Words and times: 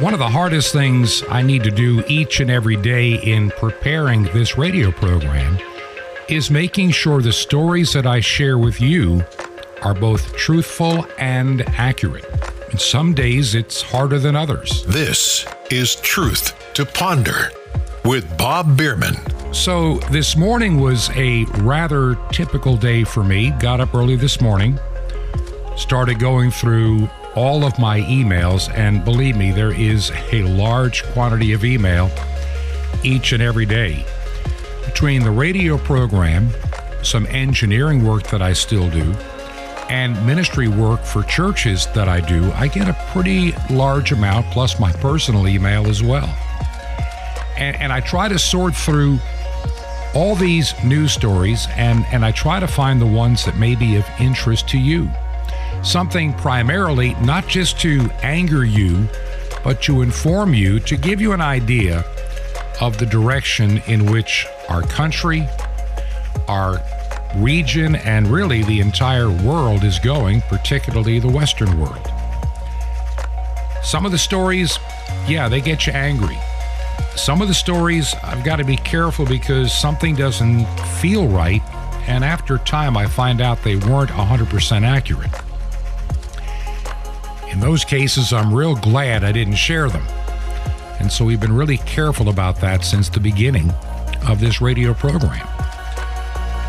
One 0.00 0.12
of 0.12 0.18
the 0.18 0.28
hardest 0.28 0.74
things 0.74 1.22
I 1.30 1.40
need 1.40 1.62
to 1.62 1.70
do 1.70 2.04
each 2.06 2.40
and 2.40 2.50
every 2.50 2.76
day 2.76 3.14
in 3.14 3.50
preparing 3.52 4.24
this 4.24 4.58
radio 4.58 4.90
program 4.90 5.58
is 6.28 6.50
making 6.50 6.90
sure 6.90 7.22
the 7.22 7.32
stories 7.32 7.94
that 7.94 8.06
I 8.06 8.20
share 8.20 8.58
with 8.58 8.78
you 8.78 9.24
are 9.80 9.94
both 9.94 10.36
truthful 10.36 11.06
and 11.16 11.62
accurate. 11.78 12.26
And 12.70 12.78
some 12.78 13.14
days 13.14 13.54
it's 13.54 13.80
harder 13.80 14.18
than 14.18 14.36
others. 14.36 14.84
This 14.84 15.46
is 15.70 15.94
Truth 15.96 16.74
to 16.74 16.84
Ponder 16.84 17.50
with 18.04 18.36
Bob 18.36 18.76
Bierman. 18.76 19.16
So, 19.54 19.96
this 20.10 20.36
morning 20.36 20.78
was 20.78 21.08
a 21.16 21.44
rather 21.62 22.18
typical 22.32 22.76
day 22.76 23.04
for 23.04 23.24
me. 23.24 23.50
Got 23.52 23.80
up 23.80 23.94
early 23.94 24.16
this 24.16 24.42
morning, 24.42 24.78
started 25.74 26.18
going 26.18 26.50
through 26.50 27.08
all 27.36 27.64
of 27.64 27.78
my 27.78 28.00
emails, 28.00 28.72
and 28.74 29.04
believe 29.04 29.36
me, 29.36 29.52
there 29.52 29.72
is 29.72 30.10
a 30.32 30.42
large 30.42 31.04
quantity 31.12 31.52
of 31.52 31.64
email 31.64 32.10
each 33.04 33.32
and 33.32 33.42
every 33.42 33.66
day. 33.66 34.04
Between 34.84 35.22
the 35.22 35.30
radio 35.30 35.76
program, 35.76 36.48
some 37.02 37.26
engineering 37.26 38.04
work 38.06 38.24
that 38.28 38.40
I 38.40 38.54
still 38.54 38.88
do, 38.90 39.12
and 39.90 40.14
ministry 40.26 40.66
work 40.66 41.04
for 41.04 41.22
churches 41.24 41.86
that 41.94 42.08
I 42.08 42.20
do, 42.20 42.50
I 42.52 42.68
get 42.68 42.88
a 42.88 42.94
pretty 43.12 43.52
large 43.70 44.12
amount, 44.12 44.46
plus 44.46 44.80
my 44.80 44.90
personal 44.92 45.46
email 45.46 45.86
as 45.86 46.02
well. 46.02 46.34
And, 47.56 47.76
and 47.76 47.92
I 47.92 48.00
try 48.00 48.28
to 48.28 48.38
sort 48.38 48.74
through 48.74 49.18
all 50.14 50.34
these 50.34 50.72
news 50.82 51.12
stories 51.12 51.68
and, 51.76 52.06
and 52.10 52.24
I 52.24 52.32
try 52.32 52.58
to 52.58 52.66
find 52.66 53.00
the 53.00 53.06
ones 53.06 53.44
that 53.44 53.58
may 53.58 53.74
be 53.74 53.96
of 53.96 54.06
interest 54.18 54.66
to 54.70 54.78
you. 54.78 55.10
Something 55.86 56.34
primarily 56.34 57.14
not 57.22 57.46
just 57.46 57.78
to 57.82 58.10
anger 58.20 58.64
you, 58.64 59.08
but 59.62 59.80
to 59.82 60.02
inform 60.02 60.52
you, 60.52 60.80
to 60.80 60.96
give 60.96 61.20
you 61.20 61.30
an 61.32 61.40
idea 61.40 62.04
of 62.80 62.98
the 62.98 63.06
direction 63.06 63.80
in 63.86 64.10
which 64.10 64.48
our 64.68 64.82
country, 64.82 65.48
our 66.48 66.82
region, 67.36 67.94
and 67.94 68.26
really 68.26 68.64
the 68.64 68.80
entire 68.80 69.30
world 69.30 69.84
is 69.84 70.00
going, 70.00 70.40
particularly 70.42 71.20
the 71.20 71.28
Western 71.28 71.78
world. 71.78 72.10
Some 73.84 74.04
of 74.04 74.10
the 74.10 74.18
stories, 74.18 74.80
yeah, 75.28 75.48
they 75.48 75.60
get 75.60 75.86
you 75.86 75.92
angry. 75.92 76.36
Some 77.14 77.40
of 77.40 77.46
the 77.46 77.54
stories, 77.54 78.12
I've 78.24 78.42
got 78.42 78.56
to 78.56 78.64
be 78.64 78.76
careful 78.76 79.24
because 79.24 79.72
something 79.72 80.16
doesn't 80.16 80.66
feel 81.00 81.28
right, 81.28 81.62
and 82.08 82.24
after 82.24 82.58
time, 82.58 82.96
I 82.96 83.06
find 83.06 83.40
out 83.40 83.62
they 83.62 83.76
weren't 83.76 84.10
100% 84.10 84.82
accurate. 84.82 85.30
In 87.56 87.60
those 87.60 87.86
cases, 87.86 88.34
I'm 88.34 88.52
real 88.52 88.74
glad 88.74 89.24
I 89.24 89.32
didn't 89.32 89.54
share 89.54 89.88
them. 89.88 90.06
And 91.00 91.10
so 91.10 91.24
we've 91.24 91.40
been 91.40 91.56
really 91.56 91.78
careful 91.78 92.28
about 92.28 92.60
that 92.60 92.84
since 92.84 93.08
the 93.08 93.18
beginning 93.18 93.70
of 94.28 94.40
this 94.40 94.60
radio 94.60 94.92
program. 94.92 95.48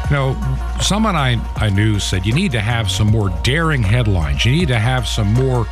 You 0.05 0.15
know, 0.15 0.77
someone 0.81 1.13
I, 1.13 1.45
I 1.57 1.69
knew 1.69 1.99
said 1.99 2.25
you 2.25 2.31
need 2.31 2.53
to 2.53 2.61
have 2.61 2.89
some 2.89 3.07
more 3.07 3.29
daring 3.43 3.83
headlines. 3.83 4.45
You 4.45 4.53
need 4.53 4.69
to 4.69 4.79
have 4.79 5.05
some 5.05 5.33
more, 5.33 5.67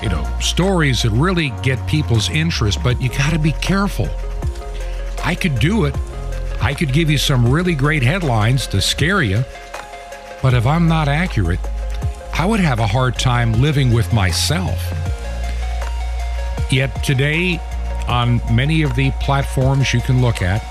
you 0.00 0.08
know, 0.08 0.24
stories 0.40 1.02
that 1.02 1.10
really 1.10 1.52
get 1.64 1.84
people's 1.88 2.30
interest, 2.30 2.84
but 2.84 3.02
you 3.02 3.08
got 3.08 3.32
to 3.32 3.40
be 3.40 3.50
careful. 3.50 4.08
I 5.24 5.34
could 5.34 5.58
do 5.58 5.86
it. 5.86 5.96
I 6.60 6.72
could 6.72 6.92
give 6.92 7.10
you 7.10 7.18
some 7.18 7.50
really 7.50 7.74
great 7.74 8.04
headlines 8.04 8.68
to 8.68 8.80
scare 8.80 9.22
you, 9.22 9.42
but 10.40 10.54
if 10.54 10.68
I'm 10.68 10.86
not 10.86 11.08
accurate, 11.08 11.58
I 12.34 12.46
would 12.46 12.60
have 12.60 12.78
a 12.80 12.86
hard 12.86 13.18
time 13.18 13.52
living 13.52 13.92
with 13.92 14.12
myself. 14.12 14.80
Yet 16.70 17.04
today, 17.04 17.60
on 18.08 18.40
many 18.54 18.82
of 18.82 18.96
the 18.96 19.10
platforms 19.20 19.92
you 19.92 20.00
can 20.00 20.20
look 20.20 20.42
at, 20.42 20.62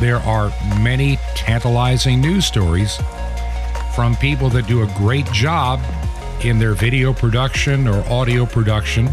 there 0.00 0.18
are 0.18 0.52
many 0.80 1.18
tantalizing 1.34 2.20
news 2.20 2.44
stories 2.44 2.98
from 3.94 4.16
people 4.16 4.50
that 4.50 4.66
do 4.66 4.82
a 4.82 4.86
great 4.98 5.26
job 5.32 5.80
in 6.42 6.58
their 6.58 6.74
video 6.74 7.12
production 7.12 7.86
or 7.86 8.04
audio 8.10 8.44
production, 8.44 9.06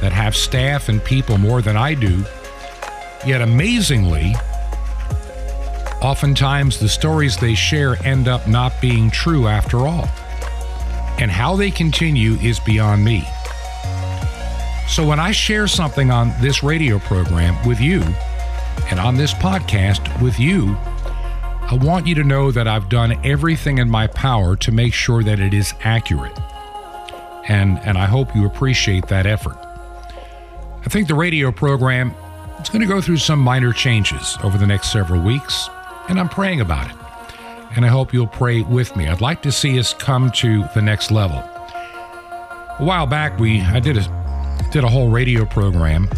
that 0.00 0.12
have 0.12 0.34
staff 0.34 0.88
and 0.88 1.04
people 1.04 1.36
more 1.36 1.60
than 1.60 1.76
I 1.76 1.94
do. 1.94 2.24
Yet 3.26 3.42
amazingly, 3.42 4.34
oftentimes 6.00 6.78
the 6.78 6.88
stories 6.88 7.36
they 7.36 7.54
share 7.54 8.02
end 8.06 8.28
up 8.28 8.48
not 8.48 8.72
being 8.80 9.10
true 9.10 9.46
after 9.46 9.86
all. 9.86 10.08
And 11.20 11.30
how 11.30 11.54
they 11.54 11.70
continue 11.70 12.34
is 12.36 12.58
beyond 12.58 13.04
me. 13.04 13.24
So 14.88 15.06
when 15.06 15.20
I 15.20 15.32
share 15.32 15.68
something 15.68 16.10
on 16.10 16.32
this 16.40 16.62
radio 16.62 16.98
program 16.98 17.56
with 17.66 17.80
you 17.80 18.02
and 18.90 18.98
on 18.98 19.16
this 19.16 19.32
podcast 19.34 20.20
with 20.20 20.40
you, 20.40 20.76
I 21.70 21.78
want 21.80 22.06
you 22.08 22.16
to 22.16 22.24
know 22.24 22.50
that 22.50 22.66
I've 22.66 22.88
done 22.88 23.20
everything 23.24 23.78
in 23.78 23.88
my 23.88 24.08
power 24.08 24.56
to 24.56 24.72
make 24.72 24.92
sure 24.92 25.22
that 25.22 25.38
it 25.38 25.54
is 25.54 25.74
accurate. 25.84 26.36
And 27.48 27.78
and 27.84 27.96
I 27.96 28.06
hope 28.06 28.34
you 28.34 28.46
appreciate 28.46 29.06
that 29.08 29.26
effort. 29.26 29.56
I 30.84 30.88
think 30.88 31.06
the 31.06 31.14
radio 31.14 31.52
program 31.52 32.14
is 32.60 32.68
going 32.68 32.80
to 32.80 32.88
go 32.88 33.00
through 33.00 33.18
some 33.18 33.38
minor 33.38 33.72
changes 33.72 34.36
over 34.42 34.58
the 34.58 34.66
next 34.66 34.90
several 34.90 35.20
weeks, 35.22 35.68
and 36.08 36.18
I'm 36.18 36.28
praying 36.28 36.60
about 36.60 36.90
it. 36.90 37.09
And 37.76 37.84
I 37.84 37.88
hope 37.88 38.12
you'll 38.12 38.26
pray 38.26 38.62
with 38.62 38.96
me. 38.96 39.06
I'd 39.06 39.20
like 39.20 39.42
to 39.42 39.52
see 39.52 39.78
us 39.78 39.94
come 39.94 40.30
to 40.32 40.64
the 40.74 40.82
next 40.82 41.10
level. 41.10 41.38
A 41.38 42.76
while 42.80 43.06
back 43.06 43.38
we 43.38 43.60
I 43.60 43.78
did 43.78 43.96
a 43.96 44.68
did 44.72 44.84
a 44.84 44.88
whole 44.88 45.10
radio 45.10 45.44
program 45.44 46.08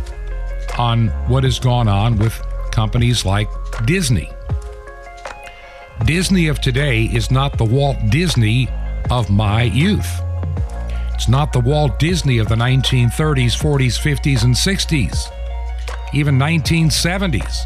on 0.79 1.09
what 1.29 1.45
has 1.45 1.59
gone 1.59 1.89
on 1.89 2.19
with 2.19 2.41
companies 2.71 3.25
like 3.25 3.49
Disney. 3.85 4.31
Disney 6.05 6.49
of 6.49 6.61
today 6.61 7.05
is 7.05 7.31
not 7.31 7.59
the 7.59 7.65
Walt 7.65 7.97
Disney 8.11 8.69
of 9.11 9.31
my 9.31 9.63
youth. 9.63 10.21
It's 11.15 11.29
not 11.29 11.53
the 11.53 11.61
Walt 11.61 11.99
Disney 11.99 12.39
of 12.39 12.49
the 12.49 12.57
1930s, 12.57 13.57
40s, 13.57 13.99
50s, 14.01 14.45
and 14.45 14.55
60s, 14.55 15.31
even 16.13 16.37
1970s. 16.37 17.65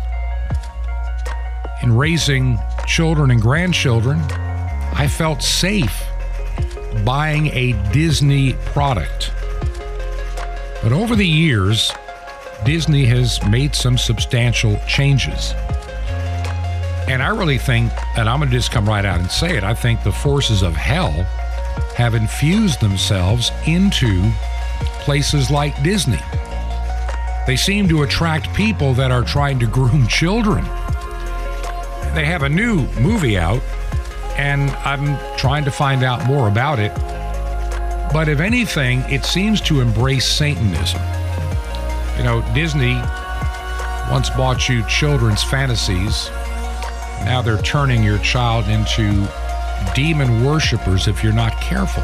In 1.83 1.97
raising 1.97 2.59
children 2.87 3.31
and 3.31 3.43
grandchildren, 3.43 4.21
I 4.95 5.09
felt 5.09 5.43
safe 5.43 6.05
buying 7.05 7.49
a 7.49 7.73
Disney 7.93 8.55
product. 8.67 9.33
But 10.83 10.93
over 10.93 11.17
the 11.17 11.27
years, 11.27 11.93
Disney 12.65 13.05
has 13.07 13.45
made 13.47 13.75
some 13.75 13.99
substantial 13.99 14.79
changes. 14.87 15.53
And 17.09 17.23
I 17.23 17.29
really 17.29 17.59
think, 17.59 17.93
and 18.17 18.29
I'm 18.29 18.39
going 18.39 18.51
to 18.51 18.57
just 18.57 18.73
come 18.73 18.89
right 18.89 19.05
out 19.05 19.21
and 19.21 19.31
say 19.31 19.57
it, 19.57 19.65
I 19.65 19.75
think 19.75 20.03
the 20.03 20.13
forces 20.13 20.63
of 20.63 20.75
hell 20.75 21.13
have 21.97 22.15
infused 22.15 22.81
themselves 22.81 23.51
into 23.67 24.31
places 25.01 25.51
like 25.51 25.81
Disney. 25.83 26.19
They 27.47 27.57
seem 27.57 27.89
to 27.89 28.03
attract 28.03 28.53
people 28.55 28.93
that 28.95 29.13
are 29.13 29.23
trying 29.23 29.59
to 29.61 29.67
groom 29.67 30.07
children. 30.09 30.65
They 32.17 32.25
have 32.25 32.45
a 32.45 32.49
new 32.49 32.87
movie 32.99 33.37
out, 33.37 33.61
and 34.39 34.71
I'm 34.71 35.19
trying 35.37 35.67
to 35.67 35.71
find 35.71 36.03
out 36.03 36.27
more 36.27 36.49
about 36.49 36.79
it. 36.79 36.91
But 38.11 38.31
if 38.31 38.41
anything, 38.41 39.01
it 39.01 39.27
seems 39.27 39.61
to 39.61 39.83
embrace 39.83 40.25
Satanism. 40.25 41.03
You 42.17 42.25
know, 42.25 42.41
Disney 42.55 42.95
once 44.11 44.31
bought 44.31 44.67
you 44.67 44.83
children's 44.87 45.45
fantasies. 45.45 46.31
Now 47.27 47.43
they're 47.45 47.61
turning 47.61 48.03
your 48.03 48.17
child 48.21 48.67
into 48.69 49.29
demon 49.95 50.43
worshippers 50.43 51.09
if 51.09 51.23
you're 51.23 51.35
not 51.35 51.53
careful. 51.61 52.03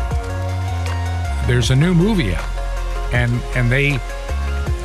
There's 1.47 1.71
a 1.71 1.75
new 1.75 1.95
movie 1.95 2.35
out, 2.35 3.15
and 3.15 3.41
and 3.57 3.73
they 3.73 3.99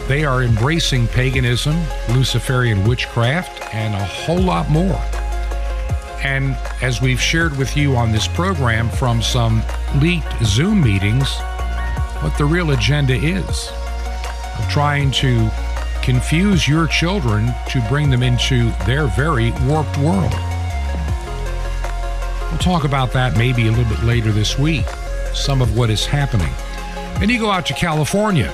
they 0.07 0.23
are 0.23 0.41
embracing 0.41 1.07
paganism, 1.07 1.75
Luciferian 2.11 2.87
witchcraft, 2.87 3.75
and 3.75 3.93
a 3.93 4.05
whole 4.05 4.39
lot 4.39 4.69
more. 4.69 5.01
And 6.23 6.57
as 6.81 7.01
we've 7.01 7.21
shared 7.21 7.57
with 7.57 7.77
you 7.77 7.95
on 7.95 8.11
this 8.11 8.27
program 8.27 8.89
from 8.89 9.21
some 9.21 9.61
leaked 9.97 10.43
Zoom 10.43 10.81
meetings, 10.81 11.29
what 12.21 12.37
the 12.37 12.45
real 12.45 12.71
agenda 12.71 13.13
is 13.13 13.69
of 14.57 14.67
trying 14.69 15.11
to 15.11 15.49
confuse 16.01 16.67
your 16.67 16.87
children 16.87 17.53
to 17.67 17.85
bring 17.89 18.09
them 18.09 18.23
into 18.23 18.71
their 18.85 19.07
very 19.07 19.51
warped 19.67 19.97
world. 19.97 20.33
We'll 22.49 22.59
talk 22.59 22.85
about 22.85 23.11
that 23.11 23.37
maybe 23.37 23.67
a 23.67 23.71
little 23.71 23.85
bit 23.85 24.03
later 24.03 24.31
this 24.31 24.57
week, 24.57 24.85
some 25.33 25.61
of 25.61 25.77
what 25.77 25.89
is 25.89 26.05
happening. 26.05 26.51
Then 27.19 27.29
you 27.29 27.39
go 27.39 27.51
out 27.51 27.65
to 27.67 27.73
California 27.73 28.51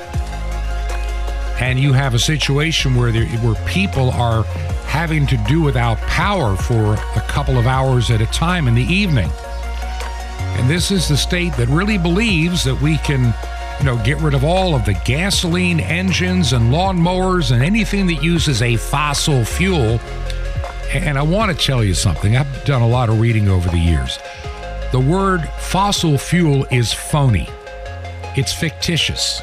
and 1.59 1.79
you 1.79 1.93
have 1.93 2.13
a 2.13 2.19
situation 2.19 2.95
where 2.95 3.11
there, 3.11 3.25
where 3.37 3.55
people 3.65 4.09
are 4.11 4.43
having 4.85 5.25
to 5.27 5.37
do 5.47 5.61
without 5.61 5.97
power 5.99 6.55
for 6.55 6.93
a 6.93 7.23
couple 7.27 7.57
of 7.57 7.67
hours 7.67 8.11
at 8.11 8.21
a 8.21 8.25
time 8.27 8.67
in 8.67 8.75
the 8.75 8.83
evening. 8.83 9.29
And 10.57 10.69
this 10.69 10.91
is 10.91 11.07
the 11.07 11.17
state 11.17 11.53
that 11.57 11.67
really 11.67 11.97
believes 11.97 12.63
that 12.63 12.79
we 12.79 12.97
can 12.99 13.33
you 13.79 13.85
know, 13.85 13.97
get 14.03 14.17
rid 14.19 14.33
of 14.33 14.43
all 14.43 14.75
of 14.75 14.85
the 14.85 14.93
gasoline 15.05 15.79
engines 15.79 16.53
and 16.53 16.71
lawnmowers 16.71 17.51
and 17.51 17.63
anything 17.63 18.07
that 18.07 18.23
uses 18.23 18.61
a 18.61 18.77
fossil 18.77 19.43
fuel. 19.43 19.99
And 20.93 21.17
I 21.17 21.23
want 21.23 21.57
to 21.57 21.65
tell 21.65 21.83
you 21.83 21.93
something. 21.93 22.37
I've 22.37 22.65
done 22.65 22.81
a 22.81 22.87
lot 22.87 23.09
of 23.09 23.19
reading 23.19 23.49
over 23.49 23.67
the 23.69 23.79
years. 23.79 24.19
The 24.91 24.99
word 24.99 25.43
fossil 25.57 26.17
fuel 26.17 26.65
is 26.71 26.93
phony. 26.93 27.49
It's 28.37 28.53
fictitious. 28.53 29.41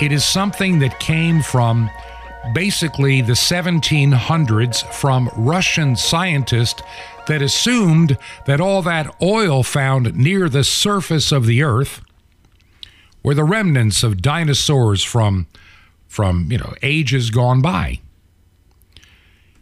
It 0.00 0.12
is 0.12 0.24
something 0.24 0.78
that 0.78 0.98
came 1.00 1.42
from 1.42 1.90
basically 2.52 3.20
the 3.20 3.32
1700s 3.32 4.82
from 4.92 5.30
Russian 5.36 5.96
scientists 5.96 6.82
that 7.26 7.42
assumed 7.42 8.16
that 8.46 8.60
all 8.60 8.82
that 8.82 9.14
oil 9.22 9.62
found 9.62 10.16
near 10.16 10.48
the 10.48 10.64
surface 10.64 11.30
of 11.30 11.46
the 11.46 11.62
earth 11.62 12.00
were 13.22 13.34
the 13.34 13.44
remnants 13.44 14.02
of 14.02 14.22
dinosaurs 14.22 15.02
from 15.04 15.46
from, 16.06 16.50
you 16.50 16.56
know, 16.56 16.72
ages 16.82 17.30
gone 17.30 17.60
by. 17.60 18.00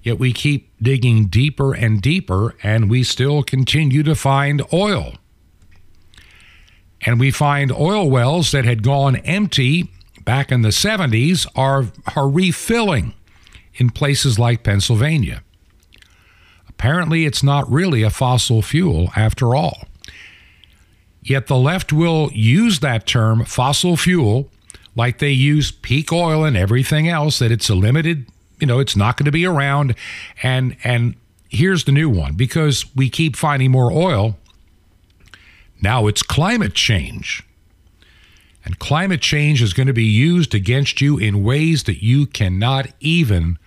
Yet 0.05 0.21
we 0.21 0.33
keep 0.33 0.71
digging 0.81 1.27
deeper 1.27 1.75
and 1.75 2.01
deeper 2.01 2.55
and 2.63 2.89
we 2.89 3.03
still 3.03 3.43
continue 3.43 4.05
to 4.05 4.15
find 4.15 4.63
oil. 4.73 5.15
And 7.05 7.19
we 7.19 7.33
find 7.33 7.73
oil 7.73 8.09
wells 8.09 8.53
that 8.53 8.65
had 8.65 8.85
gone 8.85 9.17
empty 9.17 9.91
back 10.27 10.53
in 10.53 10.61
the 10.61 10.69
70s 10.69 11.47
are, 11.57 11.87
are 12.15 12.29
refilling 12.29 13.15
in 13.77 13.89
places 13.89 14.39
like 14.39 14.63
Pennsylvania. 14.63 15.43
Apparently, 16.69 17.25
it's 17.25 17.43
not 17.43 17.71
really 17.71 18.03
a 18.03 18.11
fossil 18.11 18.61
fuel 18.61 19.11
after 19.17 19.55
all. 19.55 19.85
Yet 21.23 21.47
the 21.47 21.57
left 21.57 21.93
will 21.93 22.31
use 22.33 22.81
that 22.81 23.07
term 23.07 23.47
fossil 23.47 23.97
fuel 23.97 24.51
like 24.95 25.19
they 25.19 25.31
use 25.31 25.71
peak 25.71 26.13
oil 26.13 26.45
and 26.45 26.57
everything 26.57 27.09
else 27.09 27.39
that 27.39 27.51
it's 27.51 27.69
a 27.69 27.75
limited, 27.75 28.27
you 28.61 28.67
know, 28.67 28.79
it's 28.79 28.97
not 28.97 29.17
going 29.17 29.25
to 29.25 29.33
be 29.33 29.47
around 29.47 29.95
and 30.43 30.77
and 30.85 31.15
here's 31.49 31.85
the 31.85 31.93
new 31.93 32.09
one 32.09 32.35
because 32.35 32.85
we 32.95 33.09
keep 33.09 33.37
finding 33.37 33.71
more 33.71 33.93
oil. 33.93 34.37
Now 35.81 36.07
it's 36.07 36.23
climate 36.23 36.75
change. 36.75 37.43
And 38.67 38.81
climate 38.81 39.21
change 39.21 39.63
is 39.63 39.73
going 39.73 39.87
to 39.87 39.93
be 39.93 40.05
used 40.05 40.53
against 40.53 41.01
you 41.01 41.17
in 41.17 41.45
ways 41.45 41.85
that 41.85 42.03
you 42.03 42.27
cannot 42.27 42.89
even 42.99 43.59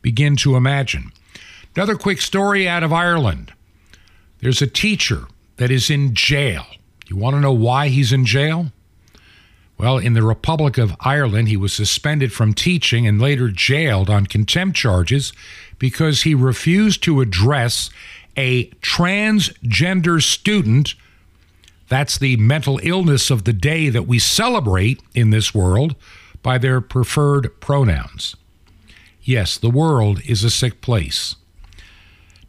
begin 0.00 0.36
to 0.36 0.56
imagine. 0.56 1.12
Another 1.76 1.96
quick 1.96 2.22
story 2.22 2.66
out 2.66 2.82
of 2.82 2.92
Ireland. 2.92 3.52
There's 4.40 4.62
a 4.62 4.66
teacher 4.66 5.26
that 5.58 5.70
is 5.70 5.90
in 5.90 6.14
jail. 6.14 6.64
You 7.08 7.16
want 7.16 7.36
to 7.36 7.40
know 7.40 7.52
why 7.52 7.88
he's 7.88 8.10
in 8.10 8.24
jail? 8.24 8.72
Well, 9.76 9.98
in 9.98 10.14
the 10.14 10.22
Republic 10.22 10.78
of 10.78 10.96
Ireland, 11.00 11.48
he 11.48 11.56
was 11.56 11.74
suspended 11.74 12.32
from 12.32 12.54
teaching 12.54 13.06
and 13.06 13.20
later 13.20 13.50
jailed 13.50 14.08
on 14.08 14.26
contempt 14.26 14.76
charges 14.76 15.32
because 15.78 16.22
he 16.22 16.34
refused 16.34 17.02
to 17.04 17.20
address 17.20 17.90
a 18.36 18.70
transgender 18.80 20.22
student 20.22 20.94
that's 21.88 22.18
the 22.18 22.36
mental 22.36 22.78
illness 22.82 23.30
of 23.30 23.44
the 23.44 23.52
day 23.52 23.88
that 23.88 24.06
we 24.06 24.18
celebrate 24.18 25.00
in 25.14 25.30
this 25.30 25.54
world 25.54 25.96
by 26.42 26.58
their 26.58 26.80
preferred 26.80 27.60
pronouns. 27.60 28.36
Yes, 29.22 29.58
the 29.58 29.70
world 29.70 30.20
is 30.26 30.44
a 30.44 30.50
sick 30.50 30.80
place. 30.80 31.36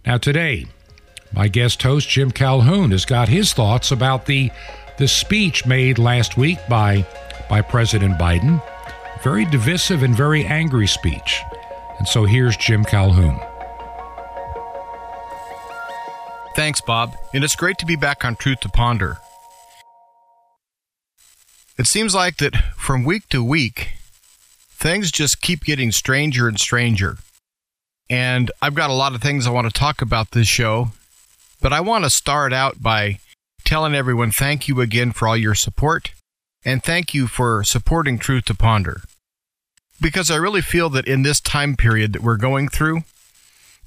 Now, 0.05 0.17
today, 0.17 0.67
my 1.33 1.47
guest 1.47 1.83
host, 1.83 2.09
Jim 2.09 2.31
Calhoun, 2.31 2.91
has 2.91 3.05
got 3.05 3.29
his 3.29 3.53
thoughts 3.53 3.91
about 3.91 4.25
the, 4.25 4.51
the 4.97 5.07
speech 5.07 5.65
made 5.65 5.99
last 5.99 6.37
week 6.37 6.59
by, 6.69 7.05
by 7.49 7.61
President 7.61 8.17
Biden. 8.17 8.61
Very 9.23 9.45
divisive 9.45 10.03
and 10.03 10.15
very 10.15 10.45
angry 10.45 10.87
speech. 10.87 11.41
And 11.97 12.07
so 12.07 12.25
here's 12.25 12.55
Jim 12.55 12.85
Calhoun. 12.85 13.39
Thanks, 16.55 16.81
Bob. 16.81 17.15
And 17.33 17.43
it's 17.43 17.55
great 17.55 17.77
to 17.79 17.85
be 17.85 17.95
back 17.95 18.25
on 18.25 18.35
Truth 18.35 18.61
to 18.61 18.69
Ponder. 18.69 19.19
It 21.79 21.87
seems 21.87 22.13
like 22.13 22.35
that 22.37 22.57
from 22.75 23.05
week 23.05 23.29
to 23.29 23.41
week, 23.41 23.91
things 24.69 25.13
just 25.13 25.41
keep 25.41 25.63
getting 25.63 25.93
stranger 25.93 26.49
and 26.49 26.59
stranger. 26.59 27.19
And 28.09 28.51
I've 28.61 28.75
got 28.75 28.89
a 28.89 28.93
lot 28.93 29.15
of 29.15 29.21
things 29.21 29.47
I 29.47 29.51
want 29.51 29.65
to 29.65 29.79
talk 29.79 30.01
about 30.01 30.31
this 30.31 30.49
show, 30.49 30.91
but 31.61 31.71
I 31.71 31.79
want 31.79 32.03
to 32.03 32.09
start 32.09 32.51
out 32.51 32.83
by 32.83 33.19
telling 33.63 33.95
everyone 33.95 34.29
thank 34.29 34.67
you 34.67 34.81
again 34.81 35.13
for 35.13 35.25
all 35.25 35.37
your 35.37 35.55
support 35.55 36.11
and 36.65 36.83
thank 36.83 37.13
you 37.13 37.27
for 37.27 37.63
supporting 37.63 38.19
Truth 38.19 38.45
to 38.45 38.55
Ponder. 38.55 38.99
Because 40.01 40.29
I 40.29 40.35
really 40.35 40.61
feel 40.61 40.89
that 40.89 41.07
in 41.07 41.21
this 41.21 41.39
time 41.39 41.77
period 41.77 42.11
that 42.11 42.21
we're 42.21 42.35
going 42.35 42.67
through, 42.67 43.03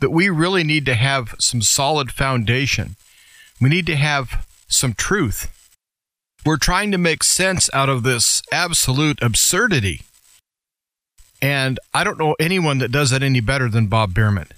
that 0.00 0.08
we 0.08 0.30
really 0.30 0.64
need 0.64 0.86
to 0.86 0.94
have 0.94 1.34
some 1.38 1.60
solid 1.60 2.10
foundation. 2.10 2.96
We 3.60 3.68
need 3.68 3.84
to 3.84 3.96
have 3.96 4.46
some 4.66 4.94
truth 4.94 5.50
we're 6.44 6.56
trying 6.56 6.90
to 6.92 6.98
make 6.98 7.22
sense 7.22 7.70
out 7.72 7.88
of 7.88 8.02
this 8.02 8.42
absolute 8.52 9.22
absurdity. 9.22 10.02
And 11.40 11.78
I 11.92 12.04
don't 12.04 12.18
know 12.18 12.36
anyone 12.38 12.78
that 12.78 12.92
does 12.92 13.10
that 13.10 13.22
any 13.22 13.40
better 13.40 13.68
than 13.68 13.86
Bob 13.86 14.14
Bierman. 14.14 14.48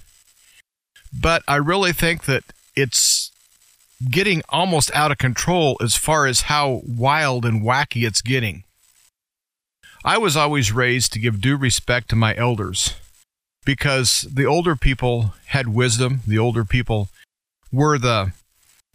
But 1.19 1.43
I 1.47 1.57
really 1.57 1.93
think 1.93 2.25
that 2.25 2.45
it's 2.75 3.31
getting 4.11 4.43
almost 4.49 4.91
out 4.95 5.11
of 5.11 5.19
control 5.19 5.77
as 5.81 5.95
far 5.95 6.27
as 6.27 6.43
how 6.43 6.83
wild 6.87 7.45
and 7.45 7.63
wacky 7.63 8.07
it's 8.07 8.21
getting. 8.21 8.65
I 10.05 10.19
was 10.19 10.37
always 10.37 10.73
raised 10.73 11.13
to 11.13 11.19
give 11.19 11.41
due 11.41 11.57
respect 11.57 12.11
to 12.11 12.17
my 12.17 12.37
elders 12.37 12.95
because 13.65 14.27
the 14.31 14.45
older 14.45 14.77
people 14.77 15.35
had 15.47 15.69
wisdom, 15.69 16.21
the 16.27 16.39
older 16.39 16.65
people 16.65 17.09
were 17.73 17.99
the 17.99 18.33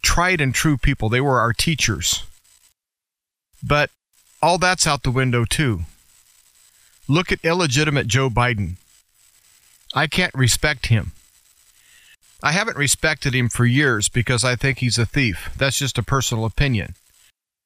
tried 0.02 0.40
and 0.40 0.54
true 0.54 0.76
people, 0.76 1.08
they 1.08 1.20
were 1.20 1.40
our 1.40 1.52
teachers. 1.52 2.24
But 3.62 3.90
all 4.42 4.58
that's 4.58 4.86
out 4.86 5.02
the 5.02 5.10
window, 5.10 5.44
too. 5.44 5.82
Look 7.08 7.32
at 7.32 7.44
illegitimate 7.44 8.06
Joe 8.06 8.30
Biden. 8.30 8.76
I 9.94 10.06
can't 10.06 10.34
respect 10.34 10.86
him. 10.86 11.12
I 12.42 12.52
haven't 12.52 12.76
respected 12.76 13.34
him 13.34 13.48
for 13.48 13.66
years 13.66 14.08
because 14.08 14.44
I 14.44 14.56
think 14.56 14.78
he's 14.78 14.96
a 14.96 15.04
thief. 15.04 15.50
That's 15.58 15.78
just 15.78 15.98
a 15.98 16.02
personal 16.02 16.44
opinion. 16.44 16.94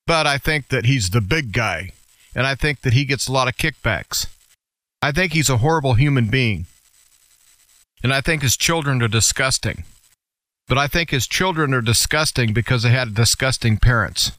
But 0.06 0.26
I 0.26 0.38
think 0.38 0.68
that 0.68 0.84
he's 0.84 1.10
the 1.10 1.20
big 1.20 1.52
guy, 1.52 1.90
and 2.34 2.46
I 2.46 2.54
think 2.54 2.80
that 2.80 2.92
he 2.92 3.04
gets 3.04 3.28
a 3.28 3.32
lot 3.32 3.48
of 3.48 3.56
kickbacks. 3.56 4.26
I 5.00 5.12
think 5.12 5.32
he's 5.32 5.50
a 5.50 5.58
horrible 5.58 5.94
human 5.94 6.26
being. 6.26 6.66
And 8.02 8.12
I 8.12 8.20
think 8.20 8.42
his 8.42 8.56
children 8.56 9.02
are 9.02 9.08
disgusting. 9.08 9.84
But 10.66 10.78
I 10.78 10.88
think 10.88 11.10
his 11.10 11.26
children 11.26 11.72
are 11.72 11.80
disgusting 11.80 12.52
because 12.52 12.82
they 12.82 12.90
had 12.90 13.14
disgusting 13.14 13.76
parents. 13.76 14.32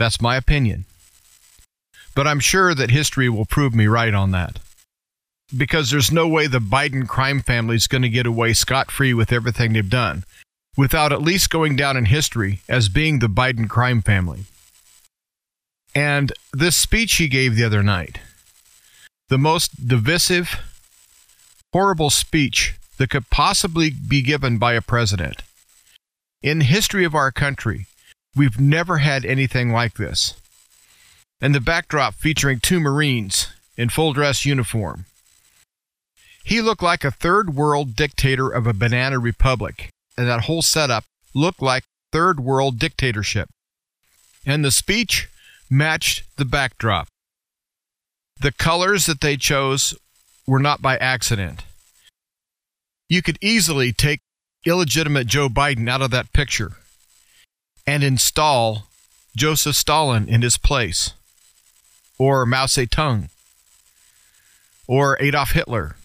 That's 0.00 0.22
my 0.22 0.36
opinion. 0.36 0.86
But 2.14 2.26
I'm 2.26 2.40
sure 2.40 2.74
that 2.74 2.90
history 2.90 3.28
will 3.28 3.44
prove 3.44 3.74
me 3.74 3.86
right 3.86 4.14
on 4.14 4.30
that. 4.30 4.58
Because 5.54 5.90
there's 5.90 6.10
no 6.10 6.26
way 6.26 6.46
the 6.46 6.58
Biden 6.58 7.06
crime 7.06 7.42
family 7.42 7.76
is 7.76 7.86
going 7.86 8.00
to 8.00 8.08
get 8.08 8.24
away 8.24 8.54
scot 8.54 8.90
free 8.90 9.12
with 9.12 9.30
everything 9.30 9.74
they've 9.74 9.90
done 9.90 10.24
without 10.74 11.12
at 11.12 11.20
least 11.20 11.50
going 11.50 11.76
down 11.76 11.98
in 11.98 12.06
history 12.06 12.62
as 12.66 12.88
being 12.88 13.18
the 13.18 13.26
Biden 13.26 13.68
crime 13.68 14.00
family. 14.00 14.44
And 15.94 16.32
this 16.54 16.76
speech 16.76 17.16
he 17.16 17.28
gave 17.28 17.54
the 17.54 17.64
other 17.64 17.82
night, 17.82 18.20
the 19.28 19.36
most 19.36 19.86
divisive, 19.86 20.62
horrible 21.74 22.08
speech 22.08 22.74
that 22.96 23.10
could 23.10 23.28
possibly 23.28 23.90
be 23.90 24.22
given 24.22 24.56
by 24.56 24.72
a 24.72 24.80
president 24.80 25.42
in 26.42 26.60
the 26.60 26.64
history 26.64 27.04
of 27.04 27.14
our 27.14 27.30
country 27.30 27.84
We've 28.36 28.60
never 28.60 28.98
had 28.98 29.24
anything 29.24 29.72
like 29.72 29.94
this. 29.94 30.34
And 31.40 31.54
the 31.54 31.60
backdrop 31.60 32.14
featuring 32.14 32.60
two 32.60 32.80
Marines 32.80 33.48
in 33.76 33.88
full 33.88 34.12
dress 34.12 34.44
uniform. 34.44 35.06
He 36.44 36.60
looked 36.60 36.82
like 36.82 37.04
a 37.04 37.10
third 37.10 37.54
world 37.54 37.96
dictator 37.96 38.48
of 38.48 38.66
a 38.66 38.72
banana 38.72 39.18
republic, 39.18 39.90
and 40.16 40.28
that 40.28 40.42
whole 40.42 40.62
setup 40.62 41.04
looked 41.34 41.62
like 41.62 41.84
third 42.12 42.40
world 42.40 42.78
dictatorship. 42.78 43.48
And 44.46 44.64
the 44.64 44.70
speech 44.70 45.28
matched 45.68 46.24
the 46.36 46.44
backdrop. 46.44 47.08
The 48.40 48.52
colors 48.52 49.06
that 49.06 49.20
they 49.20 49.36
chose 49.36 49.94
were 50.46 50.60
not 50.60 50.80
by 50.80 50.96
accident. 50.96 51.64
You 53.08 53.22
could 53.22 53.38
easily 53.40 53.92
take 53.92 54.20
illegitimate 54.64 55.26
Joe 55.26 55.48
Biden 55.48 55.88
out 55.88 56.02
of 56.02 56.10
that 56.10 56.32
picture 56.32 56.72
and 57.90 58.04
install 58.04 58.86
Joseph 59.36 59.74
Stalin 59.74 60.28
in 60.28 60.42
his 60.42 60.56
place, 60.56 61.12
or 62.18 62.46
Mao 62.46 62.66
Zedong, 62.66 63.30
or 64.86 65.16
Adolf 65.20 65.50
Hitler, 65.50 65.96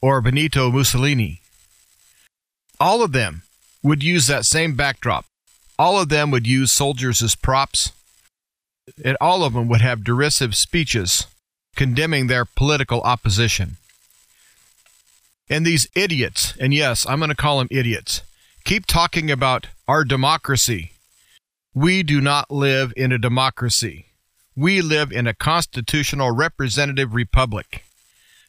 or 0.00 0.20
Benito 0.20 0.72
Mussolini. 0.72 1.40
All 2.80 3.04
of 3.04 3.12
them 3.12 3.42
would 3.84 4.02
use 4.02 4.26
that 4.26 4.44
same 4.44 4.74
backdrop. 4.74 5.26
All 5.78 6.00
of 6.00 6.08
them 6.08 6.32
would 6.32 6.44
use 6.44 6.72
soldiers 6.72 7.22
as 7.22 7.36
props. 7.36 7.92
and 9.04 9.16
all 9.20 9.44
of 9.44 9.52
them 9.52 9.68
would 9.68 9.80
have 9.80 10.02
derisive 10.02 10.56
speeches 10.56 11.28
condemning 11.76 12.26
their 12.26 12.44
political 12.44 13.00
opposition. 13.02 13.76
And 15.48 15.64
these 15.64 15.86
idiots, 15.94 16.56
and 16.58 16.74
yes, 16.74 17.06
I'm 17.06 17.20
going 17.20 17.28
to 17.28 17.36
call 17.36 17.58
them 17.60 17.68
idiots, 17.70 18.22
keep 18.64 18.86
talking 18.86 19.30
about 19.30 19.68
our 19.88 20.04
democracy. 20.04 20.92
We 21.74 22.02
do 22.02 22.20
not 22.20 22.50
live 22.50 22.92
in 22.96 23.12
a 23.12 23.18
democracy. 23.18 24.06
We 24.54 24.82
live 24.82 25.10
in 25.10 25.26
a 25.26 25.34
constitutional 25.34 26.30
representative 26.30 27.14
republic. 27.14 27.84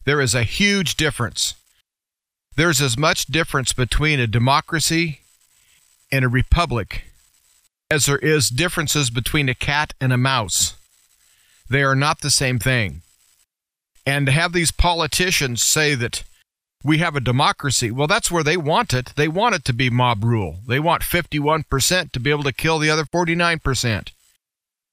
There 0.05 0.20
is 0.20 0.36
a 0.36 0.43
huge 0.43 0.96
difference. 0.96 1.55
There's 2.55 2.82
as 2.82 2.98
much 2.98 3.27
difference 3.27 3.74
between 3.74 4.20
a 4.20 4.27
democracy 4.27 5.22
and 6.12 6.25
a 6.25 6.29
republic 6.29 7.05
as 7.89 8.05
there 8.05 8.20
is 8.20 8.50
differences 8.50 9.10
between 9.10 9.50
a 9.50 9.55
cat 9.55 9.93
and 10.01 10.12
a 10.12 10.17
mouse. 10.17 10.75
They 11.70 11.84
are 11.84 11.96
not 11.96 12.22
the 12.22 12.29
same 12.29 12.60
thing. 12.60 13.01
And 14.05 14.25
to 14.25 14.32
have 14.32 14.51
these 14.51 14.72
politicians 14.72 15.63
say 15.63 15.96
that 15.96 16.24
we 16.83 16.97
have 16.97 17.15
a 17.15 17.21
democracy, 17.21 17.91
well, 17.91 18.07
that's 18.07 18.29
where 18.29 18.43
they 18.43 18.57
want 18.57 18.93
it. 18.93 19.13
They 19.15 19.27
want 19.27 19.55
it 19.55 19.65
to 19.65 19.73
be 19.73 19.89
mob 19.89 20.23
rule. 20.23 20.57
They 20.67 20.79
want 20.79 21.01
51% 21.01 22.11
to 22.11 22.19
be 22.19 22.29
able 22.29 22.43
to 22.43 22.51
kill 22.51 22.77
the 22.77 22.89
other 22.89 23.05
49%. 23.05 24.09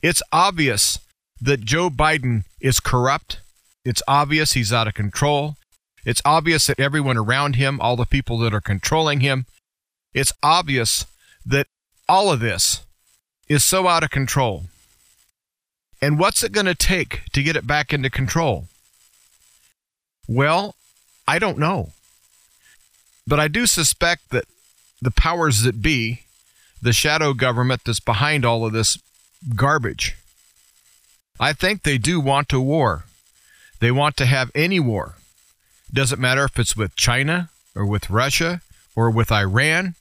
It's 0.02 0.22
obvious 0.32 1.00
that 1.40 1.62
Joe 1.62 1.90
Biden 1.90 2.44
is 2.60 2.80
corrupt. 2.80 3.40
It's 3.84 4.02
obvious 4.06 4.52
he's 4.52 4.72
out 4.72 4.86
of 4.86 4.94
control. 4.94 5.56
It's 6.04 6.22
obvious 6.24 6.66
that 6.66 6.80
everyone 6.80 7.16
around 7.16 7.56
him, 7.56 7.80
all 7.80 7.96
the 7.96 8.06
people 8.06 8.38
that 8.38 8.54
are 8.54 8.60
controlling 8.60 9.20
him, 9.20 9.46
it's 10.14 10.32
obvious 10.42 11.06
that 11.44 11.66
all 12.08 12.32
of 12.32 12.40
this 12.40 12.84
is 13.48 13.64
so 13.64 13.88
out 13.88 14.04
of 14.04 14.10
control. 14.10 14.64
And 16.00 16.18
what's 16.18 16.42
it 16.42 16.52
going 16.52 16.66
to 16.66 16.74
take 16.74 17.22
to 17.32 17.42
get 17.42 17.56
it 17.56 17.66
back 17.66 17.92
into 17.92 18.08
control? 18.08 18.66
Well, 20.26 20.76
I 21.26 21.38
don't 21.38 21.58
know. 21.58 21.90
But 23.26 23.40
I 23.40 23.48
do 23.48 23.66
suspect 23.66 24.30
that 24.30 24.44
the 25.00 25.10
powers 25.10 25.62
that 25.62 25.82
be, 25.82 26.22
the 26.82 26.92
shadow 26.92 27.32
government 27.32 27.82
that's 27.84 28.00
behind 28.00 28.44
all 28.44 28.66
of 28.66 28.72
this 28.72 28.98
garbage, 29.54 30.16
I 31.38 31.52
think 31.52 31.82
they 31.82 31.98
do 31.98 32.20
want 32.20 32.52
a 32.52 32.60
war. 32.60 33.04
They 33.80 33.90
want 33.90 34.16
to 34.18 34.26
have 34.26 34.50
any 34.54 34.80
war. 34.80 35.14
Doesn't 35.92 36.20
matter 36.20 36.44
if 36.44 36.58
it's 36.58 36.76
with 36.76 36.96
China 36.96 37.50
or 37.74 37.86
with 37.86 38.10
Russia 38.10 38.60
or 38.94 39.10
with 39.10 39.32
Iran 39.32 39.94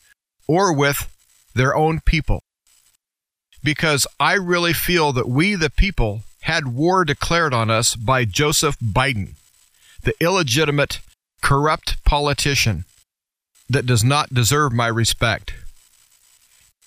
or 0.48 0.74
with 0.74 1.10
their 1.54 1.76
own 1.76 2.00
people 2.02 2.42
because 3.64 4.08
I 4.20 4.34
really 4.34 4.74
feel 4.74 5.12
that 5.14 5.28
we, 5.28 5.56
the 5.56 5.70
people, 5.70 6.22
had 6.42 6.74
war 6.74 7.04
declared 7.04 7.54
on 7.54 7.70
us 7.70 7.96
by 7.96 8.26
Joseph 8.26 8.78
Biden, 8.80 9.34
the 10.04 10.14
illegitimate, 10.22 11.00
corrupt 11.42 12.04
politician 12.04 12.86
that 13.70 13.86
does 13.86 14.04
not 14.04 14.34
deserve 14.34 14.74
my 14.74 14.88
respect. 14.88 15.54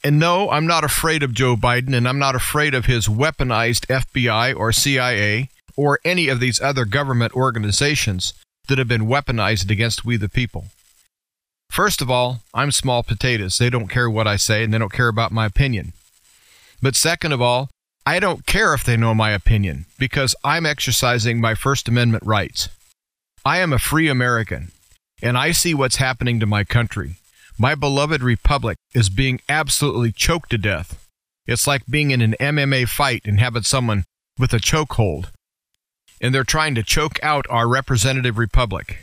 And 0.05 0.19
no, 0.19 0.51
I'm 0.51 0.67
not 0.67 0.83
afraid 0.83 1.23
of 1.23 1.33
Joe 1.33 1.55
Biden, 1.55 1.95
and 1.95 2.09
I'm 2.09 2.19
not 2.19 2.35
afraid 2.35 2.75
of 2.75 2.87
his 2.87 3.07
weaponized 3.07 3.87
FBI 3.87 4.57
or 4.57 4.73
CIA 4.73 5.49
or 5.77 6.01
any 6.05 6.29
of 6.29 6.41
these 6.41 6.61
other 6.61 6.85
government 6.85 7.35
organizations 7.35 8.35
that 8.69 8.79
have 8.79 8.89
been 8.89 9.07
weaponized 9.07 9.71
against 9.71 10.05
we 10.05 10.17
the 10.17 10.29
people. 10.29 10.67
First 11.71 12.03
of 12.03 12.11
all, 12.11 12.43
I'm 12.53 12.73
small 12.73 13.03
potatoes. 13.03 13.59
They 13.59 13.71
don't 13.71 13.89
care 13.89 14.11
what 14.11 14.27
I 14.27 14.37
say, 14.37 14.65
and 14.65 14.75
they 14.75 14.79
don't 14.79 14.93
care 14.93 15.09
about 15.09 15.33
my 15.33 15.47
opinion. 15.47 15.93
But 16.83 16.97
second 16.97 17.33
of 17.33 17.41
all, 17.41 17.71
I 18.05 18.19
don't 18.19 18.45
care 18.45 18.75
if 18.75 18.85
they 18.85 18.97
know 18.97 19.15
my 19.15 19.31
opinion 19.31 19.87
because 19.99 20.35
I'm 20.43 20.67
exercising 20.67 21.41
my 21.41 21.55
First 21.55 21.87
Amendment 21.89 22.25
rights. 22.27 22.69
I 23.45 23.59
am 23.59 23.73
a 23.73 23.79
free 23.81 24.09
American, 24.09 24.71
and 25.21 25.37
I 25.37 25.51
see 25.51 25.75
what's 25.75 25.97
happening 25.97 26.39
to 26.39 26.47
my 26.47 26.63
country. 26.63 27.17
My 27.59 27.75
beloved 27.75 28.23
republic 28.23 28.77
is 28.95 29.11
being 29.11 29.41
absolutely 29.49 30.13
choked 30.13 30.51
to 30.51 30.59
death. 30.59 31.09
It's 31.45 31.67
like 31.67 31.83
being 31.91 32.13
in 32.13 32.23
an 32.23 32.37
MMA 32.39 32.89
fight 32.89 33.23
and 33.25 33.41
having 33.41 33.65
someone 33.65 34.05
with 34.39 34.53
a 34.53 34.59
chokehold. 34.59 35.31
And 36.21 36.33
they're 36.33 36.45
trying 36.45 36.77
to 36.77 36.85
choke 36.85 37.19
out 37.21 37.47
our 37.51 37.69
representative 37.69 38.39
republic. 38.39 38.99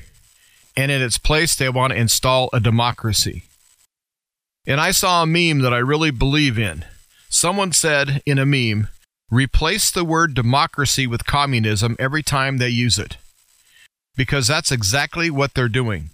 And 0.78 0.90
in 0.90 1.02
its 1.02 1.18
place, 1.18 1.54
they 1.58 1.68
want 1.68 1.92
to 1.92 2.00
install 2.00 2.50
a 2.54 2.62
democracy. 2.62 3.44
And 4.66 4.80
I 4.80 4.92
saw 4.92 5.22
a 5.22 5.28
meme 5.28 5.60
that 5.60 5.74
I 5.74 5.80
really 5.80 6.12
believe 6.12 6.58
in. 6.58 6.86
Someone 7.28 7.74
said 7.74 8.22
in 8.26 8.40
a 8.40 8.46
meme, 8.46 8.88
replace 9.30 9.92
the 9.92 10.06
word 10.06 10.34
democracy 10.34 11.08
with 11.08 11.26
communism 11.26 11.98
every 12.00 12.24
time 12.24 12.58
they 12.58 12.70
use 12.70 12.98
it. 12.98 13.18
Because 14.16 14.48
that's 14.48 14.72
exactly 14.72 15.30
what 15.30 15.54
they're 15.54 15.70
doing. 15.70 16.10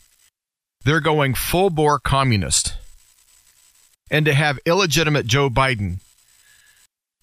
They're 0.84 1.00
going 1.00 1.34
full 1.34 1.70
bore 1.70 2.00
communist. 2.00 2.76
And 4.12 4.26
to 4.26 4.34
have 4.34 4.60
illegitimate 4.66 5.26
Joe 5.26 5.50
Biden 5.50 6.00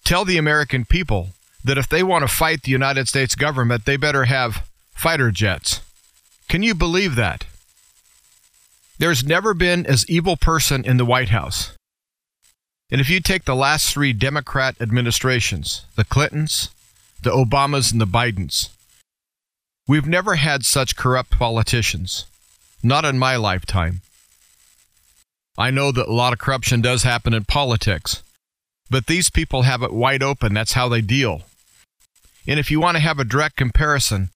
tell 0.03 0.25
the 0.25 0.37
American 0.37 0.83
people 0.85 1.29
that 1.63 1.77
if 1.77 1.87
they 1.87 2.03
want 2.03 2.23
to 2.23 2.27
fight 2.27 2.63
the 2.63 2.71
United 2.71 3.07
States 3.07 3.35
government, 3.35 3.85
they 3.85 3.95
better 3.95 4.25
have 4.25 4.67
fighter 4.93 5.31
jets. 5.31 5.79
Can 6.49 6.61
you 6.61 6.75
believe 6.75 7.15
that? 7.15 7.45
There's 8.99 9.23
never 9.23 9.53
been 9.53 9.85
as 9.85 10.07
evil 10.09 10.37
person 10.37 10.85
in 10.85 10.97
the 10.97 11.05
White 11.05 11.29
House. 11.29 11.75
And 12.91 13.01
if 13.01 13.09
you 13.09 13.21
take 13.21 13.45
the 13.45 13.55
last 13.55 13.91
three 13.91 14.13
Democrat 14.13 14.75
administrations, 14.79 15.85
the 15.95 16.03
Clintons, 16.03 16.69
the 17.21 17.31
Obamas, 17.31 17.91
and 17.91 17.99
the 17.99 18.05
Bidens, 18.05 18.69
we've 19.87 20.07
never 20.07 20.35
had 20.35 20.65
such 20.65 20.95
corrupt 20.95 21.31
politicians. 21.31 22.25
Not 22.81 23.05
in 23.05 23.17
my 23.17 23.35
lifetime. 23.35 24.01
I 25.57 25.71
know 25.71 25.91
that 25.91 26.07
a 26.07 26.13
lot 26.13 26.33
of 26.33 26.39
corruption 26.39 26.81
does 26.81 27.03
happen 27.03 27.33
in 27.33 27.45
politics, 27.45 28.23
but 28.89 29.07
these 29.07 29.29
people 29.29 29.61
have 29.61 29.83
it 29.83 29.93
wide 29.93 30.23
open. 30.23 30.53
That's 30.53 30.73
how 30.73 30.89
they 30.89 31.01
deal. 31.01 31.43
And 32.47 32.59
if 32.59 32.69
you 32.71 32.81
want 32.81 32.95
to 32.95 33.03
have 33.03 33.19
a 33.19 33.23
direct 33.23 33.55
comparison, 33.55 34.29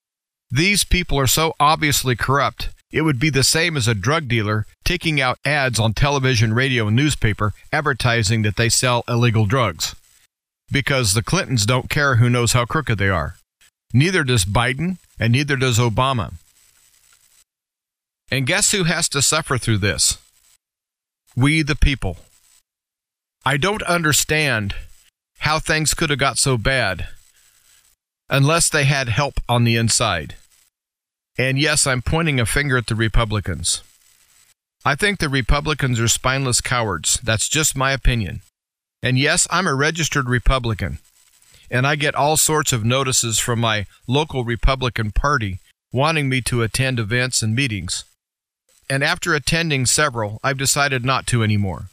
these 0.49 0.83
people 0.83 1.19
are 1.19 1.27
so 1.27 1.53
obviously 1.59 2.15
corrupt 2.15 2.69
it 2.91 3.01
would 3.01 3.19
be 3.19 3.29
the 3.29 3.43
same 3.43 3.75
as 3.75 3.87
a 3.87 3.93
drug 3.93 4.27
dealer 4.27 4.65
taking 4.85 5.19
out 5.19 5.39
ads 5.43 5.79
on 5.79 5.93
television, 5.93 6.53
radio, 6.53 6.87
and 6.87 6.95
newspaper 6.95 7.53
advertising 7.71 8.43
that 8.43 8.55
they 8.55 8.69
sell 8.69 9.03
illegal 9.07 9.45
drugs. 9.45 9.95
Because 10.71 11.13
the 11.13 11.23
Clintons 11.23 11.65
don't 11.65 11.89
care 11.89 12.15
who 12.15 12.29
knows 12.29 12.53
how 12.53 12.65
crooked 12.65 12.97
they 12.97 13.09
are. 13.09 13.35
Neither 13.97 14.23
does 14.23 14.45
Biden, 14.45 14.97
and 15.19 15.33
neither 15.33 15.55
does 15.55 15.79
Obama. 15.79 16.33
And 18.29 18.45
guess 18.45 18.71
who 18.71 18.83
has 18.83 19.09
to 19.09 19.23
suffer 19.23 19.57
through 19.57 19.79
this? 19.79 20.19
We, 21.35 21.63
the 21.63 21.75
people. 21.75 22.17
I 23.43 23.57
don't 23.57 23.81
understand 23.83 24.75
how 25.39 25.57
things 25.57 25.95
could 25.95 26.11
have 26.11 26.19
got 26.19 26.37
so 26.37 26.59
bad 26.59 27.07
unless 28.29 28.69
they 28.69 28.83
had 28.83 29.09
help 29.09 29.39
on 29.49 29.63
the 29.63 29.77
inside. 29.77 30.35
And 31.35 31.57
yes, 31.57 31.87
I'm 31.87 32.03
pointing 32.03 32.39
a 32.39 32.45
finger 32.45 32.77
at 32.77 32.85
the 32.85 32.93
Republicans. 32.93 33.81
I 34.85 34.93
think 34.93 35.17
the 35.17 35.27
Republicans 35.27 35.99
are 35.99 36.07
spineless 36.07 36.61
cowards. 36.61 37.19
That's 37.23 37.49
just 37.49 37.75
my 37.75 37.93
opinion. 37.93 38.41
And 39.01 39.17
yes, 39.17 39.47
I'm 39.49 39.65
a 39.65 39.73
registered 39.73 40.29
Republican. 40.29 40.99
And 41.69 41.85
I 41.85 41.95
get 41.95 42.15
all 42.15 42.37
sorts 42.37 42.71
of 42.71 42.85
notices 42.85 43.39
from 43.39 43.59
my 43.59 43.85
local 44.07 44.43
Republican 44.43 45.11
Party 45.11 45.59
wanting 45.91 46.29
me 46.29 46.41
to 46.41 46.61
attend 46.61 46.99
events 46.99 47.41
and 47.41 47.55
meetings. 47.55 48.03
And 48.89 49.03
after 49.03 49.33
attending 49.33 49.85
several, 49.85 50.39
I've 50.43 50.57
decided 50.57 51.03
not 51.03 51.27
to 51.27 51.43
anymore. 51.43 51.89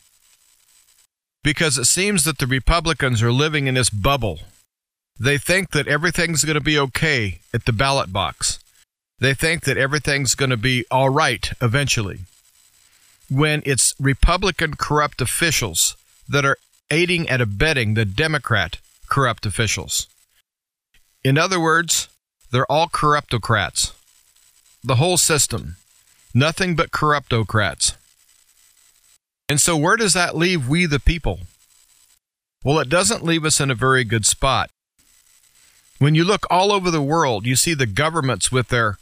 Because 1.43 1.77
it 1.77 1.87
seems 1.87 2.25
that 2.25 2.39
the 2.39 2.47
Republicans 2.47 3.23
are 3.23 3.33
living 3.33 3.67
in 3.67 3.75
this 3.75 3.91
bubble. 3.91 4.41
They 5.19 5.39
think 5.39 5.71
that 5.71 5.89
everything's 5.89 6.45
going 6.45 6.55
to 6.55 6.61
be 6.61 6.79
okay 6.79 7.41
at 7.53 7.65
the 7.65 7.73
ballot 7.73 8.13
box. 8.13 8.59
They 9.19 9.35
think 9.35 9.65
that 9.65 9.77
everything's 9.77 10.35
going 10.35 10.51
to 10.51 10.57
be 10.57 10.85
all 10.91 11.09
right 11.09 11.53
eventually. 11.61 12.21
When 13.31 13.63
it's 13.65 13.95
Republican 14.01 14.75
corrupt 14.75 15.21
officials 15.21 15.97
that 16.29 16.45
are 16.45 16.59
aiding 16.91 17.29
and 17.29 17.41
abetting 17.41 17.95
the 17.95 18.05
Democrat 18.05 18.79
corrupt 19.15 19.47
officials. 19.47 20.09
In 21.23 21.39
other 21.39 21.61
words, 21.61 22.09
they're 22.51 22.71
all 22.71 22.89
corruptocrats. 22.89 23.93
The 24.83 24.97
whole 24.97 25.19
system. 25.19 25.77
Nothing 26.35 26.75
but 26.75 26.91
corruptocrats. 26.91 27.95
And 29.49 29.61
so, 29.61 29.77
where 29.77 29.97
does 29.97 30.15
that 30.15 30.37
leave 30.37 30.69
we 30.69 30.87
the 30.87 30.99
people? 30.99 31.39
Well, 32.65 32.81
it 32.81 32.89
doesn't 32.89 33.23
leave 33.23 33.45
us 33.45 33.61
in 33.61 33.71
a 33.71 33.77
very 33.87 34.03
good 34.03 34.27
spot. 34.27 34.69
When 36.01 36.17
you 36.17 36.25
look 36.25 36.45
all 36.51 36.73
over 36.73 36.91
the 36.91 37.09
world, 37.15 37.47
you 37.47 37.55
see 37.55 37.75
the 37.75 37.87
governments 37.87 38.51
with 38.51 38.67
their 38.67 38.99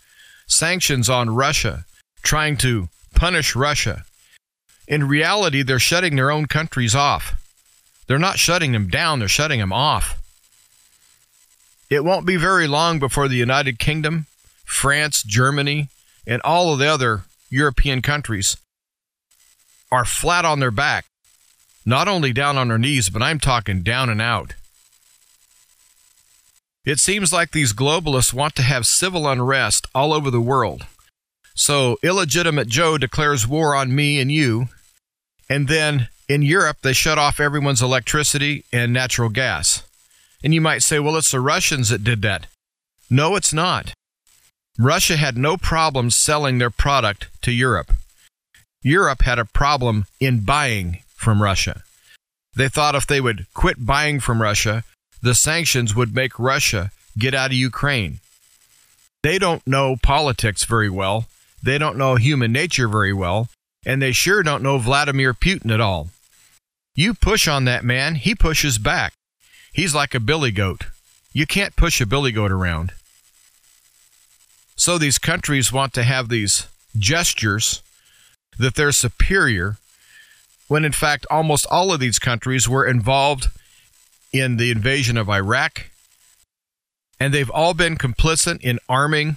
sanctions 0.47 1.09
on 1.09 1.35
Russia, 1.35 1.87
trying 2.23 2.59
to 2.59 2.91
punish 3.15 3.57
Russia. 3.57 4.05
In 4.87 5.09
reality, 5.09 5.63
they're 5.63 5.79
shutting 5.79 6.17
their 6.17 6.31
own 6.31 6.49
countries 6.49 6.95
off. 6.95 7.42
They're 8.07 8.19
not 8.19 8.39
shutting 8.39 8.73
them 8.73 8.89
down, 8.89 9.19
they're 9.19 9.29
shutting 9.29 9.61
them 9.61 9.73
off. 9.73 10.21
It 11.89 12.05
won't 12.05 12.27
be 12.27 12.37
very 12.37 12.67
long 12.67 12.99
before 12.99 13.29
the 13.29 13.37
United 13.37 13.79
Kingdom, 13.79 14.27
France, 14.65 15.23
Germany, 15.23 15.89
and 16.27 16.41
all 16.43 16.73
of 16.73 16.79
the 16.79 16.87
other 16.87 17.23
European 17.51 18.01
countries 18.01 18.57
are 19.91 20.07
flat 20.07 20.45
on 20.45 20.59
their 20.59 20.71
back, 20.71 21.05
not 21.85 22.09
only 22.09 22.33
down 22.33 22.57
on 22.57 22.69
their 22.69 22.79
knees, 22.79 23.11
but 23.11 23.23
I'm 23.23 23.39
talking 23.39 23.83
down 23.83 24.09
and 24.09 24.23
out. 24.23 24.55
It 26.85 26.99
seems 26.99 27.33
like 27.33 27.51
these 27.51 27.73
globalists 27.73 28.33
want 28.33 28.57
to 28.57 28.63
have 28.63 28.87
civil 28.87 29.29
unrest 29.29 29.87
all 29.95 30.13
over 30.13 30.31
the 30.31 30.41
world. 30.41 30.87
So, 31.55 31.99
illegitimate 32.03 32.69
Joe 32.69 32.97
declares 32.97 33.47
war 33.47 33.75
on 33.75 33.95
me 33.95 34.19
and 34.19 34.33
you, 34.33 34.69
and 35.49 35.69
then 35.69 36.09
in 36.33 36.41
Europe, 36.43 36.79
they 36.83 36.95
shut 36.95 37.19
off 37.19 37.39
everyone's 37.39 37.83
electricity 37.83 38.65
and 38.73 38.93
natural 38.93 39.29
gas. 39.29 39.83
And 40.43 40.55
you 40.55 40.61
might 40.61 40.83
say, 40.83 40.99
well, 40.99 41.17
it's 41.17 41.31
the 41.31 41.41
Russians 41.41 41.91
that 41.91 42.03
did 42.05 42.23
that. 42.23 42.47
No, 43.11 43.37
it's 43.37 43.53
not. 43.53 43.93
Russia 44.79 45.17
had 45.17 45.37
no 45.37 45.57
problem 45.59 46.11
selling 46.11 46.57
their 46.57 46.71
product 46.71 47.29
to 47.43 47.53
Europe. 47.53 47.93
Europe 48.83 49.23
had 49.23 49.39
a 49.39 49.45
problem 49.45 50.07
in 50.21 50.41
buying 50.41 51.03
from 51.15 51.43
Russia. 51.43 51.83
They 52.55 52.69
thought 52.69 52.95
if 52.95 53.07
they 53.07 53.21
would 53.21 53.47
quit 53.53 53.85
buying 53.85 54.19
from 54.19 54.41
Russia, 54.41 54.85
the 55.21 55.35
sanctions 55.35 55.95
would 55.95 56.15
make 56.15 56.39
Russia 56.39 56.91
get 57.19 57.35
out 57.35 57.51
of 57.51 57.57
Ukraine. 57.57 58.21
They 59.23 59.39
don't 59.39 59.65
know 59.67 59.97
politics 60.03 60.65
very 60.65 60.91
well. 60.91 61.27
They 61.63 61.79
don't 61.79 61.99
know 61.99 62.17
human 62.17 62.53
nature 62.53 62.89
very 62.89 63.13
well. 63.13 63.49
And 63.85 64.01
they 64.01 64.13
sure 64.13 64.43
don't 64.43 64.63
know 64.63 64.79
Vladimir 64.79 65.35
Putin 65.35 65.71
at 65.71 65.81
all. 65.81 66.09
You 66.95 67.15
push 67.15 67.49
on 67.49 67.65
that 67.65 67.85
man, 67.85 68.17
he 68.17 68.35
pushes 68.35 68.79
back. 68.79 69.15
He's 69.73 69.95
like 69.95 70.15
a 70.15 70.21
billy 70.21 70.51
goat. 70.51 70.87
You 71.33 71.47
can't 71.47 71.77
push 71.77 72.01
a 72.01 72.07
billy 72.07 72.33
goat 72.33 72.53
around. 72.53 72.93
So 74.77 74.99
these 74.99 75.19
countries 75.19 75.73
want 75.73 75.95
to 75.95 76.03
have 76.03 76.29
these 76.29 76.67
gestures 76.99 77.83
that 78.59 78.75
they're 78.75 78.93
superior, 78.93 79.79
when 80.69 80.85
in 80.85 80.93
fact 80.93 81.27
almost 81.31 81.67
all 81.71 81.93
of 81.93 82.01
these 82.01 82.19
countries 82.19 82.69
were 82.69 82.87
involved 82.87 83.49
in 84.33 84.57
the 84.57 84.71
invasion 84.71 85.17
of 85.17 85.31
Iraq, 85.31 85.91
and 87.19 87.33
they've 87.33 87.51
all 87.51 87.73
been 87.73 87.97
complicit 87.97 88.61
in 88.61 88.79
arming 88.89 89.37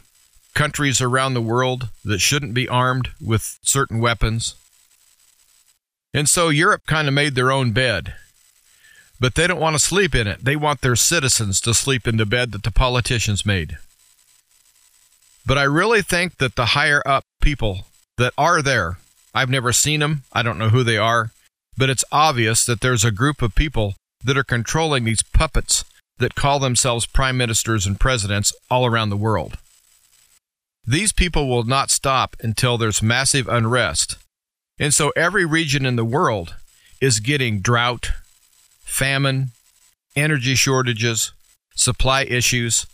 countries 0.54 1.02
around 1.02 1.34
the 1.34 1.42
world 1.42 1.90
that 2.04 2.20
shouldn't 2.20 2.54
be 2.54 2.68
armed 2.68 3.10
with 3.22 3.60
certain 3.62 4.00
weapons. 4.00 4.56
And 6.16 6.30
so 6.30 6.48
Europe 6.48 6.86
kind 6.88 7.10
of 7.10 7.14
made 7.14 7.36
their 7.36 7.52
own 7.52 7.74
bed. 7.74 8.14
But 9.20 9.36
they 9.36 9.48
don't 9.48 9.60
want 9.60 9.76
to 9.76 9.86
sleep 9.86 10.16
in 10.16 10.28
it. 10.28 10.46
They 10.46 10.56
want 10.56 10.80
their 10.80 10.96
citizens 10.96 11.60
to 11.62 11.74
sleep 11.74 12.08
in 12.08 12.16
the 12.16 12.26
bed 12.26 12.54
that 12.54 12.64
the 12.64 12.72
politicians 12.72 13.46
made. 13.46 13.78
But 15.46 15.58
I 15.58 15.64
really 15.64 16.02
think 16.02 16.38
that 16.38 16.56
the 16.56 16.68
higher 16.68 17.04
up 17.06 17.26
people 17.42 17.88
that 18.18 18.32
are 18.38 18.62
there, 18.62 18.98
I've 19.34 19.50
never 19.50 19.74
seen 19.74 20.00
them, 20.00 20.24
I 20.32 20.42
don't 20.42 20.58
know 20.58 20.70
who 20.70 20.84
they 20.86 20.98
are, 20.98 21.32
but 21.78 21.90
it's 21.90 22.06
obvious 22.14 22.66
that 22.66 22.80
there's 22.80 23.04
a 23.04 23.12
group 23.12 23.42
of 23.42 23.54
people 23.54 23.96
that 24.24 24.38
are 24.38 24.44
controlling 24.46 25.04
these 25.04 25.22
puppets 25.22 25.84
that 26.20 26.34
call 26.34 26.60
themselves 26.60 27.06
prime 27.06 27.36
ministers 27.36 27.86
and 27.86 28.00
presidents 28.00 28.54
all 28.72 28.86
around 28.86 29.10
the 29.10 29.18
world. 29.18 29.58
These 30.88 31.12
people 31.12 31.50
will 31.50 31.66
not 31.66 31.92
stop 31.92 32.38
until 32.40 32.78
there's 32.78 33.04
massive 33.04 33.50
unrest 33.50 34.16
and 34.80 34.94
so 34.94 35.12
every 35.16 35.46
region 35.46 35.86
in 35.86 35.96
the 35.96 36.06
world 36.06 36.56
is 37.02 37.20
getting 37.20 37.62
drought, 37.62 38.12
famine, 38.84 39.52
energy 40.16 40.56
shortages, 40.56 41.32
supply 41.76 42.24
issues, 42.24 42.88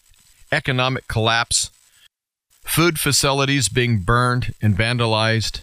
economic 0.52 1.08
collapse, 1.08 1.72
food 2.64 3.00
facilities 3.00 3.70
being 3.70 4.00
burned 4.00 4.54
and 4.62 4.76
vandalized, 4.76 5.62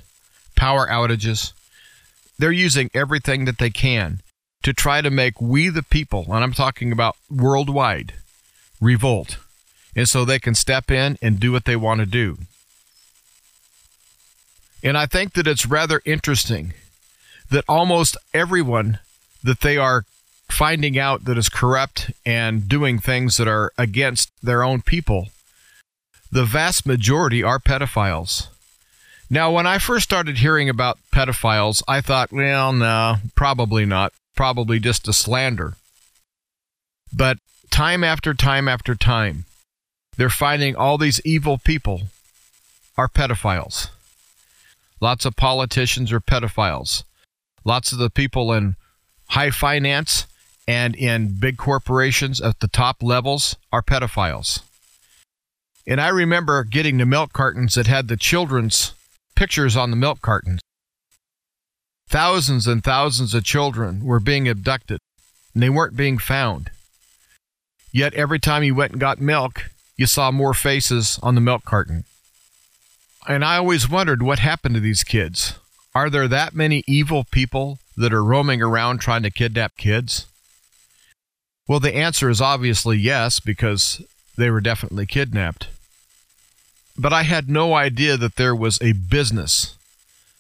power 0.57 0.87
outages. 0.89 1.53
They're 2.39 2.53
using 2.53 2.91
everything 2.95 3.45
that 3.45 3.59
they 3.59 3.71
can 3.71 4.21
to 4.63 4.73
try 4.73 5.01
to 5.01 5.11
make 5.11 5.41
we 5.41 5.69
the 5.69 5.83
people, 5.83 6.27
and 6.29 6.45
I'm 6.45 6.53
talking 6.53 6.93
about 6.93 7.17
worldwide, 7.31 8.15
revolt. 8.81 9.39
And 9.95 10.09
so 10.09 10.25
they 10.25 10.39
can 10.39 10.55
step 10.55 10.91
in 10.91 11.19
and 11.23 11.41
do 11.41 11.53
what 11.53 11.65
they 11.65 11.77
want 11.77 12.01
to 12.01 12.07
do. 12.07 12.39
And 14.83 14.97
I 14.97 15.07
think 15.07 15.33
that 15.35 15.47
it's 15.47 15.67
rather 15.67 16.01
interesting 16.05 16.75
that 17.51 17.65
almost 17.69 18.17
everyone 18.33 18.99
that 19.43 19.61
they 19.61 19.77
are 19.77 20.05
finding 20.51 20.99
out 20.99 21.25
that 21.25 21.39
is 21.39 21.49
corrupt 21.49 22.11
and 22.25 22.69
doing 22.69 22.99
things 22.99 23.37
that 23.37 23.49
are 23.49 23.73
against 23.77 24.31
their 24.43 24.63
own 24.63 24.83
people, 24.83 25.29
the 26.31 26.45
vast 26.45 26.87
majority 26.87 27.43
are 27.43 27.59
pedophiles. 27.59 28.49
Now, 29.31 29.53
when 29.53 29.67
I 29.67 29.79
first 29.79 30.05
started 30.05 30.39
hearing 30.39 30.69
about 30.69 30.99
pedophiles, 31.13 31.83
I 31.87 32.01
thought, 32.01 32.33
well, 32.33 32.73
no, 32.73 33.17
probably 33.35 33.85
not. 33.85 34.13
Probably 34.35 34.79
just 34.79 35.09
a 35.09 35.13
slander. 35.13 35.75
But 37.13 37.39
time 37.71 38.05
after 38.05 38.33
time 38.33 38.69
after 38.69 38.95
time, 38.95 39.45
they're 40.17 40.31
finding 40.31 40.77
all 40.77 40.97
these 40.97 41.21
evil 41.25 41.59
people 41.59 42.03
are 42.97 43.09
pedophiles. 43.09 43.91
Lots 45.01 45.25
of 45.25 45.37
politicians 45.37 46.13
are 46.13 46.21
pedophiles. 46.21 47.05
Lots 47.65 47.93
of 47.93 47.99
the 47.99 48.11
people 48.11 48.53
in 48.53 48.77
high 49.31 49.51
finance 49.51 50.27
and 50.67 50.95
in 50.97 51.39
big 51.39 51.57
corporations 51.57 52.41
at 52.41 52.61
the 52.61 52.69
top 52.69 53.03
levels 53.03 53.57
are 53.73 53.83
pedophiles. 53.83 54.61
And 55.87 56.01
I 56.01 56.09
remember 56.09 56.65
getting 56.65 56.99
the 56.99 57.07
milk 57.07 57.33
cartons 57.33 57.75
that 57.75 57.87
had 57.87 58.09
the 58.09 58.17
children's 58.17 58.93
pictures 59.35 59.77
on 59.77 59.91
the 59.91 59.97
milk 59.97 60.21
cartons. 60.21 60.61
Thousands 62.09 62.67
and 62.67 62.83
thousands 62.83 63.35
of 63.35 63.45
children 63.45 64.05
were 64.05 64.21
being 64.21 64.49
abducted, 64.49 64.99
and 65.55 65.63
they 65.63 65.71
weren't 65.71 65.97
being 65.97 66.19
found. 66.19 66.71
Yet 67.93 68.15
every 68.15 68.39
time 68.39 68.63
you 68.63 68.75
went 68.75 68.93
and 68.93 69.01
got 69.01 69.21
milk, 69.21 69.71
you 69.97 70.07
saw 70.07 70.31
more 70.31 70.55
faces 70.55 71.19
on 71.23 71.35
the 71.35 71.41
milk 71.41 71.65
carton. 71.65 72.05
And 73.29 73.45
I 73.45 73.59
always 73.59 73.91
wondered 73.91 74.23
what 74.23 74.39
happened 74.39 74.75
to 74.77 74.81
these 74.81 75.05
kids. 75.05 75.59
Are 75.95 76.09
there 76.09 76.29
that 76.29 76.55
many 76.55 76.83
evil 76.87 77.25
people 77.31 77.79
that 77.95 78.13
are 78.13 78.25
roaming 78.25 78.63
around 78.63 78.99
trying 78.99 79.23
to 79.23 79.31
kidnap 79.31 79.77
kids? 79.77 80.25
Well, 81.69 81.79
the 81.79 81.95
answer 81.95 82.31
is 82.31 82.41
obviously 82.41 82.97
yes, 82.97 83.39
because 83.39 84.01
they 84.39 84.49
were 84.49 84.63
definitely 84.63 85.05
kidnapped. 85.05 85.69
But 86.97 87.13
I 87.13 87.25
had 87.25 87.51
no 87.51 87.75
idea 87.75 88.17
that 88.17 88.37
there 88.37 88.55
was 88.55 88.81
a 88.81 88.93
business. 88.93 89.77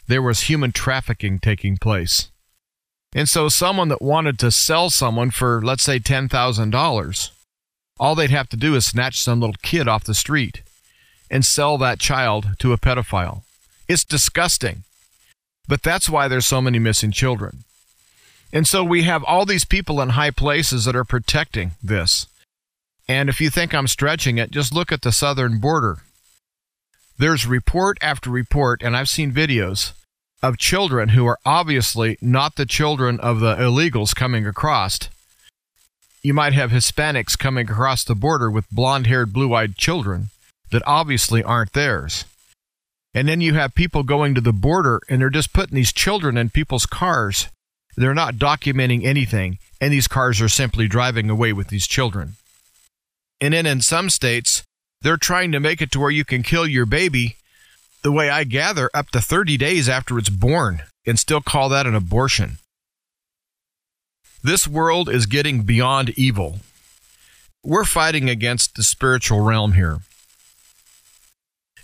There 0.06 0.22
was 0.22 0.42
human 0.42 0.72
trafficking 0.72 1.40
taking 1.40 1.76
place. 1.76 2.30
And 3.14 3.28
so, 3.28 3.50
someone 3.50 3.88
that 3.88 4.00
wanted 4.00 4.38
to 4.38 4.50
sell 4.50 4.88
someone 4.88 5.30
for, 5.30 5.60
let's 5.62 5.82
say, 5.82 5.98
$10,000, 5.98 7.30
all 8.00 8.14
they'd 8.14 8.30
have 8.30 8.48
to 8.48 8.56
do 8.56 8.74
is 8.74 8.86
snatch 8.86 9.20
some 9.20 9.40
little 9.40 9.56
kid 9.62 9.88
off 9.88 10.04
the 10.04 10.14
street 10.14 10.62
and 11.30 11.44
sell 11.44 11.78
that 11.78 11.98
child 11.98 12.50
to 12.58 12.72
a 12.72 12.78
pedophile. 12.78 13.42
It's 13.88 14.04
disgusting. 14.04 14.84
But 15.66 15.82
that's 15.82 16.08
why 16.08 16.28
there's 16.28 16.46
so 16.46 16.60
many 16.60 16.78
missing 16.78 17.12
children. 17.12 17.64
And 18.52 18.66
so 18.66 18.82
we 18.82 19.02
have 19.02 19.22
all 19.24 19.44
these 19.44 19.66
people 19.66 20.00
in 20.00 20.10
high 20.10 20.30
places 20.30 20.86
that 20.86 20.96
are 20.96 21.04
protecting 21.04 21.72
this. 21.82 22.26
And 23.06 23.28
if 23.28 23.40
you 23.40 23.50
think 23.50 23.74
I'm 23.74 23.88
stretching 23.88 24.38
it, 24.38 24.50
just 24.50 24.74
look 24.74 24.90
at 24.90 25.02
the 25.02 25.12
southern 25.12 25.58
border. 25.58 25.98
There's 27.18 27.46
report 27.46 27.98
after 28.00 28.30
report, 28.30 28.82
and 28.82 28.96
I've 28.96 29.08
seen 29.08 29.32
videos 29.32 29.92
of 30.42 30.56
children 30.56 31.10
who 31.10 31.26
are 31.26 31.38
obviously 31.44 32.16
not 32.20 32.56
the 32.56 32.66
children 32.66 33.18
of 33.20 33.40
the 33.40 33.56
illegals 33.56 34.14
coming 34.14 34.46
across. 34.46 34.98
You 36.22 36.32
might 36.32 36.52
have 36.52 36.70
Hispanics 36.70 37.36
coming 37.38 37.68
across 37.68 38.04
the 38.04 38.14
border 38.14 38.50
with 38.50 38.70
blonde 38.70 39.06
haired, 39.06 39.32
blue 39.32 39.52
eyed 39.52 39.76
children 39.76 40.28
that 40.70 40.82
obviously 40.86 41.42
aren't 41.42 41.72
theirs. 41.72 42.24
And 43.14 43.28
then 43.28 43.40
you 43.40 43.54
have 43.54 43.74
people 43.74 44.02
going 44.02 44.34
to 44.34 44.40
the 44.40 44.52
border 44.52 45.00
and 45.08 45.20
they're 45.20 45.30
just 45.30 45.52
putting 45.52 45.74
these 45.74 45.92
children 45.92 46.36
in 46.36 46.50
people's 46.50 46.86
cars. 46.86 47.48
They're 47.96 48.14
not 48.14 48.36
documenting 48.36 49.04
anything, 49.04 49.58
and 49.80 49.92
these 49.92 50.06
cars 50.06 50.40
are 50.40 50.48
simply 50.48 50.86
driving 50.86 51.28
away 51.28 51.52
with 51.52 51.68
these 51.68 51.86
children. 51.86 52.34
And 53.40 53.54
then 53.54 53.66
in 53.66 53.80
some 53.80 54.08
states, 54.08 54.62
they're 55.02 55.16
trying 55.16 55.52
to 55.52 55.60
make 55.60 55.82
it 55.82 55.90
to 55.92 56.00
where 56.00 56.10
you 56.10 56.24
can 56.24 56.42
kill 56.42 56.66
your 56.66 56.86
baby, 56.86 57.36
the 58.02 58.12
way 58.12 58.30
I 58.30 58.44
gather, 58.44 58.88
up 58.94 59.10
to 59.10 59.20
30 59.20 59.56
days 59.56 59.88
after 59.88 60.18
it's 60.18 60.28
born, 60.28 60.82
and 61.06 61.18
still 61.18 61.40
call 61.40 61.68
that 61.70 61.86
an 61.86 61.94
abortion. 61.94 62.58
This 64.42 64.68
world 64.68 65.08
is 65.08 65.26
getting 65.26 65.62
beyond 65.62 66.10
evil. 66.10 66.60
We're 67.64 67.84
fighting 67.84 68.30
against 68.30 68.76
the 68.76 68.84
spiritual 68.84 69.40
realm 69.40 69.72
here. 69.72 69.98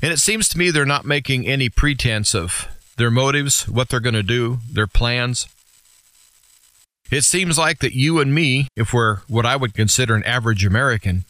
And 0.05 0.13
it 0.13 0.19
seems 0.19 0.51
to 0.51 0.59
me 0.59 0.71
they're 0.71 0.85
not 0.85 1.07
making 1.07 1.47
any 1.47 1.71
pretense 1.71 2.35
of 2.35 2.69
their 2.99 3.11
motives, 3.11 3.67
what 3.67 3.89
they're 3.89 4.01
going 4.01 4.13
to 4.13 4.23
do, 4.23 4.59
their 4.71 4.87
plans. 4.87 5.49
It 7.11 7.23
seems 7.23 7.57
like 7.57 7.79
that 7.79 7.95
you 7.95 8.21
and 8.21 8.35
me, 8.35 8.69
if 8.77 8.93
we're 8.93 9.21
what 9.29 9.47
I 9.47 9.57
would 9.57 9.73
consider 9.73 10.15
an 10.15 10.23
average 10.25 10.63
American, 10.63 11.25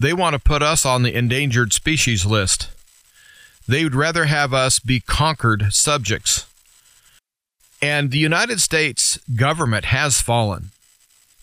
They 0.00 0.12
want 0.12 0.34
to 0.34 0.40
put 0.40 0.62
us 0.62 0.84
on 0.84 1.04
the 1.04 1.16
endangered 1.16 1.72
species 1.72 2.26
list. 2.26 2.70
They 3.68 3.84
would 3.84 3.94
rather 3.94 4.24
have 4.24 4.52
us 4.52 4.80
be 4.80 4.98
conquered 4.98 5.72
subjects. 5.72 6.46
And 7.80 8.10
the 8.10 8.18
United 8.18 8.60
States 8.60 9.20
government 9.36 9.84
has 9.84 10.20
fallen 10.20 10.72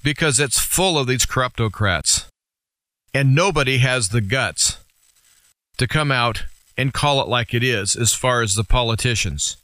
because 0.04 0.42
it's 0.42 0.60
full 0.60 0.98
of 0.98 1.08
these 1.08 1.26
corruptocrats. 1.26 2.26
And 3.14 3.34
nobody 3.34 3.78
has 3.78 4.10
the 4.10 4.20
guts 4.20 4.76
to 5.80 5.88
come 5.88 6.12
out 6.12 6.44
and 6.78 6.94
call 6.94 7.22
it 7.22 7.28
like 7.28 7.54
it 7.54 7.64
is 7.64 7.96
as 7.96 8.14
far 8.14 8.42
as 8.42 8.54
the 8.54 8.64
politicians. 8.64 9.58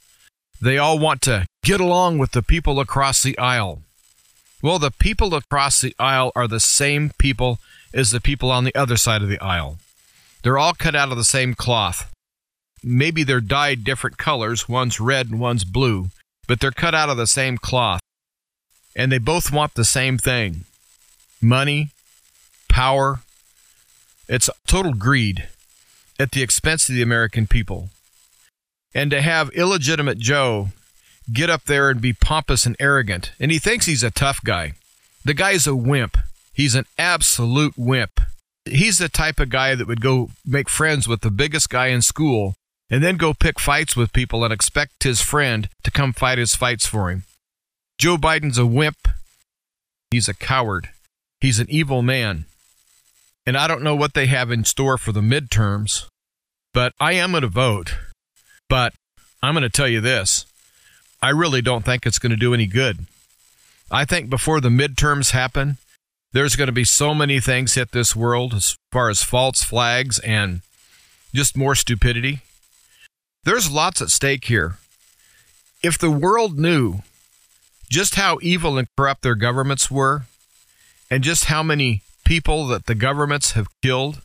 They 0.62 0.78
all 0.78 0.97
want 0.97 1.21
to 1.23 1.45
get 1.63 1.80
along 1.80 2.17
with 2.17 2.32
the 2.32 2.41
people 2.41 2.80
across 2.80 3.21
the 3.21 3.38
aisle. 3.38 3.82
Well, 4.62 4.80
the 4.80 4.91
people 4.91 5.36
across 5.36 5.80
the 5.80 5.95
aisle 5.99 6.32
are 6.36 6.47
the 6.47 6.60
same 6.60 7.12
people 7.17 7.60
as 7.93 8.12
the 8.12 8.21
people 8.21 8.49
on 8.49 8.63
the 8.63 8.75
other 8.75 8.97
side 8.97 9.21
of 9.21 9.30
the 9.30 9.41
aisle. 9.41 9.78
They're 10.41 10.58
all 10.58 10.73
cut 10.73 10.95
out 10.95 11.12
of 11.12 11.17
the 11.17 11.23
same 11.23 11.54
cloth. 11.54 12.12
Maybe 12.84 13.23
they're 13.23 13.41
dyed 13.41 13.84
different 13.84 14.17
colors, 14.17 14.69
one's 14.69 14.99
red 14.99 15.30
and 15.30 15.39
one's 15.39 15.63
blue, 15.63 16.08
but 16.47 16.60
they're 16.60 16.71
cut 16.71 16.95
out 16.95 17.10
of 17.10 17.17
the 17.17 17.28
same 17.28 17.58
cloth. 17.58 17.99
And 18.95 19.12
they 19.12 19.17
both 19.17 19.51
want 19.51 19.73
the 19.73 19.86
same 19.86 20.17
thing 20.17 20.65
money, 21.41 21.89
power. 22.69 23.19
It's 24.28 24.49
total 24.65 24.93
greed 24.93 25.47
at 26.19 26.32
the 26.32 26.41
expense 26.41 26.89
of 26.89 26.95
the 26.95 27.01
American 27.01 27.47
people. 27.47 27.89
And 28.93 29.12
to 29.12 29.21
have 29.21 29.49
illegitimate 29.49 30.17
Joe 30.17 30.69
get 31.32 31.49
up 31.49 31.63
there 31.63 31.89
and 31.89 31.99
be 32.01 32.13
pompous 32.13 32.65
and 32.65 32.75
arrogant, 32.80 33.32
and 33.39 33.51
he 33.51 33.60
thinks 33.60 33.86
he's 33.86 34.04
a 34.04 34.12
tough 34.12 34.41
guy. 34.43 34.73
The 35.23 35.34
guy's 35.34 35.67
a 35.67 35.75
wimp. 35.75 36.17
He's 36.54 36.75
an 36.75 36.86
absolute 36.97 37.73
wimp. 37.78 38.21
He's 38.63 38.97
the 38.99 39.10
type 39.10 39.39
of 39.39 39.49
guy 39.49 39.75
that 39.75 39.88
would 39.88 40.01
go 40.01 40.30
make 40.45 40.69
friends 40.69 41.08
with 41.08 41.21
the 41.21 41.32
biggest 41.32 41.69
guy 41.69 41.88
in 41.88 42.01
school 42.01 42.56
and 42.89 43.04
then 43.04 43.17
go 43.17 43.34
pick 43.34 43.60
fights 43.60 43.95
with 43.95 44.13
people 44.13 44.43
and 44.43 44.54
expect 44.54 45.04
his 45.04 45.21
friend 45.21 45.69
to 45.84 45.91
come 45.91 46.13
fight 46.13 46.38
his 46.38 46.56
fights 46.56 46.86
for 46.86 47.10
him. 47.10 47.23
Joe 47.97 48.17
Biden's 48.17 48.58
a 48.58 48.65
wimp. 48.65 49.08
He's 50.12 50.30
a 50.30 50.34
coward. 50.34 50.89
He's 51.41 51.60
an 51.60 51.67
evil 51.69 52.01
man. 52.01 52.45
And 53.45 53.58
I 53.58 53.67
don't 53.67 53.84
know 53.84 53.95
what 53.95 54.13
they 54.13 54.25
have 54.27 54.51
in 54.51 54.63
store 54.63 54.97
for 54.97 55.12
the 55.12 55.21
midterms, 55.21 56.08
but 56.73 56.93
I 56.99 57.13
am 57.13 57.31
going 57.31 57.41
to 57.41 57.47
vote. 57.47 57.95
But 58.69 58.93
I'm 59.41 59.53
going 59.53 59.63
to 59.63 59.69
tell 59.69 59.88
you 59.88 60.01
this 60.01 60.45
I 61.21 61.29
really 61.29 61.62
don't 61.62 61.86
think 61.86 62.05
it's 62.05 62.19
going 62.19 62.31
to 62.31 62.36
do 62.38 62.53
any 62.53 62.65
good. 62.65 63.05
I 63.91 64.05
think 64.05 64.29
before 64.29 64.60
the 64.60 64.69
midterms 64.69 65.31
happen, 65.31 65.77
there's 66.34 66.55
going 66.55 66.67
to 66.67 66.73
be 66.73 66.84
so 66.84 67.13
many 67.13 67.39
things 67.39 67.75
hit 67.75 67.91
this 67.91 68.15
world 68.15 68.53
as 68.53 68.75
far 68.91 69.10
as 69.10 69.23
false 69.23 69.63
flags 69.63 70.19
and 70.19 70.62
just 71.34 71.55
more 71.55 71.75
stupidity. 71.75 72.41
There's 73.43 73.71
lots 73.71 74.01
at 74.01 74.10
stake 74.10 74.45
here. 74.45 74.77
If 75.84 75.99
the 75.99 76.10
world 76.10 76.58
knew 76.58 77.03
just 77.89 78.15
how 78.15 78.39
evil 78.41 78.77
and 78.77 78.88
corrupt 78.97 79.21
their 79.21 79.36
governments 79.36 79.91
were, 79.91 80.23
and 81.10 81.23
just 81.23 81.45
how 81.45 81.62
many 81.62 82.01
people 82.25 82.67
that 82.67 82.88
the 82.88 82.95
governments 82.95 83.53
have 83.53 83.67
killed, 83.81 84.21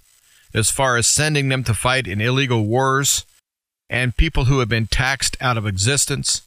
as 0.53 0.71
far 0.71 0.97
as 0.97 1.07
sending 1.07 1.49
them 1.49 1.63
to 1.65 1.75
fight 1.75 2.09
in 2.09 2.21
illegal 2.21 2.65
wars, 2.65 3.25
and 3.89 4.17
people 4.17 4.47
who 4.47 4.59
have 4.59 4.69
been 4.69 4.87
taxed 4.87 5.37
out 5.41 5.57
of 5.57 5.67
existence, 5.67 6.43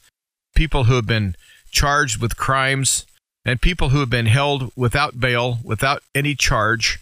people 0.54 0.84
who 0.84 0.94
have 0.94 1.06
been 1.06 1.36
charged 1.70 2.20
with 2.20 2.36
crimes, 2.36 3.06
and 3.44 3.62
people 3.62 3.90
who 3.90 4.00
have 4.00 4.10
been 4.10 4.26
held 4.26 4.70
without 4.76 5.20
bail, 5.20 5.58
without 5.64 6.02
any 6.14 6.34
charge, 6.34 6.98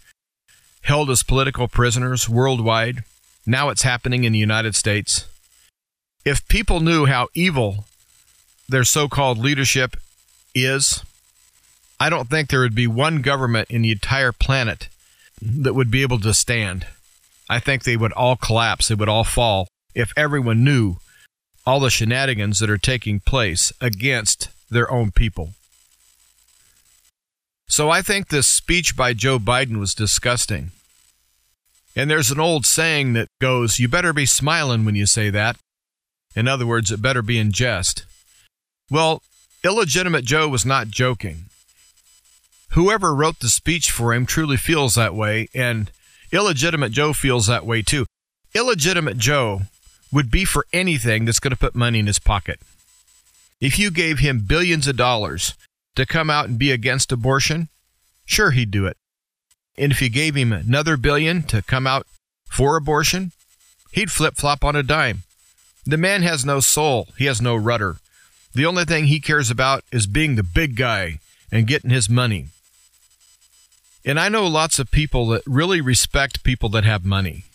held 0.83 1.09
as 1.09 1.23
political 1.23 1.67
prisoners 1.67 2.29
worldwide. 2.29 3.03
Now 3.45 3.69
it's 3.69 3.83
happening 3.83 4.23
in 4.23 4.33
the 4.33 4.39
United 4.39 4.75
States. 4.75 5.25
If 6.25 6.47
people 6.47 6.79
knew 6.79 7.05
how 7.05 7.27
evil 7.33 7.85
their 8.69 8.83
so 8.83 9.07
called 9.07 9.37
leadership 9.37 9.97
is, 10.55 11.03
I 11.99 12.09
don't 12.09 12.29
think 12.29 12.49
there 12.49 12.61
would 12.61 12.75
be 12.75 12.87
one 12.87 13.21
government 13.21 13.69
in 13.69 13.81
the 13.81 13.91
entire 13.91 14.31
planet 14.31 14.89
that 15.41 15.73
would 15.73 15.91
be 15.91 16.01
able 16.01 16.19
to 16.19 16.33
stand. 16.33 16.87
I 17.49 17.59
think 17.59 17.83
they 17.83 17.97
would 17.97 18.13
all 18.13 18.35
collapse, 18.35 18.87
they 18.87 18.95
would 18.95 19.09
all 19.09 19.23
fall 19.23 19.67
if 19.93 20.11
everyone 20.17 20.63
knew 20.63 20.97
all 21.65 21.79
the 21.79 21.89
shenanigans 21.89 22.59
that 22.59 22.69
are 22.69 22.77
taking 22.77 23.19
place 23.19 23.71
against 23.79 24.49
their 24.69 24.91
own 24.91 25.11
people. 25.11 25.51
So 27.67 27.89
I 27.89 28.01
think 28.01 28.27
this 28.27 28.47
speech 28.47 28.95
by 28.95 29.13
Joe 29.13 29.39
Biden 29.39 29.79
was 29.79 29.95
disgusting. 29.95 30.71
And 31.95 32.09
there's 32.09 32.31
an 32.31 32.39
old 32.39 32.65
saying 32.65 33.13
that 33.13 33.29
goes, 33.39 33.79
You 33.79 33.87
better 33.87 34.13
be 34.13 34.25
smiling 34.25 34.83
when 34.83 34.95
you 34.95 35.05
say 35.05 35.29
that. 35.29 35.57
In 36.35 36.47
other 36.47 36.65
words, 36.65 36.91
it 36.91 37.01
better 37.01 37.21
be 37.21 37.37
in 37.37 37.51
jest. 37.51 38.05
Well, 38.89 39.21
illegitimate 39.63 40.25
Joe 40.25 40.47
was 40.49 40.65
not 40.65 40.87
joking. 40.87 41.45
Whoever 42.73 43.13
wrote 43.13 43.39
the 43.39 43.49
speech 43.49 43.91
for 43.91 44.15
him 44.15 44.25
truly 44.25 44.57
feels 44.57 44.95
that 44.95 45.13
way, 45.13 45.47
and 45.53 45.91
illegitimate 46.31 46.91
Joe 46.91 47.13
feels 47.13 47.45
that 47.45 47.67
way 47.67 47.83
too. 47.83 48.07
Illegitimate 48.55 49.19
Joe 49.19 49.61
would 50.11 50.31
be 50.31 50.43
for 50.43 50.65
anything 50.73 51.25
that's 51.25 51.39
going 51.39 51.51
to 51.51 51.57
put 51.57 51.75
money 51.75 51.99
in 51.99 52.07
his 52.07 52.17
pocket. 52.17 52.59
If 53.61 53.77
you 53.77 53.91
gave 53.91 54.19
him 54.19 54.45
billions 54.47 54.87
of 54.87 54.97
dollars 54.97 55.53
to 55.95 56.07
come 56.07 56.31
out 56.31 56.47
and 56.47 56.57
be 56.57 56.71
against 56.71 57.11
abortion, 57.11 57.69
sure, 58.25 58.49
he'd 58.49 58.71
do 58.71 58.87
it. 58.87 58.97
And 59.77 59.91
if 59.91 60.01
you 60.01 60.09
gave 60.09 60.33
him 60.33 60.51
another 60.51 60.97
billion 60.97 61.43
to 61.43 61.61
come 61.61 61.85
out 61.85 62.07
for 62.49 62.75
abortion, 62.75 63.33
he'd 63.91 64.11
flip 64.11 64.35
flop 64.35 64.63
on 64.63 64.75
a 64.75 64.81
dime. 64.81 65.21
The 65.85 65.97
man 65.97 66.23
has 66.23 66.43
no 66.43 66.59
soul, 66.59 67.09
he 67.19 67.25
has 67.25 67.39
no 67.39 67.55
rudder. 67.55 67.97
The 68.55 68.65
only 68.65 68.85
thing 68.85 69.05
he 69.05 69.19
cares 69.19 69.51
about 69.51 69.83
is 69.91 70.07
being 70.07 70.35
the 70.35 70.43
big 70.43 70.75
guy 70.75 71.19
and 71.51 71.67
getting 71.67 71.91
his 71.91 72.09
money. 72.09 72.47
And 74.05 74.19
I 74.19 74.29
know 74.29 74.47
lots 74.47 74.79
of 74.79 74.91
people 74.91 75.27
that 75.27 75.43
really 75.45 75.79
respect 75.79 76.43
people 76.43 76.69
that 76.69 76.83
have 76.83 77.05
money. 77.05 77.45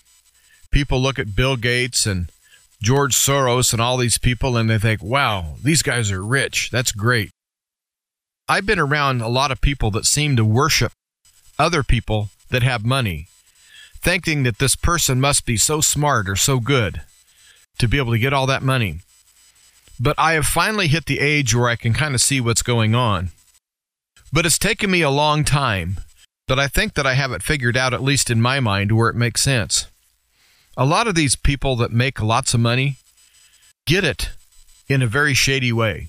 People 0.70 1.00
look 1.00 1.18
at 1.18 1.36
Bill 1.36 1.56
Gates 1.56 2.06
and 2.06 2.30
George 2.82 3.14
Soros 3.14 3.72
and 3.72 3.82
all 3.82 3.96
these 3.96 4.18
people 4.18 4.56
and 4.56 4.70
they 4.70 4.78
think, 4.78 5.02
wow, 5.02 5.56
these 5.62 5.82
guys 5.82 6.10
are 6.10 6.24
rich. 6.24 6.70
That's 6.70 6.92
great. 6.92 7.30
I've 8.48 8.64
been 8.64 8.78
around 8.78 9.20
a 9.20 9.28
lot 9.28 9.50
of 9.50 9.60
people 9.60 9.90
that 9.90 10.06
seem 10.06 10.36
to 10.36 10.44
worship 10.44 10.92
other 11.58 11.82
people 11.82 12.30
that 12.50 12.62
have 12.62 12.84
money, 12.84 13.26
thinking 14.00 14.42
that 14.44 14.58
this 14.58 14.76
person 14.76 15.20
must 15.20 15.44
be 15.44 15.56
so 15.56 15.80
smart 15.80 16.28
or 16.28 16.36
so 16.36 16.60
good 16.60 17.02
to 17.78 17.88
be 17.88 17.98
able 17.98 18.12
to 18.12 18.18
get 18.18 18.32
all 18.32 18.46
that 18.46 18.62
money. 18.62 19.00
But 20.00 20.14
I 20.16 20.34
have 20.34 20.46
finally 20.46 20.88
hit 20.88 21.06
the 21.06 21.18
age 21.18 21.54
where 21.54 21.68
I 21.68 21.76
can 21.76 21.92
kind 21.92 22.14
of 22.14 22.20
see 22.20 22.40
what's 22.40 22.62
going 22.62 22.94
on. 22.94 23.30
But 24.32 24.46
it's 24.46 24.58
taken 24.58 24.90
me 24.90 25.02
a 25.02 25.10
long 25.10 25.44
time, 25.44 25.98
but 26.48 26.58
I 26.58 26.66
think 26.66 26.94
that 26.94 27.06
I 27.06 27.14
have 27.14 27.30
it 27.30 27.42
figured 27.42 27.76
out, 27.76 27.94
at 27.94 28.02
least 28.02 28.30
in 28.30 28.40
my 28.40 28.58
mind, 28.58 28.90
where 28.90 29.10
it 29.10 29.14
makes 29.14 29.42
sense. 29.42 29.86
A 30.76 30.86
lot 30.86 31.06
of 31.06 31.14
these 31.14 31.36
people 31.36 31.76
that 31.76 31.92
make 31.92 32.22
lots 32.22 32.54
of 32.54 32.60
money 32.60 32.96
get 33.86 34.02
it 34.02 34.30
in 34.88 35.02
a 35.02 35.06
very 35.06 35.34
shady 35.34 35.72
way. 35.72 36.08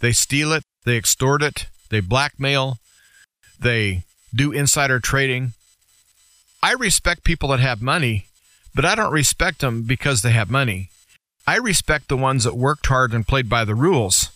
They 0.00 0.12
steal 0.12 0.52
it, 0.52 0.64
they 0.84 0.96
extort 0.96 1.42
it, 1.42 1.66
they 1.90 2.00
blackmail, 2.00 2.78
they 3.60 4.04
do 4.34 4.50
insider 4.50 4.98
trading. 4.98 5.52
I 6.62 6.72
respect 6.72 7.22
people 7.22 7.50
that 7.50 7.60
have 7.60 7.82
money, 7.82 8.26
but 8.74 8.86
I 8.86 8.94
don't 8.94 9.12
respect 9.12 9.60
them 9.60 9.82
because 9.82 10.22
they 10.22 10.32
have 10.32 10.50
money. 10.50 10.88
I 11.46 11.58
respect 11.58 12.08
the 12.08 12.16
ones 12.16 12.44
that 12.44 12.56
worked 12.56 12.86
hard 12.86 13.12
and 13.12 13.28
played 13.28 13.48
by 13.48 13.64
the 13.64 13.74
rules. 13.74 14.30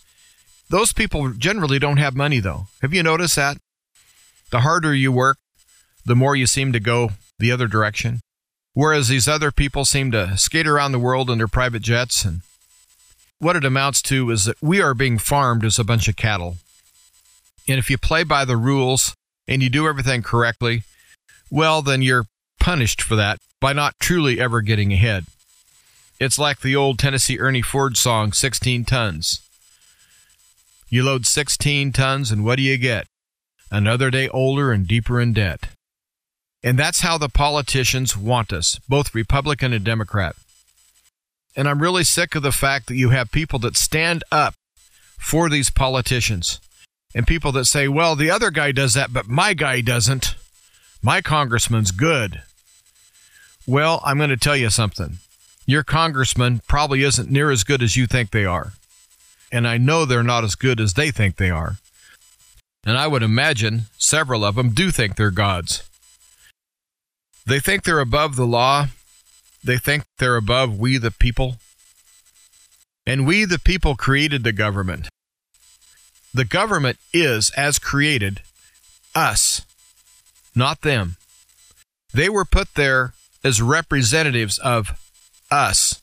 Those 0.69 0.93
people 0.93 1.33
generally 1.33 1.79
don't 1.79 1.97
have 1.97 2.15
money, 2.15 2.39
though. 2.39 2.67
Have 2.81 2.93
you 2.93 3.03
noticed 3.03 3.35
that? 3.35 3.57
The 4.51 4.61
harder 4.61 4.93
you 4.93 5.11
work, 5.11 5.37
the 6.05 6.15
more 6.15 6.35
you 6.35 6.45
seem 6.45 6.71
to 6.73 6.79
go 6.79 7.11
the 7.39 7.51
other 7.51 7.67
direction. 7.67 8.21
Whereas 8.73 9.07
these 9.07 9.27
other 9.27 9.51
people 9.51 9.83
seem 9.83 10.11
to 10.11 10.37
skate 10.37 10.67
around 10.67 10.91
the 10.91 10.99
world 10.99 11.29
in 11.29 11.37
their 11.37 11.47
private 11.47 11.81
jets. 11.81 12.23
And 12.23 12.41
what 13.39 13.55
it 13.55 13.65
amounts 13.65 14.01
to 14.03 14.29
is 14.29 14.45
that 14.45 14.61
we 14.61 14.81
are 14.81 14.93
being 14.93 15.17
farmed 15.17 15.65
as 15.65 15.79
a 15.79 15.83
bunch 15.83 16.07
of 16.07 16.15
cattle. 16.15 16.57
And 17.67 17.79
if 17.79 17.89
you 17.89 17.97
play 17.97 18.23
by 18.23 18.45
the 18.45 18.57
rules 18.57 19.15
and 19.47 19.61
you 19.61 19.69
do 19.69 19.87
everything 19.87 20.21
correctly, 20.21 20.83
well, 21.49 21.81
then 21.81 22.01
you're 22.01 22.27
punished 22.59 23.01
for 23.01 23.15
that 23.15 23.39
by 23.59 23.73
not 23.73 23.99
truly 23.99 24.39
ever 24.39 24.61
getting 24.61 24.93
ahead. 24.93 25.25
It's 26.19 26.39
like 26.39 26.61
the 26.61 26.75
old 26.75 26.99
Tennessee 26.99 27.39
Ernie 27.39 27.61
Ford 27.61 27.97
song, 27.97 28.31
16 28.31 28.85
Tons. 28.85 29.41
You 30.89 31.03
load 31.03 31.25
16 31.25 31.93
tons, 31.93 32.31
and 32.31 32.43
what 32.43 32.57
do 32.57 32.63
you 32.63 32.77
get? 32.77 33.07
Another 33.71 34.11
day 34.11 34.27
older 34.27 34.73
and 34.73 34.85
deeper 34.85 35.21
in 35.21 35.31
debt. 35.31 35.69
And 36.61 36.77
that's 36.77 36.99
how 36.99 37.17
the 37.17 37.29
politicians 37.29 38.17
want 38.17 38.51
us, 38.51 38.79
both 38.89 39.15
Republican 39.15 39.71
and 39.73 39.85
Democrat. 39.85 40.35
And 41.55 41.67
I'm 41.67 41.81
really 41.81 42.03
sick 42.03 42.35
of 42.35 42.43
the 42.43 42.51
fact 42.51 42.87
that 42.87 42.95
you 42.95 43.09
have 43.09 43.31
people 43.31 43.59
that 43.59 43.77
stand 43.77 44.23
up 44.31 44.53
for 45.17 45.49
these 45.49 45.69
politicians 45.69 46.59
and 47.15 47.25
people 47.25 47.51
that 47.53 47.65
say, 47.65 47.87
well, 47.87 48.15
the 48.15 48.29
other 48.29 48.51
guy 48.51 48.71
does 48.71 48.93
that, 48.93 49.13
but 49.13 49.27
my 49.27 49.53
guy 49.53 49.81
doesn't. 49.81 50.35
My 51.01 51.21
congressman's 51.21 51.91
good. 51.91 52.41
Well, 53.65 54.01
I'm 54.05 54.17
going 54.17 54.29
to 54.29 54.37
tell 54.37 54.55
you 54.57 54.69
something. 54.69 55.17
Your 55.65 55.83
congressman 55.83 56.61
probably 56.67 57.03
isn't 57.03 57.31
near 57.31 57.51
as 57.51 57.63
good 57.63 57.81
as 57.81 57.95
you 57.95 58.07
think 58.07 58.31
they 58.31 58.45
are. 58.45 58.73
And 59.51 59.67
I 59.67 59.77
know 59.77 60.05
they're 60.05 60.23
not 60.23 60.43
as 60.43 60.55
good 60.55 60.79
as 60.79 60.93
they 60.93 61.11
think 61.11 61.35
they 61.37 61.49
are. 61.49 61.77
And 62.83 62.97
I 62.97 63.07
would 63.07 63.23
imagine 63.23 63.83
several 63.97 64.43
of 64.43 64.55
them 64.55 64.71
do 64.71 64.91
think 64.91 65.15
they're 65.15 65.31
gods. 65.31 65.83
They 67.45 67.59
think 67.59 67.83
they're 67.83 67.99
above 67.99 68.35
the 68.35 68.47
law. 68.47 68.87
They 69.63 69.77
think 69.77 70.03
they're 70.17 70.35
above 70.35 70.79
we 70.79 70.97
the 70.97 71.11
people. 71.11 71.57
And 73.05 73.25
we 73.27 73.45
the 73.45 73.59
people 73.59 73.95
created 73.95 74.43
the 74.43 74.51
government. 74.51 75.09
The 76.33 76.45
government 76.45 76.97
is, 77.13 77.51
as 77.57 77.77
created, 77.77 78.41
us, 79.13 79.65
not 80.55 80.81
them. 80.81 81.17
They 82.13 82.29
were 82.29 82.45
put 82.45 82.75
there 82.75 83.13
as 83.43 83.61
representatives 83.61 84.57
of 84.59 84.97
us. 85.49 86.01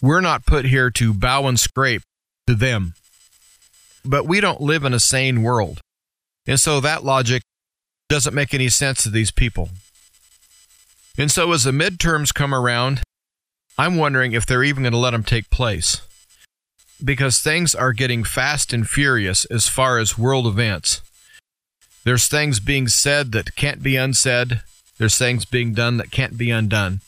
We're 0.00 0.20
not 0.20 0.46
put 0.46 0.64
here 0.64 0.90
to 0.90 1.12
bow 1.12 1.46
and 1.46 1.58
scrape 1.58 2.02
to 2.46 2.54
them. 2.54 2.94
But 4.04 4.26
we 4.26 4.40
don't 4.40 4.60
live 4.60 4.84
in 4.84 4.94
a 4.94 5.00
sane 5.00 5.42
world. 5.42 5.80
And 6.46 6.58
so 6.58 6.80
that 6.80 7.04
logic 7.04 7.42
doesn't 8.08 8.34
make 8.34 8.54
any 8.54 8.68
sense 8.68 9.02
to 9.02 9.10
these 9.10 9.30
people. 9.30 9.68
And 11.18 11.30
so 11.30 11.52
as 11.52 11.64
the 11.64 11.72
midterms 11.72 12.32
come 12.32 12.54
around, 12.54 13.02
I'm 13.76 13.96
wondering 13.96 14.32
if 14.32 14.46
they're 14.46 14.64
even 14.64 14.84
going 14.84 14.92
to 14.92 14.98
let 14.98 15.10
them 15.10 15.24
take 15.24 15.50
place. 15.50 16.00
Because 17.04 17.40
things 17.40 17.74
are 17.74 17.92
getting 17.92 18.24
fast 18.24 18.72
and 18.72 18.88
furious 18.88 19.44
as 19.46 19.68
far 19.68 19.98
as 19.98 20.18
world 20.18 20.46
events. 20.46 21.02
There's 22.04 22.26
things 22.26 22.60
being 22.60 22.88
said 22.88 23.32
that 23.32 23.54
can't 23.54 23.82
be 23.82 23.96
unsaid. 23.96 24.62
There's 24.96 25.18
things 25.18 25.44
being 25.44 25.74
done 25.74 25.98
that 25.98 26.10
can't 26.10 26.38
be 26.38 26.50
undone. 26.50 27.00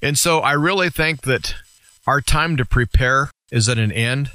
And 0.00 0.16
so 0.16 0.38
I 0.40 0.52
really 0.52 0.90
think 0.90 1.22
that 1.22 1.56
our 2.06 2.20
time 2.20 2.56
to 2.56 2.64
prepare 2.64 3.30
is 3.50 3.68
at 3.68 3.78
an 3.78 3.92
end. 3.92 4.30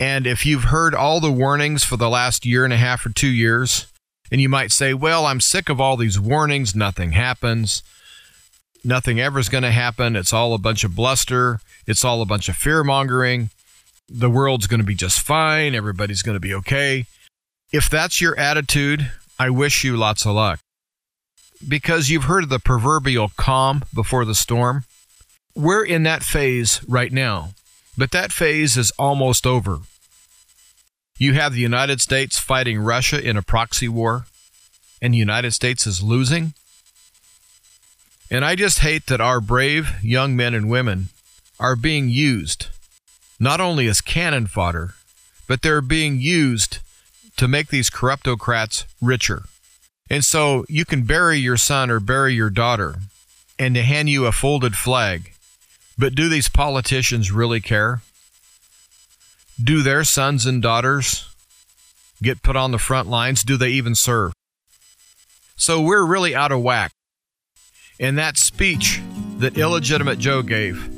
And 0.00 0.26
if 0.26 0.44
you've 0.44 0.64
heard 0.64 0.94
all 0.94 1.20
the 1.20 1.30
warnings 1.30 1.84
for 1.84 1.96
the 1.96 2.08
last 2.08 2.44
year 2.44 2.64
and 2.64 2.72
a 2.72 2.78
half 2.78 3.06
or 3.06 3.10
two 3.10 3.28
years, 3.28 3.86
and 4.30 4.40
you 4.40 4.48
might 4.48 4.72
say, 4.72 4.92
well, 4.92 5.26
I'm 5.26 5.40
sick 5.40 5.68
of 5.68 5.80
all 5.80 5.96
these 5.96 6.18
warnings, 6.18 6.74
nothing 6.74 7.12
happens, 7.12 7.82
nothing 8.82 9.20
ever 9.20 9.38
is 9.38 9.48
going 9.48 9.62
to 9.62 9.70
happen, 9.70 10.16
it's 10.16 10.32
all 10.32 10.54
a 10.54 10.58
bunch 10.58 10.82
of 10.82 10.96
bluster, 10.96 11.60
it's 11.86 12.04
all 12.04 12.20
a 12.20 12.26
bunch 12.26 12.48
of 12.48 12.56
fear 12.56 12.82
mongering, 12.82 13.50
the 14.08 14.30
world's 14.30 14.66
going 14.66 14.80
to 14.80 14.86
be 14.86 14.94
just 14.94 15.20
fine, 15.20 15.74
everybody's 15.74 16.22
going 16.22 16.36
to 16.36 16.40
be 16.40 16.54
okay. 16.54 17.06
If 17.72 17.88
that's 17.88 18.20
your 18.20 18.36
attitude, 18.38 19.10
I 19.38 19.50
wish 19.50 19.84
you 19.84 19.96
lots 19.96 20.26
of 20.26 20.34
luck. 20.34 20.60
Because 21.66 22.10
you've 22.10 22.24
heard 22.24 22.44
of 22.44 22.50
the 22.50 22.58
proverbial 22.58 23.30
calm 23.36 23.84
before 23.94 24.24
the 24.24 24.34
storm. 24.34 24.84
We're 25.54 25.84
in 25.84 26.02
that 26.02 26.22
phase 26.22 26.80
right 26.88 27.12
now. 27.12 27.50
But 27.96 28.10
that 28.10 28.32
phase 28.32 28.76
is 28.76 28.92
almost 28.98 29.46
over. 29.46 29.80
You 31.18 31.34
have 31.34 31.52
the 31.52 31.60
United 31.60 32.00
States 32.00 32.38
fighting 32.38 32.78
Russia 32.78 33.22
in 33.22 33.36
a 33.36 33.42
proxy 33.42 33.88
war, 33.88 34.26
and 35.00 35.14
the 35.14 35.18
United 35.18 35.52
States 35.52 35.86
is 35.86 36.02
losing. 36.02 36.54
And 38.30 38.44
I 38.44 38.56
just 38.56 38.80
hate 38.80 39.06
that 39.06 39.20
our 39.20 39.40
brave 39.40 40.02
young 40.02 40.34
men 40.34 40.54
and 40.54 40.68
women 40.68 41.08
are 41.60 41.76
being 41.76 42.08
used 42.08 42.66
not 43.38 43.60
only 43.60 43.86
as 43.86 44.00
cannon 44.00 44.46
fodder, 44.46 44.94
but 45.46 45.62
they're 45.62 45.80
being 45.80 46.20
used 46.20 46.78
to 47.36 47.48
make 47.48 47.68
these 47.68 47.90
corruptocrats 47.90 48.84
richer. 49.00 49.42
And 50.08 50.24
so 50.24 50.64
you 50.68 50.84
can 50.84 51.02
bury 51.02 51.38
your 51.38 51.56
son 51.56 51.90
or 51.90 52.00
bury 52.00 52.34
your 52.34 52.50
daughter 52.50 52.96
and 53.58 53.74
to 53.74 53.82
hand 53.82 54.08
you 54.08 54.26
a 54.26 54.32
folded 54.32 54.76
flag 54.76 55.33
but 55.98 56.14
do 56.14 56.28
these 56.28 56.48
politicians 56.48 57.30
really 57.30 57.60
care? 57.60 58.02
Do 59.62 59.82
their 59.82 60.04
sons 60.04 60.46
and 60.46 60.60
daughters 60.60 61.28
get 62.22 62.42
put 62.42 62.56
on 62.56 62.72
the 62.72 62.78
front 62.78 63.08
lines? 63.08 63.42
Do 63.42 63.56
they 63.56 63.70
even 63.70 63.94
serve? 63.94 64.32
So 65.56 65.80
we're 65.80 66.04
really 66.04 66.34
out 66.34 66.52
of 66.52 66.62
whack. 66.62 66.92
And 68.00 68.18
that 68.18 68.36
speech 68.36 69.00
that 69.38 69.56
illegitimate 69.56 70.18
Joe 70.18 70.42
gave 70.42 70.88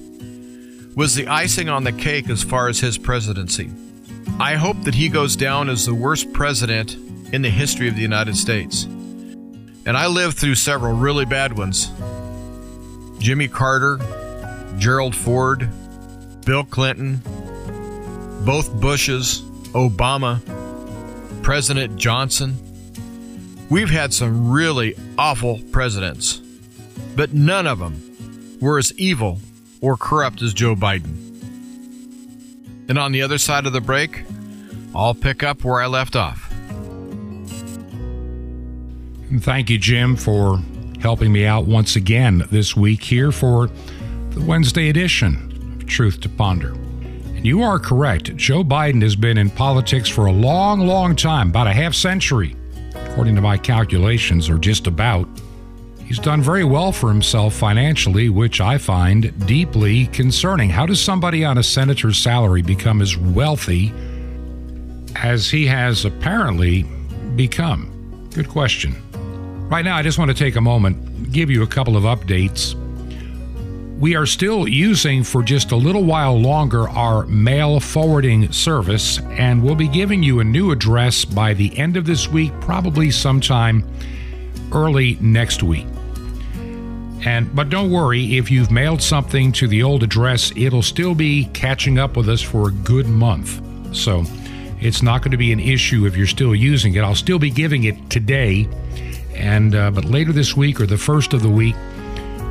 was 0.97 1.15
the 1.15 1.27
icing 1.27 1.69
on 1.69 1.85
the 1.85 1.93
cake 1.93 2.31
as 2.31 2.43
far 2.43 2.69
as 2.69 2.81
his 2.81 2.97
presidency. 2.97 3.71
I 4.39 4.55
hope 4.55 4.81
that 4.83 4.95
he 4.95 5.11
goes 5.11 5.37
down 5.37 5.69
as 5.69 5.85
the 5.85 5.95
worst 5.95 6.33
president 6.33 6.95
in 7.33 7.43
the 7.43 7.51
history 7.51 7.89
of 7.89 7.97
the 7.97 8.03
United 8.03 8.37
States. 8.37 8.85
And 8.85 9.97
I 9.97 10.07
lived 10.07 10.39
through 10.39 10.55
several 10.55 10.95
really 10.95 11.27
bad 11.27 11.57
ones 11.57 11.91
Jimmy 13.19 13.49
Carter, 13.49 13.99
Gerald 14.79 15.15
Ford, 15.15 15.69
Bill 16.45 16.65
Clinton, 16.65 17.21
both 18.45 18.73
Bushes, 18.81 19.43
Obama, 19.73 20.41
President 21.43 21.97
Johnson. 21.97 22.57
We've 23.69 23.91
had 23.91 24.15
some 24.15 24.51
really 24.51 24.95
awful 25.19 25.61
presidents, 25.73 26.41
but 27.17 27.33
none 27.33 27.67
of 27.67 27.79
them 27.79 28.59
were 28.61 28.79
as 28.79 28.93
evil 28.99 29.41
or 29.81 29.97
corrupt 29.97 30.43
as 30.43 30.55
Joe 30.55 30.75
Biden. 30.75 31.23
And 32.89 32.99
on 32.99 33.13
the 33.13 33.23
other 33.23 33.39
side 33.39 33.67
of 33.67 33.73
the 33.73 33.81
break, 33.81 34.23
I'll 34.95 35.15
pick 35.15 35.43
up 35.43 35.65
where 35.65 35.81
I 35.81 35.87
left 35.87 36.15
off. 36.15 36.53
Thank 39.41 39.71
you, 39.71 39.79
Jim, 39.79 40.15
for 40.17 40.61
helping 41.01 41.33
me 41.33 41.45
out 41.45 41.67
once 41.67 41.97
again 41.97 42.45
this 42.51 42.77
week 42.77 43.03
here 43.03 43.33
for 43.33 43.69
the 44.37 44.45
Wednesday 44.45 44.91
edition 44.91 45.79
of 45.81 45.87
Truth 45.87 46.21
to 46.21 46.29
Ponder. 46.29 46.73
And 46.73 47.47
you 47.47 47.63
are 47.63 47.79
correct. 47.79 48.37
Joe 48.37 48.63
Biden 48.63 49.01
has 49.01 49.17
been 49.17 49.39
in 49.39 49.49
politics 49.49 50.11
for 50.11 50.27
a 50.27 50.33
long, 50.33 50.81
long 50.81 51.17
time, 51.17 51.49
about 51.49 51.67
a 51.67 51.73
half 51.73 51.95
century, 51.95 52.55
according 52.95 53.35
to 53.37 53.41
my 53.41 53.57
calculations, 53.57 54.51
or 54.51 54.59
just 54.59 54.87
about. 54.87 55.27
He's 56.05 56.19
done 56.19 56.43
very 56.43 56.65
well 56.65 56.93
for 56.93 57.09
himself 57.09 57.55
financially, 57.55 58.29
which 58.29 58.61
I 58.61 58.77
find 58.77 59.47
deeply 59.47 60.09
concerning. 60.09 60.69
How 60.69 60.85
does 60.85 61.01
somebody 61.01 61.43
on 61.43 61.57
a 61.57 61.63
senator's 61.63 62.19
salary 62.19 62.61
become 62.61 63.01
as 63.01 63.17
wealthy 63.17 63.91
as 65.15 65.49
he 65.49 65.65
has 65.65 66.05
apparently 66.05 66.83
become? 67.37 68.29
Good 68.35 68.51
question. 68.51 68.97
Right 69.71 69.85
now, 69.85 69.97
I 69.97 70.03
just 70.03 70.19
want 70.19 70.31
to 70.31 70.37
take 70.37 70.57
a 70.57 70.61
moment, 70.61 71.33
give 71.33 71.51
you 71.51 71.63
a 71.63 71.67
couple 71.67 71.97
of 71.97 72.03
updates 72.03 72.75
we 73.99 74.15
are 74.15 74.27
still 74.27 74.69
using 74.69 75.25
for 75.25 75.43
just 75.43 75.73
a 75.73 75.77
little 75.77 76.05
while 76.05 76.39
longer 76.39 76.89
our 76.91 77.25
mail 77.27 77.81
forwarding 77.81 78.53
service, 78.53 79.19
and 79.21 79.63
we'll 79.63 79.75
be 79.75 79.89
giving 79.89 80.23
you 80.23 80.41
a 80.41 80.45
new 80.45 80.71
address 80.71 81.25
by 81.25 81.55
the 81.55 81.77
end 81.79 81.97
of 81.97 82.05
this 82.05 82.29
week, 82.29 82.53
probably 82.61 83.11
sometime 83.11 83.85
early 84.73 85.17
next 85.21 85.63
week. 85.63 85.87
And 87.25 87.55
but 87.57 87.71
don't 87.71 87.91
worry, 87.91 88.37
if 88.37 88.51
you've 88.51 88.71
mailed 88.71 89.01
something 89.01 89.51
to 89.53 89.67
the 89.67 89.83
old 89.83 90.03
address, 90.03 90.53
it'll 90.55 90.83
still 90.83 91.15
be 91.15 91.47
catching 91.55 91.99
up 91.99 92.17
with 92.17 92.29
us 92.29 92.43
for 92.43 92.69
a 92.69 92.73
good 92.73 93.07
month. 93.07 93.63
So 93.97 94.25
it's 94.79 95.03
not 95.03 95.23
going 95.23 95.31
to 95.31 95.39
be 95.39 95.53
an 95.53 95.61
issue 95.61 96.05
if 96.05 96.17
you're 96.17 96.27
still 96.27 96.55
using 96.55 96.95
it. 96.95 97.01
I'll 97.01 97.15
still 97.15 97.39
be 97.39 97.51
giving 97.51 97.85
it 97.85 98.11
today, 98.11 98.69
and 99.35 99.75
uh, 99.75 99.91
but 99.91 100.05
later 100.05 100.33
this 100.33 100.55
week 100.55 100.83
or 100.83 100.87
the 100.87 100.99
first 100.99 101.33
of 101.33 101.43
the 101.43 101.49
week 101.49 101.75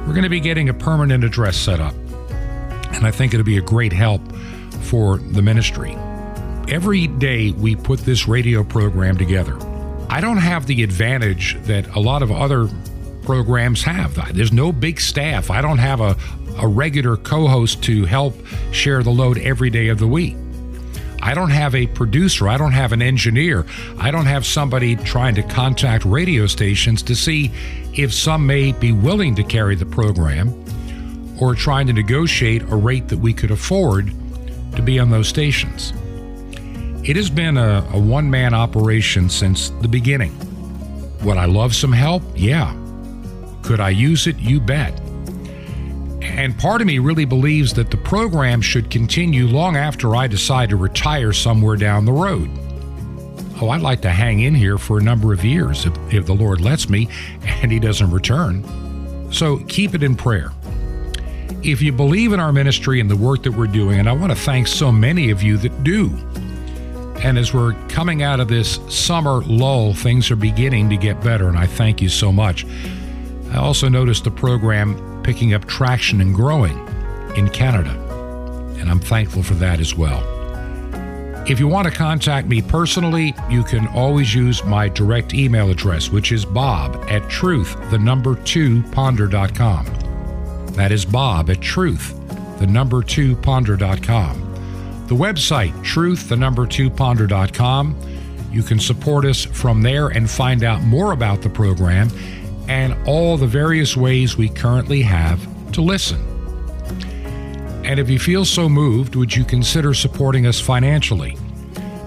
we're 0.05 0.13
going 0.13 0.23
to 0.23 0.29
be 0.29 0.39
getting 0.39 0.69
a 0.69 0.73
permanent 0.73 1.23
address 1.23 1.57
set 1.57 1.79
up. 1.79 1.95
And 2.93 3.05
I 3.05 3.11
think 3.11 3.33
it'll 3.33 3.45
be 3.45 3.57
a 3.57 3.61
great 3.61 3.91
help 3.91 4.21
for 4.81 5.17
the 5.17 5.41
ministry. 5.41 5.97
Every 6.67 7.07
day 7.07 7.51
we 7.51 7.75
put 7.75 7.99
this 7.99 8.27
radio 8.27 8.63
program 8.63 9.17
together. 9.17 9.57
I 10.09 10.21
don't 10.21 10.37
have 10.37 10.67
the 10.67 10.83
advantage 10.83 11.57
that 11.63 11.87
a 11.95 11.99
lot 11.99 12.21
of 12.21 12.31
other 12.31 12.69
programs 13.23 13.83
have. 13.83 14.35
There's 14.35 14.53
no 14.53 14.71
big 14.71 14.99
staff. 14.99 15.49
I 15.49 15.61
don't 15.61 15.79
have 15.79 15.99
a, 15.99 16.15
a 16.59 16.67
regular 16.67 17.17
co 17.17 17.47
host 17.47 17.83
to 17.83 18.05
help 18.05 18.35
share 18.71 19.03
the 19.03 19.09
load 19.09 19.37
every 19.39 19.69
day 19.69 19.87
of 19.87 19.99
the 19.99 20.07
week. 20.07 20.37
I 21.25 21.33
don't 21.33 21.49
have 21.49 21.73
a 21.73 21.87
producer. 21.87 22.47
I 22.47 22.55
don't 22.55 22.73
have 22.73 22.91
an 22.91 23.01
engineer. 23.01 23.65
I 23.97 24.11
don't 24.11 24.27
have 24.27 24.45
somebody 24.45 24.95
trying 24.95 25.33
to 25.35 25.41
contact 25.41 26.05
radio 26.05 26.45
stations 26.45 27.01
to 27.01 27.15
see 27.15 27.51
if 27.93 28.13
some 28.13 28.45
may 28.45 28.73
be 28.73 28.91
willing 28.91 29.33
to 29.35 29.43
carry 29.43 29.75
the 29.75 29.87
program 29.87 30.53
or 31.41 31.55
trying 31.55 31.87
to 31.87 31.93
negotiate 31.93 32.61
a 32.61 32.75
rate 32.75 33.07
that 33.07 33.17
we 33.17 33.33
could 33.33 33.49
afford 33.49 34.13
to 34.75 34.83
be 34.83 34.99
on 34.99 35.09
those 35.09 35.27
stations. 35.27 35.93
It 37.03 37.15
has 37.15 37.31
been 37.31 37.57
a, 37.57 37.83
a 37.91 37.99
one 37.99 38.29
man 38.29 38.53
operation 38.53 39.27
since 39.27 39.71
the 39.81 39.87
beginning. 39.87 40.37
Would 41.23 41.37
I 41.37 41.45
love 41.45 41.73
some 41.73 41.91
help? 41.91 42.21
Yeah. 42.35 42.71
Could 43.63 43.79
I 43.79 43.89
use 43.89 44.27
it? 44.27 44.37
You 44.37 44.59
bet. 44.59 45.01
And 46.25 46.57
part 46.57 46.81
of 46.81 46.87
me 46.87 46.99
really 46.99 47.25
believes 47.25 47.73
that 47.73 47.91
the 47.91 47.97
program 47.97 48.61
should 48.61 48.89
continue 48.89 49.47
long 49.47 49.77
after 49.77 50.15
I 50.15 50.27
decide 50.27 50.69
to 50.69 50.75
retire 50.75 51.31
somewhere 51.31 51.75
down 51.75 52.05
the 52.05 52.11
road. 52.11 52.49
Oh, 53.61 53.69
I'd 53.69 53.81
like 53.81 54.01
to 54.01 54.09
hang 54.09 54.41
in 54.41 54.53
here 54.53 54.77
for 54.77 54.97
a 54.97 55.01
number 55.01 55.31
of 55.31 55.45
years 55.45 55.85
if, 55.85 56.13
if 56.13 56.25
the 56.25 56.33
Lord 56.33 56.59
lets 56.59 56.89
me 56.89 57.07
and 57.45 57.71
He 57.71 57.79
doesn't 57.79 58.11
return. 58.11 58.65
So 59.31 59.59
keep 59.67 59.93
it 59.95 60.03
in 60.03 60.15
prayer. 60.15 60.51
If 61.63 61.81
you 61.81 61.91
believe 61.91 62.33
in 62.33 62.39
our 62.39 62.51
ministry 62.51 62.99
and 62.99 63.09
the 63.09 63.15
work 63.15 63.43
that 63.43 63.51
we're 63.51 63.67
doing, 63.67 63.99
and 63.99 64.09
I 64.09 64.13
want 64.13 64.31
to 64.31 64.37
thank 64.37 64.67
so 64.67 64.91
many 64.91 65.31
of 65.31 65.41
you 65.41 65.57
that 65.57 65.83
do. 65.83 66.09
And 67.23 67.37
as 67.37 67.53
we're 67.53 67.73
coming 67.87 68.23
out 68.23 68.39
of 68.39 68.49
this 68.49 68.79
summer 68.89 69.41
lull, 69.41 69.93
things 69.93 70.29
are 70.31 70.35
beginning 70.35 70.89
to 70.89 70.97
get 70.97 71.21
better, 71.21 71.47
and 71.47 71.57
I 71.57 71.65
thank 71.65 72.01
you 72.01 72.09
so 72.09 72.31
much. 72.31 72.65
I 73.51 73.57
also 73.57 73.87
noticed 73.87 74.25
the 74.25 74.31
program 74.31 75.04
picking 75.25 75.55
up 75.55 75.65
traction 75.65 76.21
and 76.21 76.35
growing 76.35 76.77
in 77.35 77.49
Canada, 77.49 77.89
and 78.79 78.87
I'm 78.87 78.99
thankful 78.99 79.41
for 79.41 79.55
that 79.55 79.79
as 79.79 79.95
well. 79.95 80.23
If 81.47 81.59
you 81.59 81.67
want 81.67 81.87
to 81.87 81.91
contact 81.91 82.47
me 82.47 82.61
personally, 82.61 83.33
you 83.49 83.63
can 83.63 83.87
always 83.87 84.35
use 84.35 84.63
my 84.63 84.87
direct 84.87 85.33
email 85.33 85.71
address, 85.71 86.11
which 86.11 86.31
is 86.31 86.45
bob 86.45 87.03
at 87.09 87.27
truth, 87.27 87.75
the 87.89 87.97
number 87.97 88.35
two 88.35 88.83
ponder.com. 88.91 89.85
That 90.73 90.91
is 90.91 91.05
bob 91.05 91.49
at 91.49 91.59
truth, 91.59 92.13
the 92.59 92.67
number 92.67 93.01
two 93.01 93.35
ponder.com. 93.37 94.41
The 95.07 95.15
website, 95.15 95.83
truth, 95.83 96.29
the 96.29 96.37
number 96.37 96.67
two 96.67 96.91
ponder.com. 96.91 97.99
You 98.51 98.61
can 98.61 98.79
support 98.79 99.25
us 99.25 99.43
from 99.43 99.81
there 99.81 100.09
and 100.09 100.29
find 100.29 100.63
out 100.63 100.81
more 100.83 101.13
about 101.13 101.41
the 101.41 101.49
program 101.49 102.09
and 102.67 102.95
all 103.07 103.37
the 103.37 103.47
various 103.47 103.95
ways 103.95 104.37
we 104.37 104.49
currently 104.49 105.01
have 105.01 105.39
to 105.73 105.81
listen. 105.81 106.19
And 107.85 107.99
if 107.99 108.09
you 108.09 108.17
feel 108.17 108.45
so 108.45 108.67
moved, 108.67 109.15
would 109.15 109.35
you 109.35 109.43
consider 109.43 109.93
supporting 109.93 110.47
us 110.47 110.59
financially 110.59 111.37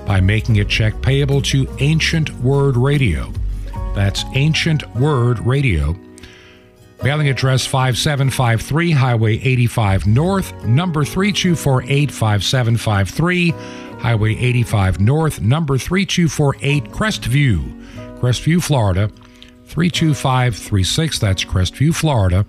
by 0.07 0.21
making 0.21 0.59
a 0.59 0.65
check 0.65 1.01
payable 1.03 1.41
to 1.43 1.69
Ancient 1.79 2.35
Word 2.41 2.77
Radio? 2.77 3.33
That's 3.95 4.25
Ancient 4.35 4.89
Word 4.97 5.39
Radio. 5.41 5.97
Mailing 7.05 7.29
address 7.29 7.65
5753 7.65 8.91
Highway 8.91 9.35
85 9.35 10.07
North, 10.09 10.65
number 10.65 11.05
3248 11.05 12.11
5753, 12.11 13.51
Highway 14.01 14.35
85 14.35 15.01
North, 15.01 15.41
number 15.41 15.79
3248 15.79 16.85
Crestview, 16.91 18.19
Crestview, 18.19 18.61
Florida 18.61 19.13
32536. 19.69 21.19
That's 21.19 21.45
Crestview, 21.45 21.95
Florida 21.95 22.47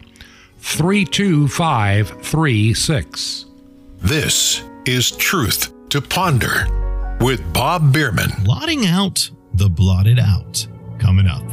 32536. 0.60 3.45
This 3.97 4.63
is 4.86 5.12
Truth 5.12 5.73
to 5.89 6.01
Ponder 6.01 6.67
with 7.19 7.53
Bob 7.53 7.93
Bierman. 7.93 8.32
Blotting 8.43 8.86
out 8.86 9.29
the 9.53 9.69
blotted 9.69 10.19
out. 10.19 10.67
Coming 10.97 11.27
up. 11.27 11.43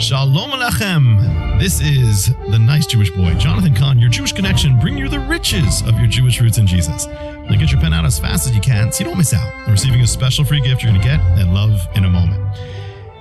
Shalom 0.00 0.50
Alechem. 0.50 1.58
This 1.58 1.80
is 1.80 2.26
the 2.50 2.58
nice 2.58 2.86
Jewish 2.86 3.10
boy, 3.10 3.34
Jonathan 3.34 3.74
Cahn, 3.74 3.98
your 3.98 4.08
Jewish 4.08 4.32
connection, 4.32 4.78
bring 4.78 4.96
you 4.96 5.08
the 5.08 5.20
riches 5.20 5.82
of 5.82 5.98
your 5.98 6.06
Jewish 6.06 6.40
roots 6.40 6.58
in 6.58 6.66
Jesus. 6.66 7.06
Now 7.06 7.56
get 7.56 7.70
your 7.70 7.80
pen 7.80 7.92
out 7.92 8.06
as 8.06 8.18
fast 8.18 8.46
as 8.46 8.54
you 8.54 8.60
can 8.60 8.92
so 8.92 9.00
you 9.00 9.10
don't 9.10 9.18
miss 9.18 9.34
out 9.34 9.52
on 9.66 9.72
receiving 9.72 10.00
a 10.00 10.06
special 10.06 10.44
free 10.44 10.60
gift 10.60 10.82
you're 10.82 10.92
going 10.92 11.02
to 11.02 11.06
get 11.06 11.20
and 11.38 11.52
love 11.52 11.86
in 11.96 12.04
a 12.04 12.08
moment. 12.08 12.40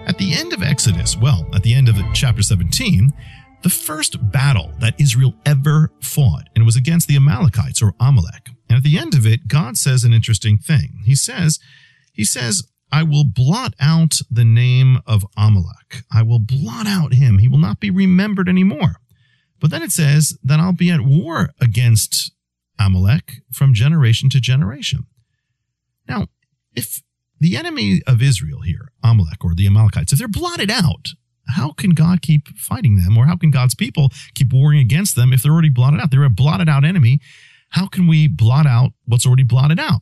At 0.10 0.18
the 0.18 0.34
end 0.34 0.54
of 0.54 0.64
Exodus, 0.64 1.16
well, 1.16 1.48
at 1.54 1.62
the 1.62 1.76
end 1.76 1.88
of 1.88 1.96
chapter 2.16 2.42
17, 2.42 3.14
the 3.62 3.70
first 3.70 4.32
battle 4.32 4.72
that 4.80 5.00
Israel 5.00 5.36
ever 5.46 5.92
fought, 6.02 6.50
and 6.56 6.64
it 6.64 6.66
was 6.66 6.76
against 6.76 7.08
the 7.08 7.16
Amalekites 7.16 7.80
or 7.80 7.94
Amalek. 8.00 8.50
And 8.68 8.76
at 8.76 8.82
the 8.82 8.98
end 8.98 9.14
of 9.14 9.28
it, 9.28 9.48
God 9.48 9.78
says 9.78 10.04
an 10.04 10.12
interesting 10.12 10.58
thing. 10.58 11.02
He 11.06 11.14
says, 11.14 11.60
He 12.12 12.26
says, 12.26 12.64
I 12.92 13.04
will 13.04 13.24
blot 13.24 13.76
out 13.80 14.16
the 14.32 14.44
name 14.44 14.98
of 15.06 15.28
Amalek. 15.38 16.02
I 16.12 16.24
will 16.24 16.40
blot 16.40 16.88
out 16.88 17.14
him. 17.14 17.38
He 17.38 17.48
will 17.48 17.60
not 17.60 17.80
be 17.80 17.92
remembered 17.92 18.50
anymore. 18.50 18.96
But 19.60 19.70
then 19.70 19.84
it 19.84 19.92
says 19.92 20.36
that 20.44 20.60
I'll 20.60 20.74
be 20.74 20.90
at 20.90 21.02
war 21.02 21.52
against 21.62 22.32
Amalek 22.80 23.44
from 23.52 23.76
generation 23.76 24.28
to 24.32 24.42
generation. 24.42 25.06
Now, 26.08 26.30
if 26.74 27.04
the 27.40 27.56
enemy 27.56 28.02
of 28.08 28.24
Israel 28.24 28.62
here, 28.62 28.89
Amalek 29.04 29.44
or 29.44 29.54
the 29.54 29.68
Amalekites, 29.68 30.14
if 30.14 30.20
they're 30.20 30.28
blotted 30.28 30.72
out, 30.72 31.10
how 31.48 31.72
can 31.72 31.92
God 31.92 32.22
keep 32.22 32.48
fighting 32.58 32.98
them 32.98 33.18
or 33.18 33.26
how 33.26 33.36
can 33.36 33.52
God's 33.52 33.76
people 33.76 34.12
keep 34.36 34.54
warring 34.54 34.80
against 34.80 35.16
them 35.16 35.34
if 35.34 35.42
they're 35.42 35.52
already 35.52 35.70
blotted 35.70 36.00
out? 36.00 36.12
They're 36.12 36.24
a 36.24 36.30
blotted 36.30 36.70
out 36.70 36.86
enemy. 36.86 37.20
How 37.70 37.88
can 37.88 38.08
we 38.08 38.28
blot 38.28 38.66
out 38.66 38.92
what's 39.06 39.26
already 39.26 39.44
blotted 39.44 39.80
out? 39.80 40.02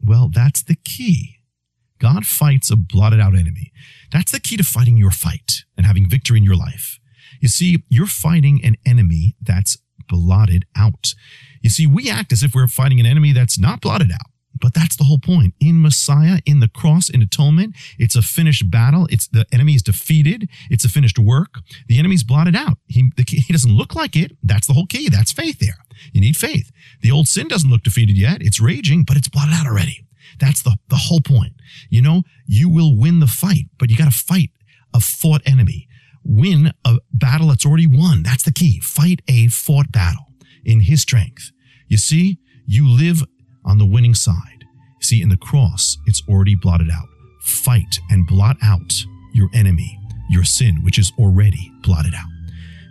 Well, 0.00 0.30
that's 0.32 0.62
the 0.62 0.76
key. 0.76 1.36
God 1.98 2.26
fights 2.26 2.70
a 2.70 2.76
blotted 2.76 3.20
out 3.20 3.34
enemy. 3.34 3.72
That's 4.12 4.30
the 4.30 4.40
key 4.40 4.56
to 4.56 4.62
fighting 4.62 4.96
your 4.96 5.10
fight 5.10 5.64
and 5.76 5.86
having 5.86 6.08
victory 6.08 6.38
in 6.38 6.44
your 6.44 6.56
life. 6.56 6.98
You 7.40 7.48
see, 7.48 7.84
you're 7.88 8.06
fighting 8.06 8.60
an 8.64 8.76
enemy 8.84 9.36
that's 9.40 9.78
blotted 10.08 10.66
out. 10.76 11.14
You 11.62 11.70
see, 11.70 11.86
we 11.86 12.10
act 12.10 12.32
as 12.32 12.42
if 12.42 12.54
we're 12.54 12.68
fighting 12.68 13.00
an 13.00 13.06
enemy 13.06 13.32
that's 13.32 13.58
not 13.58 13.80
blotted 13.80 14.12
out. 14.12 14.30
But 14.60 14.74
that's 14.74 14.96
the 14.96 15.04
whole 15.04 15.18
point. 15.18 15.54
In 15.60 15.82
Messiah, 15.82 16.38
in 16.46 16.60
the 16.60 16.68
cross, 16.68 17.08
in 17.08 17.22
atonement, 17.22 17.74
it's 17.98 18.16
a 18.16 18.22
finished 18.22 18.70
battle. 18.70 19.06
It's 19.10 19.26
the 19.28 19.46
enemy 19.52 19.74
is 19.74 19.82
defeated. 19.82 20.48
It's 20.70 20.84
a 20.84 20.88
finished 20.88 21.18
work. 21.18 21.60
The 21.88 21.98
enemy's 21.98 22.24
blotted 22.24 22.56
out. 22.56 22.78
He, 22.86 23.10
the, 23.16 23.24
he 23.26 23.52
doesn't 23.52 23.74
look 23.74 23.94
like 23.94 24.16
it. 24.16 24.32
That's 24.42 24.66
the 24.66 24.72
whole 24.72 24.86
key. 24.86 25.08
That's 25.08 25.32
faith 25.32 25.58
there. 25.58 25.78
You 26.12 26.20
need 26.20 26.36
faith. 26.36 26.70
The 27.02 27.10
old 27.10 27.28
sin 27.28 27.48
doesn't 27.48 27.70
look 27.70 27.82
defeated 27.82 28.16
yet. 28.16 28.42
It's 28.42 28.60
raging, 28.60 29.04
but 29.04 29.16
it's 29.16 29.28
blotted 29.28 29.54
out 29.54 29.66
already. 29.66 30.06
That's 30.38 30.62
the, 30.62 30.76
the 30.88 30.96
whole 30.96 31.20
point. 31.20 31.54
You 31.88 32.02
know, 32.02 32.22
you 32.46 32.68
will 32.68 32.96
win 32.96 33.20
the 33.20 33.26
fight, 33.26 33.66
but 33.78 33.90
you 33.90 33.96
got 33.96 34.10
to 34.10 34.18
fight 34.18 34.50
a 34.94 35.00
fought 35.00 35.42
enemy. 35.46 35.88
Win 36.24 36.72
a 36.84 36.98
battle 37.12 37.48
that's 37.48 37.64
already 37.64 37.86
won. 37.86 38.22
That's 38.22 38.42
the 38.42 38.52
key. 38.52 38.80
Fight 38.80 39.22
a 39.28 39.48
fought 39.48 39.92
battle 39.92 40.32
in 40.64 40.80
his 40.80 41.02
strength. 41.02 41.52
You 41.86 41.96
see, 41.96 42.38
you 42.66 42.88
live 42.88 43.22
on 43.66 43.78
the 43.78 43.86
winning 43.86 44.14
side. 44.14 44.64
See, 45.00 45.22
in 45.22 45.28
the 45.28 45.36
cross, 45.36 45.98
it's 46.06 46.22
already 46.28 46.54
blotted 46.54 46.90
out. 46.90 47.08
Fight 47.42 48.00
and 48.10 48.26
blot 48.26 48.56
out 48.62 48.92
your 49.34 49.48
enemy, 49.54 49.98
your 50.30 50.44
sin, 50.44 50.82
which 50.82 50.98
is 50.98 51.12
already 51.18 51.72
blotted 51.82 52.14
out. 52.14 52.28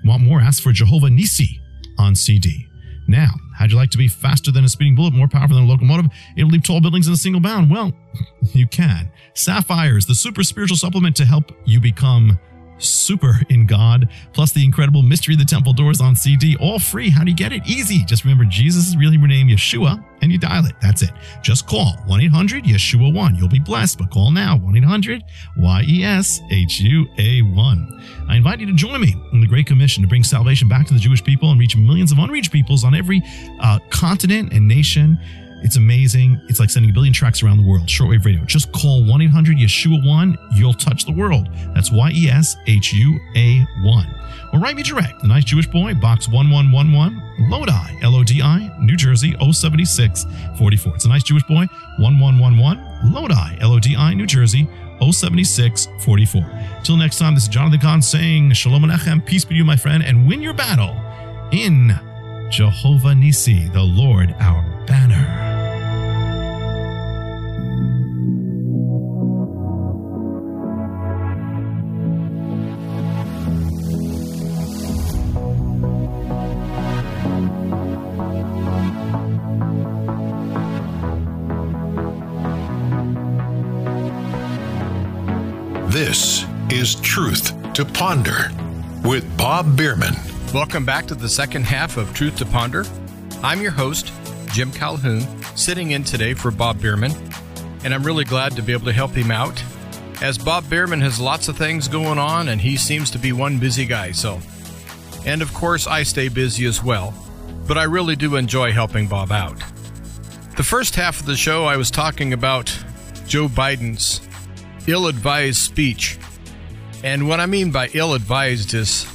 Want 0.06 0.24
more? 0.24 0.40
Ask 0.40 0.62
for 0.62 0.72
Jehovah 0.72 1.10
Nisi 1.10 1.60
on 1.98 2.16
CD. 2.16 2.68
Now, 3.08 3.32
how'd 3.58 3.72
you 3.72 3.78
like 3.78 3.92
to 3.92 3.98
be 3.98 4.08
faster 4.08 4.52
than 4.52 4.64
a 4.64 4.70
speeding 4.70 4.96
bullet, 4.96 5.14
more 5.14 5.28
powerful 5.28 5.56
than 5.56 5.66
a 5.66 5.68
locomotive, 5.68 6.12
able 6.38 6.50
to 6.50 6.54
leap 6.54 6.64
tall 6.64 6.82
buildings 6.82 7.08
in 7.08 7.14
a 7.14 7.18
single 7.18 7.42
bound? 7.42 7.70
Well, 7.70 7.92
you 8.54 8.68
can. 8.68 9.12
Sapphires, 9.34 10.06
the 10.06 10.16
super 10.16 10.44
spiritual 10.44 10.78
supplement 10.78 11.16
to 11.18 11.26
help 11.26 11.52
you 11.66 11.80
become 11.80 12.40
super 12.78 13.42
in 13.50 13.66
God, 13.66 14.10
plus 14.34 14.52
the 14.52 14.64
incredible 14.64 15.02
Mystery 15.02 15.36
of 15.36 15.40
the 15.40 15.46
Temple 15.46 15.74
Doors 15.74 16.02
on 16.02 16.16
CD, 16.16 16.56
all 16.60 16.80
free. 16.80 17.10
How 17.10 17.24
do 17.24 17.32
you 17.32 17.38
get 17.38 17.52
it? 17.52 17.66
Easy. 17.66 18.04
Just 18.06 18.24
remember 18.24 18.46
Jesus' 18.46 18.96
real 18.96 19.12
Hebrew 19.12 19.28
name, 19.28 19.48
Yeshua, 19.48 20.04
and 20.22 20.32
you 20.32 20.38
dial 20.38 20.66
it. 20.66 20.76
That's 20.82 21.02
it. 21.02 21.12
Just 21.42 21.68
call 21.68 21.96
1 22.06 22.22
800 22.22 22.64
Yeshua 22.64 23.14
1. 23.14 23.36
You'll 23.36 23.50
be 23.50 23.60
blessed, 23.60 23.98
but 23.98 24.12
call 24.12 24.32
now 24.32 24.58
1 24.58 24.78
800 24.78 25.24
Y 25.58 25.84
E 25.88 26.04
S 26.04 26.40
H 26.52 26.80
U 26.82 27.08
A 27.18 27.42
1. 27.42 28.26
I 28.30 28.36
invite 28.36 28.60
you 28.60 28.66
to 28.68 28.74
join 28.74 29.02
me 29.02 29.16
in 29.34 29.42
the 29.42 29.48
Great 29.48 29.68
Commission 29.68 30.04
to 30.04 30.10
bring 30.10 30.24
salvation 30.24 30.68
back 30.68 30.88
to 30.88 30.94
the 30.94 31.00
Jewish 31.00 31.24
people 31.24 31.52
and 31.52 31.60
reach 31.60 31.76
millions 31.78 32.12
of 32.12 32.20
unreached 32.20 32.52
peoples 32.52 32.84
on 32.84 32.96
every 32.96 33.22
uh, 33.60 33.80
continent 33.90 34.54
and 34.54 34.68
nation. 34.68 35.20
It's 35.62 35.78
amazing. 35.78 36.42
It's 36.48 36.60
like 36.60 36.70
sending 36.70 36.92
a 36.92 36.94
billion 36.94 37.14
tracks 37.14 37.42
around 37.42 37.58
the 37.58 37.64
world. 37.64 37.88
Shortwave 37.88 38.26
radio. 38.26 38.44
Just 38.46 38.72
call 38.72 39.04
1 39.04 39.22
800 39.22 39.58
Yeshua 39.58 40.06
1. 40.06 40.38
You'll 40.54 40.74
touch 40.74 41.06
the 41.06 41.12
world. 41.12 41.50
That's 41.74 41.92
Y 41.92 42.12
E 42.14 42.30
S 42.30 42.56
H 42.68 42.94
U 42.94 43.20
A 43.36 43.66
1. 43.84 44.16
Or 44.54 44.60
write 44.60 44.76
me 44.76 44.84
direct. 44.84 45.22
The 45.22 45.28
Nice 45.28 45.44
Jewish 45.44 45.68
Boy, 45.68 45.94
Box 45.96 46.28
1111, 46.28 47.50
Lodi, 47.50 48.00
L 48.02 48.16
O 48.16 48.24
D 48.24 48.42
I, 48.42 48.72
New 48.80 48.96
Jersey 48.96 49.36
07644. 49.40 50.96
It's 50.96 51.06
a 51.06 51.10
Nice 51.10 51.24
Jewish 51.24 51.44
Boy, 51.44 51.66
1111, 51.98 53.12
Lodi, 53.12 53.58
L 53.62 53.74
O 53.74 53.80
D 53.80 53.96
I, 53.96 54.14
New 54.14 54.26
Jersey 54.26 54.68
07644. 55.00 56.82
Till 56.84 56.98
next 56.98 57.18
time, 57.18 57.34
this 57.34 57.44
is 57.44 57.50
Jonathan 57.50 57.80
Cahn 57.80 58.02
saying 58.02 58.54
Shalom 58.54 58.84
Alechem, 58.84 59.26
peace 59.26 59.44
be 59.44 59.56
to 59.56 59.58
you, 59.58 59.66
my 59.66 59.76
friend, 59.76 60.04
and 60.04 60.28
win 60.28 60.42
your 60.42 60.54
battle 60.54 60.96
in 61.52 61.94
Jehovah 62.56 63.14
Nisi, 63.14 63.68
the 63.68 63.84
Lord 63.84 64.34
our 64.40 64.64
banner. 64.88 65.26
This 85.90 86.46
is 86.70 86.96
Truth 87.02 87.74
to 87.74 87.84
Ponder 87.84 88.50
with 89.04 89.38
Bob 89.38 89.76
Bierman. 89.76 90.35
Welcome 90.56 90.86
back 90.86 91.06
to 91.08 91.16
the 91.16 91.28
second 91.28 91.64
half 91.64 91.98
of 91.98 92.14
Truth 92.14 92.38
to 92.38 92.46
Ponder. 92.46 92.86
I'm 93.44 93.62
your 93.62 93.72
host, 93.72 94.14
Jim 94.54 94.72
Calhoun, 94.72 95.20
sitting 95.54 95.92
in 95.92 96.06
today 96.06 96.34
for 96.34 96.50
Bob 96.50 96.82
Bierman, 96.82 97.12
and 97.84 97.94
I'm 97.94 98.04
really 98.04 98.24
glad 98.24 98.56
to 98.56 98.62
be 98.62 98.72
able 98.72 98.86
to 98.86 98.94
help 98.94 99.12
him 99.12 99.32
out. 99.32 99.62
As 100.22 100.38
Bob 100.38 100.70
Bierman 100.70 101.02
has 101.02 101.20
lots 101.20 101.50
of 101.50 101.58
things 101.58 101.90
going 101.90 102.18
on, 102.18 102.48
and 102.48 102.62
he 102.62 102.78
seems 102.78 103.12
to 103.12 103.18
be 103.18 103.34
one 103.34 103.60
busy 103.60 103.86
guy, 103.86 104.14
so 104.14 104.40
And 105.26 105.42
of 105.42 105.54
course, 105.54 105.88
I 105.88 106.04
stay 106.04 106.30
busy 106.30 106.66
as 106.66 106.82
well, 106.82 107.14
but 107.68 107.78
I 107.78 107.84
really 107.84 108.16
do 108.16 108.38
enjoy 108.38 108.72
helping 108.72 109.10
Bob 109.10 109.34
out. 109.34 109.62
The 110.56 110.64
first 110.64 110.96
half 110.96 111.20
of 111.20 111.26
the 111.26 111.36
show, 111.36 111.66
I 111.66 111.76
was 111.76 111.92
talking 111.92 112.32
about 112.32 112.68
Joe 113.28 113.50
Biden's 113.50 114.22
ill 114.88 115.08
advised 115.08 115.58
speech. 115.58 116.18
And 117.04 117.28
what 117.28 117.42
I 117.42 117.46
mean 117.46 117.72
by 117.72 117.90
ill 117.94 118.14
advised 118.14 118.74
is 118.74 119.06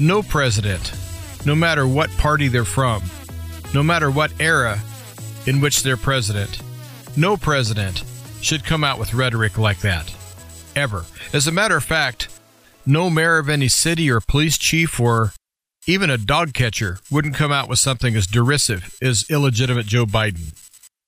no 0.00 0.22
president, 0.22 0.92
no 1.44 1.54
matter 1.54 1.86
what 1.86 2.10
party 2.16 2.48
they're 2.48 2.64
from, 2.64 3.02
no 3.74 3.82
matter 3.82 4.10
what 4.10 4.32
era 4.40 4.80
in 5.46 5.60
which 5.60 5.82
they're 5.82 5.96
president, 5.96 6.60
no 7.16 7.36
president 7.36 8.02
should 8.40 8.64
come 8.64 8.82
out 8.82 8.98
with 8.98 9.12
rhetoric 9.12 9.58
like 9.58 9.80
that. 9.80 10.12
Ever. 10.74 11.04
As 11.34 11.46
a 11.46 11.52
matter 11.52 11.76
of 11.76 11.84
fact, 11.84 12.28
no 12.86 13.10
mayor 13.10 13.36
of 13.38 13.50
any 13.50 13.68
city 13.68 14.10
or 14.10 14.20
police 14.20 14.56
chief 14.56 14.98
or 14.98 15.32
even 15.86 16.08
a 16.08 16.18
dog 16.18 16.54
catcher 16.54 16.98
wouldn't 17.10 17.34
come 17.34 17.52
out 17.52 17.68
with 17.68 17.78
something 17.78 18.16
as 18.16 18.26
derisive 18.26 18.96
as 19.02 19.26
illegitimate 19.28 19.86
Joe 19.86 20.06
Biden. 20.06 20.54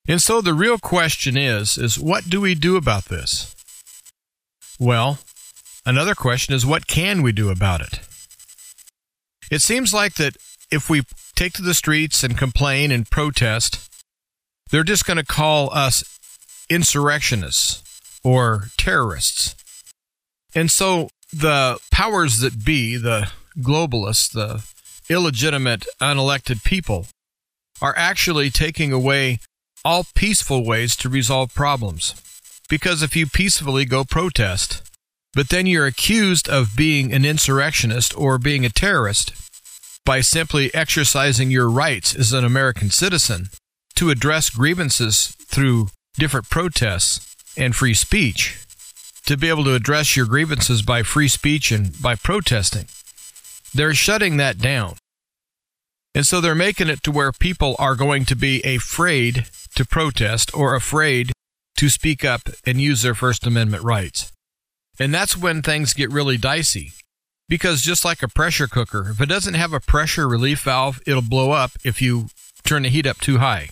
And 0.07 0.21
so 0.21 0.41
the 0.41 0.55
real 0.55 0.79
question 0.79 1.37
is 1.37 1.79
is 1.79 1.99
what 1.99 2.29
do 2.29 2.41
we 2.41 2.55
do 2.55 2.77
about 2.77 3.07
this? 3.07 3.55
Well, 4.79 5.19
another 5.87 6.15
question 6.15 6.55
is 6.55 6.67
what 6.67 6.87
can 6.87 7.23
we 7.23 7.33
do 7.33 7.49
about 7.49 7.81
it? 7.81 8.01
It 9.53 9.61
seems 9.61 9.93
like 9.93 10.15
that 10.15 10.39
if 10.71 10.89
we 10.89 11.03
take 11.37 11.53
to 11.55 11.63
the 11.63 11.75
streets 11.75 12.25
and 12.25 12.39
complain 12.39 12.91
and 12.91 13.09
protest, 13.11 13.87
they're 14.71 14.83
just 14.83 15.05
going 15.05 15.19
to 15.19 15.27
call 15.27 15.71
us 15.75 16.03
insurrectionists 16.71 18.01
or 18.25 18.69
terrorists. 18.79 19.55
And 20.55 20.71
so 20.71 21.11
the 21.31 21.79
powers 21.91 22.39
that 22.39 22.65
be, 22.65 22.97
the 22.97 23.31
globalists, 23.59 24.33
the 24.33 24.65
illegitimate, 25.13 25.85
unelected 26.01 26.65
people, 26.65 27.09
are 27.83 27.95
actually 27.95 28.49
taking 28.49 28.91
away 28.91 29.39
all 29.85 30.07
peaceful 30.15 30.65
ways 30.65 30.97
to 30.97 31.11
resolve 31.11 31.55
problems. 31.55 32.15
Because 32.71 33.03
if 33.03 33.15
you 33.15 33.27
peacefully 33.27 33.85
go 33.85 34.03
protest, 34.03 34.81
but 35.35 35.49
then 35.49 35.67
you're 35.67 35.87
accused 35.87 36.49
of 36.49 36.77
being 36.77 37.13
an 37.13 37.25
insurrectionist 37.25 38.17
or 38.17 38.39
being 38.39 38.65
a 38.65 38.71
terrorist 38.71 39.33
by 40.05 40.21
simply 40.21 40.75
exercising 40.75 41.51
your 41.51 41.71
rights 41.71 42.15
as 42.15 42.33
an 42.33 42.45
American 42.45 42.91
citizen 42.91 43.49
to 43.95 44.11
address 44.11 44.51
grievances 44.51 45.37
through 45.47 45.89
different 46.15 46.51
protests 46.51 47.35
and 47.57 47.77
free 47.77 47.95
speech, 47.95 48.59
to 49.27 49.37
be 49.37 49.49
able 49.49 49.65
to 49.65 49.75
address 49.75 50.17
your 50.17 50.27
grievances 50.27 50.83
by 50.83 51.03
free 51.03 51.29
speech 51.29 51.71
and 51.71 52.01
by 52.03 52.15
protesting. 52.15 52.87
They're 53.75 53.95
shutting 53.95 54.37
that 54.39 54.59
down. 54.59 54.97
And 56.15 56.27
so 56.27 56.41
they're 56.41 56.55
making 56.55 56.89
it 56.89 57.03
to 57.05 57.11
where 57.11 57.33
people 57.33 57.77
are 57.79 57.95
going 57.95 58.25
to 58.27 58.37
be 58.37 58.61
afraid 58.63 59.47
to 59.77 59.85
protest 59.85 60.55
or 60.55 60.75
afraid 60.75 61.33
to 61.77 61.89
speak 61.89 62.25
up 62.25 62.43
and 62.67 62.81
use 62.81 63.03
their 63.03 63.15
First 63.15 63.47
Amendment 63.47 63.83
rights. 63.83 64.32
And 65.03 65.13
that's 65.13 65.37
when 65.37 65.63
things 65.63 65.95
get 65.95 66.13
really 66.13 66.37
dicey. 66.37 66.93
Because 67.49 67.83
just 67.83 68.05
like 68.05 68.23
a 68.23 68.29
pressure 68.29 68.69
cooker, 68.69 69.11
if 69.11 69.21
it 69.21 69.29
doesn't 69.29 69.55
have 69.55 69.73
a 69.73 69.81
pressure 69.81 70.29
relief 70.29 70.63
valve, 70.63 71.01
it'll 71.05 71.23
blow 71.23 71.51
up 71.51 71.73
if 71.85 72.01
you 72.01 72.29
turn 72.63 72.85
the 72.85 72.89
heat 72.89 73.05
up 73.05 73.19
too 73.19 73.39
high. 73.39 73.71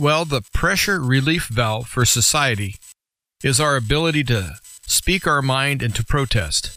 Well, 0.00 0.24
the 0.24 0.42
pressure 0.52 0.98
relief 1.00 1.46
valve 1.46 1.86
for 1.86 2.04
society 2.04 2.74
is 3.44 3.60
our 3.60 3.76
ability 3.76 4.24
to 4.24 4.56
speak 4.84 5.28
our 5.28 5.40
mind 5.40 5.80
and 5.80 5.94
to 5.94 6.04
protest. 6.04 6.76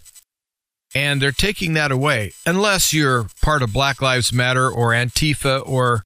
And 0.93 1.19
they're 1.19 1.31
taking 1.31 1.73
that 1.73 1.91
away, 1.91 2.33
unless 2.45 2.93
you're 2.93 3.25
part 3.41 3.63
of 3.63 3.73
Black 3.73 3.99
Lives 3.99 4.31
Matter 4.31 4.69
or 4.69 4.91
Antifa 4.91 5.67
or 5.67 6.03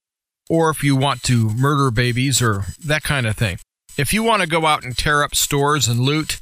or 0.50 0.70
if 0.70 0.82
you 0.82 0.96
want 0.96 1.24
to 1.24 1.50
murder 1.50 1.92
babies 1.92 2.42
or 2.42 2.66
that 2.86 3.04
kind 3.04 3.26
of 3.26 3.36
thing. 3.36 3.58
If 3.98 4.14
you 4.14 4.24
want 4.24 4.42
to 4.42 4.48
go 4.48 4.66
out 4.66 4.84
and 4.84 4.98
tear 4.98 5.24
up 5.24 5.36
stores 5.36 5.90
and 5.90 6.00
loot, 6.00 6.40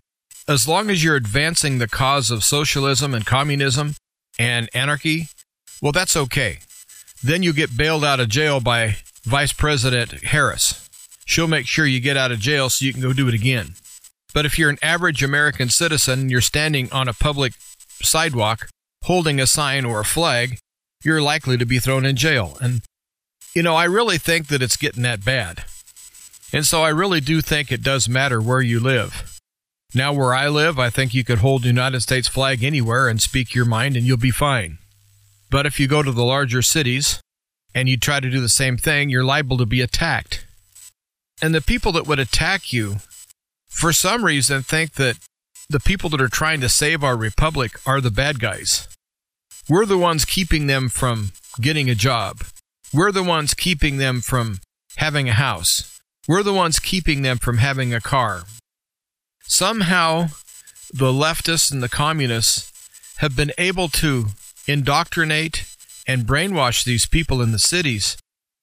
as 0.49 0.67
long 0.67 0.89
as 0.89 1.03
you're 1.03 1.15
advancing 1.15 1.77
the 1.77 1.87
cause 1.87 2.31
of 2.31 2.43
socialism 2.43 3.13
and 3.13 3.23
communism 3.23 3.93
and 4.39 4.67
anarchy, 4.73 5.27
well, 5.79 5.91
that's 5.91 6.17
okay. 6.17 6.57
Then 7.23 7.43
you 7.43 7.53
get 7.53 7.77
bailed 7.77 8.03
out 8.03 8.19
of 8.19 8.29
jail 8.29 8.59
by 8.59 8.95
Vice 9.23 9.53
President 9.53 10.23
Harris. 10.23 10.89
She'll 11.25 11.47
make 11.47 11.67
sure 11.67 11.85
you 11.85 11.99
get 11.99 12.17
out 12.17 12.31
of 12.31 12.39
jail 12.39 12.71
so 12.71 12.83
you 12.83 12.91
can 12.91 13.01
go 13.01 13.13
do 13.13 13.27
it 13.27 13.35
again. 13.35 13.75
But 14.33 14.47
if 14.47 14.57
you're 14.57 14.71
an 14.71 14.79
average 14.81 15.21
American 15.21 15.69
citizen 15.69 16.21
and 16.21 16.31
you're 16.31 16.41
standing 16.41 16.91
on 16.91 17.07
a 17.07 17.13
public 17.13 17.53
sidewalk 18.01 18.69
holding 19.03 19.39
a 19.39 19.45
sign 19.45 19.85
or 19.85 19.99
a 19.99 20.05
flag, 20.05 20.57
you're 21.03 21.21
likely 21.21 21.57
to 21.57 21.65
be 21.65 21.77
thrown 21.77 22.05
in 22.05 22.15
jail. 22.15 22.57
And 22.59 22.81
you 23.53 23.61
know, 23.61 23.75
I 23.75 23.83
really 23.83 24.17
think 24.17 24.47
that 24.47 24.63
it's 24.63 24.77
getting 24.77 25.03
that 25.03 25.23
bad. 25.23 25.65
And 26.51 26.65
so 26.65 26.81
I 26.81 26.89
really 26.89 27.19
do 27.19 27.41
think 27.41 27.71
it 27.71 27.83
does 27.83 28.09
matter 28.09 28.41
where 28.41 28.61
you 28.61 28.79
live. 28.79 29.38
Now, 29.93 30.13
where 30.13 30.35
I 30.35 30.49
live, 30.49 30.77
I 30.77 30.91
think 30.91 31.13
you 31.13 31.23
could 31.23 31.39
hold 31.39 31.63
the 31.63 31.67
United 31.67 32.01
States 32.01 32.27
flag 32.27 32.63
anywhere 32.63 33.07
and 33.07 33.19
speak 33.19 33.55
your 33.55 33.65
mind 33.65 33.97
and 33.97 34.05
you'll 34.05 34.17
be 34.17 34.31
fine. 34.31 34.77
But 35.49 35.65
if 35.65 35.79
you 35.79 35.87
go 35.87 36.03
to 36.03 36.11
the 36.11 36.23
larger 36.23 36.61
cities 36.61 37.19
and 37.73 37.89
you 37.89 37.97
try 37.97 38.19
to 38.19 38.29
do 38.29 38.39
the 38.39 38.49
same 38.49 38.77
thing, 38.77 39.09
you're 39.09 39.23
liable 39.23 39.57
to 39.57 39.65
be 39.65 39.81
attacked. 39.81 40.45
And 41.41 41.55
the 41.55 41.61
people 41.61 41.91
that 41.93 42.05
would 42.05 42.19
attack 42.19 42.71
you, 42.71 42.97
for 43.67 43.91
some 43.91 44.23
reason, 44.23 44.61
think 44.61 44.93
that 44.93 45.17
the 45.69 45.79
people 45.79 46.09
that 46.11 46.21
are 46.21 46.27
trying 46.27 46.61
to 46.61 46.69
save 46.69 47.03
our 47.03 47.17
republic 47.17 47.79
are 47.85 48.01
the 48.01 48.11
bad 48.11 48.39
guys. 48.39 48.87
We're 49.67 49.85
the 49.85 49.97
ones 49.97 50.25
keeping 50.25 50.67
them 50.67 50.89
from 50.89 51.31
getting 51.59 51.89
a 51.89 51.95
job. 51.95 52.41
We're 52.93 53.11
the 53.11 53.23
ones 53.23 53.53
keeping 53.53 53.97
them 53.97 54.21
from 54.21 54.59
having 54.97 55.29
a 55.29 55.33
house. 55.33 55.99
We're 56.27 56.43
the 56.43 56.53
ones 56.53 56.79
keeping 56.79 57.21
them 57.21 57.37
from 57.37 57.57
having 57.57 57.93
a 57.93 58.01
car. 58.01 58.43
Somehow, 59.49 60.27
the 60.93 61.11
leftists 61.11 61.71
and 61.71 61.81
the 61.81 61.89
communists 61.89 62.71
have 63.17 63.35
been 63.35 63.51
able 63.57 63.89
to 63.89 64.27
indoctrinate 64.67 65.65
and 66.07 66.27
brainwash 66.27 66.83
these 66.83 67.07
people 67.07 67.41
in 67.41 67.51
the 67.51 67.57
cities 67.57 68.15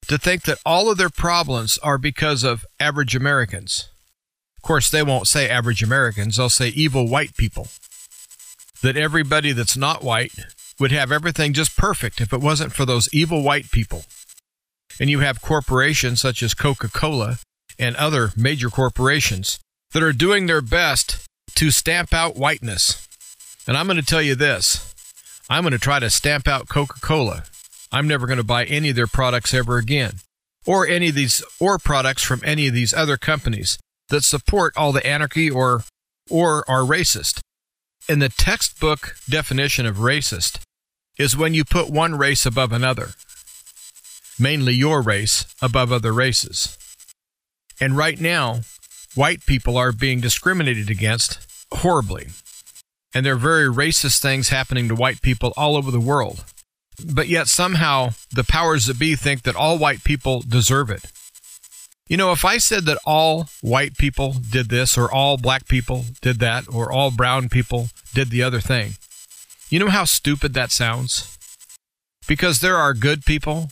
to 0.06 0.16
think 0.16 0.42
that 0.42 0.60
all 0.64 0.88
of 0.88 0.96
their 0.96 1.10
problems 1.10 1.76
are 1.78 1.98
because 1.98 2.44
of 2.44 2.64
average 2.78 3.16
Americans. 3.16 3.88
Of 4.56 4.62
course, 4.62 4.88
they 4.88 5.02
won't 5.02 5.26
say 5.26 5.50
average 5.50 5.82
Americans, 5.82 6.36
they'll 6.36 6.48
say 6.48 6.68
evil 6.68 7.08
white 7.08 7.36
people. 7.36 7.66
That 8.80 8.96
everybody 8.96 9.50
that's 9.50 9.76
not 9.76 10.04
white 10.04 10.34
would 10.78 10.92
have 10.92 11.10
everything 11.10 11.52
just 11.52 11.76
perfect 11.76 12.20
if 12.20 12.32
it 12.32 12.40
wasn't 12.40 12.72
for 12.72 12.84
those 12.84 13.12
evil 13.12 13.42
white 13.42 13.72
people. 13.72 14.04
And 15.00 15.10
you 15.10 15.18
have 15.18 15.42
corporations 15.42 16.20
such 16.20 16.44
as 16.44 16.54
Coca 16.54 16.88
Cola 16.88 17.38
and 17.76 17.96
other 17.96 18.30
major 18.36 18.70
corporations 18.70 19.58
that 19.92 20.02
are 20.02 20.12
doing 20.12 20.46
their 20.46 20.60
best 20.60 21.26
to 21.54 21.70
stamp 21.70 22.12
out 22.12 22.36
whiteness. 22.36 23.06
And 23.66 23.76
I'm 23.76 23.86
going 23.86 23.98
to 23.98 24.04
tell 24.04 24.22
you 24.22 24.34
this 24.34 24.94
I'm 25.48 25.62
going 25.62 25.72
to 25.72 25.78
try 25.78 25.98
to 25.98 26.10
stamp 26.10 26.48
out 26.48 26.68
Coca 26.68 27.00
Cola. 27.00 27.44
I'm 27.92 28.08
never 28.08 28.26
going 28.26 28.38
to 28.38 28.44
buy 28.44 28.64
any 28.64 28.90
of 28.90 28.96
their 28.96 29.06
products 29.06 29.54
ever 29.54 29.78
again, 29.78 30.14
or 30.66 30.86
any 30.86 31.08
of 31.08 31.14
these, 31.14 31.42
or 31.60 31.78
products 31.78 32.22
from 32.22 32.42
any 32.44 32.66
of 32.66 32.74
these 32.74 32.92
other 32.92 33.16
companies 33.16 33.78
that 34.08 34.24
support 34.24 34.76
all 34.76 34.92
the 34.92 35.06
anarchy 35.06 35.48
or, 35.48 35.84
or 36.30 36.68
are 36.68 36.82
racist. 36.82 37.40
And 38.08 38.20
the 38.20 38.28
textbook 38.28 39.16
definition 39.28 39.86
of 39.86 39.96
racist 39.96 40.60
is 41.18 41.36
when 41.36 41.54
you 41.54 41.64
put 41.64 41.90
one 41.90 42.16
race 42.16 42.44
above 42.44 42.72
another, 42.72 43.10
mainly 44.38 44.74
your 44.74 45.00
race 45.00 45.44
above 45.62 45.90
other 45.90 46.12
races. 46.12 46.76
And 47.80 47.96
right 47.96 48.20
now, 48.20 48.60
white 49.16 49.44
people 49.46 49.76
are 49.76 49.92
being 49.92 50.20
discriminated 50.20 50.90
against 50.90 51.40
horribly. 51.72 52.28
And 53.14 53.24
there 53.24 53.32
are 53.32 53.36
very 53.36 53.66
racist 53.66 54.20
things 54.20 54.50
happening 54.50 54.88
to 54.88 54.94
white 54.94 55.22
people 55.22 55.52
all 55.56 55.76
over 55.76 55.90
the 55.90 55.98
world. 55.98 56.44
But 57.04 57.28
yet, 57.28 57.48
somehow, 57.48 58.10
the 58.32 58.44
powers 58.44 58.86
that 58.86 58.98
be 58.98 59.16
think 59.16 59.42
that 59.42 59.56
all 59.56 59.78
white 59.78 60.04
people 60.04 60.42
deserve 60.42 60.90
it. 60.90 61.10
You 62.08 62.16
know, 62.16 62.30
if 62.32 62.44
I 62.44 62.58
said 62.58 62.84
that 62.84 62.98
all 63.04 63.48
white 63.62 63.96
people 63.96 64.36
did 64.50 64.68
this, 64.68 64.96
or 64.96 65.10
all 65.10 65.36
black 65.36 65.66
people 65.66 66.04
did 66.20 66.38
that, 66.38 66.64
or 66.72 66.92
all 66.92 67.10
brown 67.10 67.48
people 67.48 67.88
did 68.14 68.30
the 68.30 68.42
other 68.42 68.60
thing, 68.60 68.92
you 69.70 69.78
know 69.78 69.88
how 69.88 70.04
stupid 70.04 70.54
that 70.54 70.70
sounds? 70.70 71.36
Because 72.28 72.60
there 72.60 72.76
are 72.76 72.94
good 72.94 73.24
people 73.24 73.70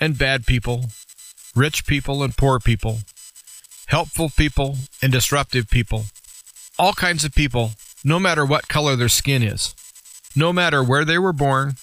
and 0.00 0.18
bad 0.18 0.46
people, 0.46 0.86
rich 1.54 1.86
people 1.86 2.22
and 2.22 2.36
poor 2.36 2.58
people, 2.58 3.00
helpful 3.86 4.30
people 4.30 4.76
and 5.02 5.12
disruptive 5.12 5.68
people, 5.70 6.06
all 6.78 6.92
kinds 6.92 7.24
of 7.24 7.34
people, 7.34 7.72
no 8.04 8.18
matter 8.18 8.44
what 8.44 8.68
color 8.68 8.96
their 8.96 9.08
skin 9.08 9.42
is, 9.42 9.74
no 10.34 10.52
matter 10.52 10.82
where 10.82 11.04
they 11.04 11.18
were 11.18 11.32
born, 11.32 11.74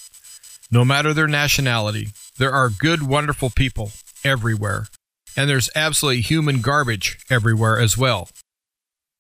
no 0.70 0.86
matter 0.86 1.14
their 1.14 1.28
nationality. 1.28 2.10
There 2.38 2.52
are 2.52 2.70
good, 2.70 3.04
wonderful 3.04 3.50
people 3.50 3.92
everywhere, 4.24 4.88
and 5.36 5.50
there's 5.50 5.70
absolutely 5.76 6.22
human 6.22 6.62
garbage 6.62 7.20
everywhere 7.30 7.80
as 7.80 7.98
well. 7.98 8.30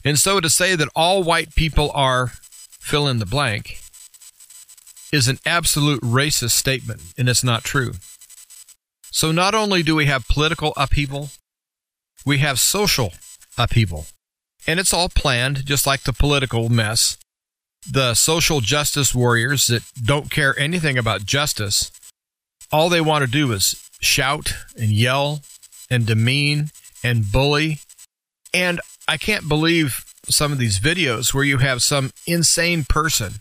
And 0.05 0.17
so 0.17 0.39
to 0.39 0.49
say 0.49 0.75
that 0.75 0.89
all 0.95 1.23
white 1.23 1.55
people 1.55 1.91
are 1.93 2.27
fill 2.27 3.07
in 3.07 3.19
the 3.19 3.25
blank 3.25 3.79
is 5.11 5.27
an 5.27 5.39
absolute 5.45 6.01
racist 6.01 6.51
statement, 6.51 7.01
and 7.17 7.29
it's 7.29 7.43
not 7.43 7.63
true. 7.63 7.93
So, 9.11 9.31
not 9.31 9.53
only 9.53 9.83
do 9.83 9.95
we 9.95 10.07
have 10.07 10.27
political 10.27 10.73
upheaval, 10.75 11.29
we 12.25 12.39
have 12.39 12.59
social 12.59 13.13
upheaval. 13.57 14.05
And 14.65 14.79
it's 14.79 14.93
all 14.93 15.09
planned, 15.09 15.65
just 15.65 15.85
like 15.85 16.03
the 16.03 16.13
political 16.13 16.69
mess. 16.69 17.17
The 17.89 18.13
social 18.13 18.61
justice 18.61 19.13
warriors 19.13 19.67
that 19.67 19.83
don't 20.01 20.31
care 20.31 20.57
anything 20.57 20.97
about 20.97 21.25
justice, 21.25 21.91
all 22.71 22.87
they 22.87 23.01
want 23.01 23.25
to 23.25 23.31
do 23.31 23.51
is 23.51 23.89
shout 23.99 24.53
and 24.77 24.89
yell 24.89 25.41
and 25.89 26.05
demean 26.05 26.71
and 27.03 27.29
bully. 27.29 27.79
And 28.53 28.79
I 29.07 29.17
can't 29.17 29.49
believe 29.49 30.05
some 30.29 30.53
of 30.53 30.59
these 30.59 30.79
videos 30.79 31.33
where 31.33 31.43
you 31.43 31.57
have 31.57 31.83
some 31.83 32.11
insane 32.25 32.85
person 32.85 33.33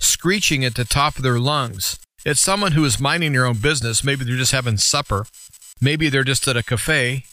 screeching 0.00 0.64
at 0.64 0.74
the 0.74 0.84
top 0.84 1.16
of 1.16 1.22
their 1.22 1.38
lungs. 1.38 1.98
It's 2.24 2.40
someone 2.40 2.72
who 2.72 2.84
is 2.84 2.98
minding 2.98 3.32
their 3.32 3.46
own 3.46 3.58
business. 3.58 4.02
Maybe 4.02 4.24
they're 4.24 4.36
just 4.36 4.50
having 4.50 4.78
supper. 4.78 5.26
Maybe 5.80 6.08
they're 6.08 6.24
just 6.24 6.48
at 6.48 6.56
a 6.56 6.62
cafe 6.64 7.24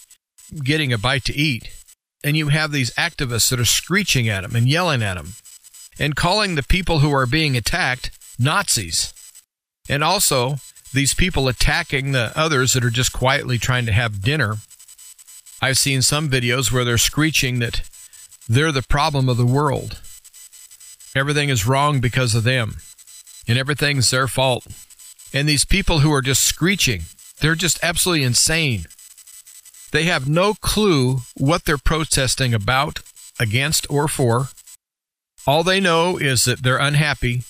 getting 0.64 0.94
a 0.94 0.98
bite 0.98 1.26
to 1.26 1.36
eat. 1.36 1.70
And 2.24 2.38
you 2.38 2.50
have 2.50 2.72
these 2.72 2.94
activists 2.94 3.50
that 3.50 3.60
are 3.60 3.66
screeching 3.66 4.30
at 4.30 4.42
them 4.42 4.56
and 4.56 4.68
yelling 4.68 5.04
at 5.04 5.16
them 5.16 5.34
and 6.00 6.16
calling 6.16 6.56
the 6.56 6.64
people 6.64 7.00
who 7.00 7.14
are 7.14 7.26
being 7.26 7.58
attacked 7.58 8.12
Nazis. 8.40 9.14
And 9.90 10.04
also, 10.04 10.58
these 10.94 11.14
people 11.14 11.48
attacking 11.48 12.12
the 12.12 12.32
others 12.36 12.74
that 12.74 12.86
are 12.86 12.90
just 12.90 13.12
quietly 13.12 13.58
trying 13.58 13.86
to 13.86 13.92
have 13.92 14.22
dinner. 14.22 14.58
I've 15.62 15.78
seen 15.78 16.02
some 16.02 16.30
videos 16.30 16.72
where 16.72 16.86
they're 16.86 16.98
screeching 16.98 17.60
that 17.60 17.82
they're 18.48 18.72
the 18.72 18.84
problem 18.84 19.30
of 19.30 19.38
the 19.38 19.46
world. 19.46 20.00
Everything 21.16 21.50
is 21.50 21.68
wrong 21.68 22.00
because 22.00 22.36
of 22.36 22.44
them, 22.44 22.78
and 23.48 23.58
everything's 23.58 24.10
their 24.10 24.28
fault. 24.28 24.68
And 25.34 25.48
these 25.48 25.66
people 25.66 26.00
who 26.00 26.12
are 26.14 26.22
just 26.22 26.44
screeching, 26.44 27.04
they're 27.40 27.56
just 27.56 27.84
absolutely 27.84 28.26
insane. 28.26 28.86
They 29.94 30.06
have 30.06 30.28
no 30.28 30.56
clue 30.56 31.20
what 31.36 31.66
they're 31.66 31.78
protesting 31.78 32.52
about, 32.52 33.02
against, 33.40 33.86
or 33.92 34.08
for. 34.08 34.48
All 35.46 35.64
they 35.64 35.80
know 35.80 36.18
is 36.18 36.46
that 36.46 36.64
they're 36.64 36.80
unhappy, 36.80 37.44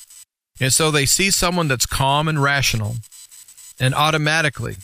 and 0.59 0.73
so 0.73 0.91
they 0.91 1.05
see 1.05 1.31
someone 1.31 1.69
that's 1.69 1.85
calm 1.85 2.27
and 2.27 2.43
rational, 2.43 2.97
and 3.79 3.95
automatically 3.95 4.75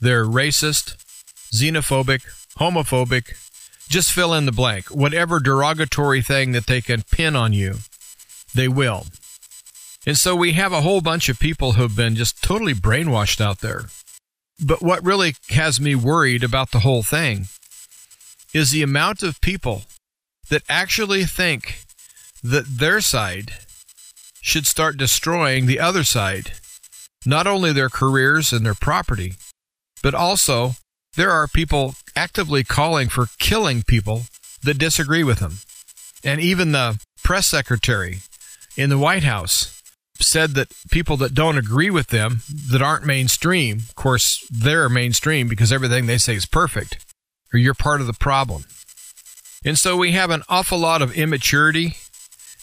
they're 0.00 0.24
racist, 0.24 0.96
xenophobic, 1.52 2.22
homophobic, 2.58 3.36
just 3.90 4.10
fill 4.10 4.32
in 4.32 4.46
the 4.46 4.50
blank. 4.50 4.86
Whatever 4.86 5.40
derogatory 5.40 6.22
thing 6.22 6.52
that 6.52 6.66
they 6.66 6.80
can 6.80 7.02
pin 7.02 7.36
on 7.36 7.52
you, 7.52 7.80
they 8.54 8.66
will. 8.66 9.04
And 10.06 10.16
so 10.16 10.34
we 10.34 10.52
have 10.52 10.72
a 10.72 10.80
whole 10.80 11.02
bunch 11.02 11.28
of 11.28 11.38
people 11.38 11.72
who've 11.72 11.94
been 11.94 12.16
just 12.16 12.42
totally 12.42 12.72
brainwashed 12.74 13.42
out 13.42 13.58
there. 13.58 13.84
But 14.60 14.82
what 14.82 15.04
really 15.04 15.34
has 15.50 15.80
me 15.80 15.94
worried 15.94 16.44
about 16.44 16.70
the 16.70 16.80
whole 16.80 17.02
thing 17.02 17.46
is 18.54 18.70
the 18.70 18.82
amount 18.82 19.22
of 19.22 19.40
people 19.40 19.82
that 20.50 20.62
actually 20.68 21.24
think 21.24 21.80
that 22.42 22.66
their 22.66 23.00
side 23.00 23.52
should 24.40 24.66
start 24.66 24.96
destroying 24.96 25.66
the 25.66 25.80
other 25.80 26.04
side, 26.04 26.52
not 27.24 27.46
only 27.46 27.72
their 27.72 27.88
careers 27.88 28.52
and 28.52 28.66
their 28.66 28.74
property, 28.74 29.34
but 30.02 30.14
also 30.14 30.72
there 31.14 31.30
are 31.30 31.46
people 31.46 31.94
actively 32.16 32.64
calling 32.64 33.08
for 33.08 33.26
killing 33.38 33.82
people 33.82 34.22
that 34.62 34.78
disagree 34.78 35.24
with 35.24 35.38
them. 35.38 35.58
And 36.24 36.40
even 36.40 36.72
the 36.72 37.00
press 37.22 37.46
secretary 37.46 38.18
in 38.76 38.90
the 38.90 38.98
White 38.98 39.22
House 39.22 39.81
said 40.20 40.50
that 40.50 40.72
people 40.90 41.16
that 41.18 41.34
don't 41.34 41.58
agree 41.58 41.90
with 41.90 42.08
them, 42.08 42.42
that 42.70 42.82
aren't 42.82 43.04
mainstream, 43.04 43.78
of 43.78 43.94
course, 43.94 44.46
they're 44.50 44.88
mainstream 44.88 45.48
because 45.48 45.72
everything 45.72 46.06
they 46.06 46.18
say 46.18 46.34
is 46.34 46.46
perfect, 46.46 47.04
or 47.52 47.58
you're 47.58 47.74
part 47.74 48.00
of 48.00 48.06
the 48.06 48.12
problem. 48.12 48.64
And 49.64 49.78
so 49.78 49.96
we 49.96 50.12
have 50.12 50.30
an 50.30 50.42
awful 50.48 50.78
lot 50.78 51.02
of 51.02 51.16
immaturity, 51.16 51.96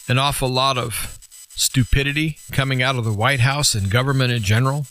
an 0.08 0.18
awful 0.18 0.48
lot 0.48 0.78
of 0.78 1.18
stupidity 1.50 2.38
coming 2.52 2.82
out 2.82 2.96
of 2.96 3.04
the 3.04 3.12
White 3.12 3.40
House 3.40 3.74
and 3.74 3.90
government 3.90 4.32
in 4.32 4.42
general. 4.42 4.86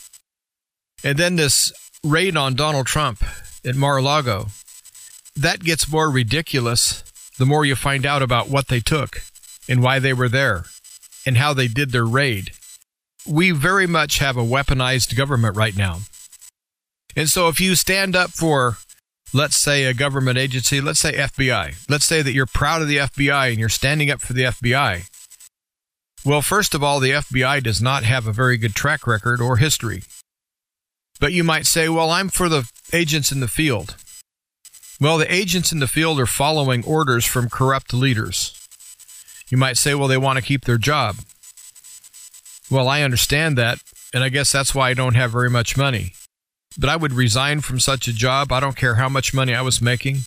And 1.02 1.18
then 1.18 1.36
this 1.36 1.72
raid 2.04 2.36
on 2.36 2.54
Donald 2.54 2.86
Trump 2.86 3.22
at 3.64 3.74
Mar-a-Lago, 3.74 4.46
that 5.36 5.60
gets 5.60 5.90
more 5.90 6.10
ridiculous 6.10 7.04
the 7.38 7.46
more 7.46 7.64
you 7.64 7.74
find 7.74 8.04
out 8.04 8.22
about 8.22 8.48
what 8.48 8.68
they 8.68 8.80
took 8.80 9.22
and 9.68 9.82
why 9.82 9.98
they 9.98 10.12
were 10.12 10.28
there 10.28 10.64
and 11.26 11.36
how 11.36 11.52
they 11.52 11.68
did 11.68 11.92
their 11.92 12.06
raid. 12.06 12.52
We 13.26 13.50
very 13.50 13.86
much 13.86 14.18
have 14.18 14.36
a 14.36 14.42
weaponized 14.44 15.16
government 15.16 15.56
right 15.56 15.76
now. 15.76 16.00
And 17.16 17.28
so 17.28 17.48
if 17.48 17.60
you 17.60 17.74
stand 17.74 18.16
up 18.16 18.30
for, 18.30 18.78
let's 19.32 19.56
say, 19.56 19.84
a 19.84 19.94
government 19.94 20.38
agency, 20.38 20.80
let's 20.80 21.00
say 21.00 21.12
FBI, 21.12 21.76
let's 21.88 22.04
say 22.04 22.22
that 22.22 22.32
you're 22.32 22.46
proud 22.46 22.82
of 22.82 22.88
the 22.88 22.98
FBI 22.98 23.50
and 23.50 23.58
you're 23.58 23.68
standing 23.68 24.10
up 24.10 24.20
for 24.20 24.32
the 24.32 24.44
FBI. 24.44 25.08
Well, 26.24 26.42
first 26.42 26.74
of 26.74 26.84
all, 26.84 27.00
the 27.00 27.12
FBI 27.12 27.62
does 27.62 27.80
not 27.80 28.04
have 28.04 28.26
a 28.26 28.32
very 28.32 28.56
good 28.56 28.74
track 28.74 29.06
record 29.06 29.40
or 29.40 29.56
history. 29.56 30.02
But 31.18 31.32
you 31.32 31.44
might 31.44 31.66
say, 31.66 31.88
well, 31.88 32.10
I'm 32.10 32.28
for 32.28 32.48
the 32.48 32.70
agents 32.92 33.32
in 33.32 33.40
the 33.40 33.48
field. 33.48 33.96
Well, 35.00 35.18
the 35.18 35.32
agents 35.32 35.72
in 35.72 35.78
the 35.78 35.88
field 35.88 36.20
are 36.20 36.26
following 36.26 36.84
orders 36.84 37.24
from 37.24 37.48
corrupt 37.48 37.94
leaders. 37.94 38.59
You 39.50 39.58
might 39.58 39.76
say, 39.76 39.94
well, 39.94 40.08
they 40.08 40.16
want 40.16 40.38
to 40.38 40.44
keep 40.44 40.64
their 40.64 40.78
job. 40.78 41.16
Well, 42.70 42.88
I 42.88 43.02
understand 43.02 43.58
that, 43.58 43.80
and 44.14 44.22
I 44.22 44.28
guess 44.28 44.52
that's 44.52 44.74
why 44.74 44.90
I 44.90 44.94
don't 44.94 45.16
have 45.16 45.32
very 45.32 45.50
much 45.50 45.76
money. 45.76 46.12
But 46.78 46.88
I 46.88 46.96
would 46.96 47.12
resign 47.12 47.60
from 47.60 47.80
such 47.80 48.06
a 48.06 48.12
job. 48.12 48.52
I 48.52 48.60
don't 48.60 48.76
care 48.76 48.94
how 48.94 49.08
much 49.08 49.34
money 49.34 49.54
I 49.54 49.62
was 49.62 49.82
making. 49.82 50.18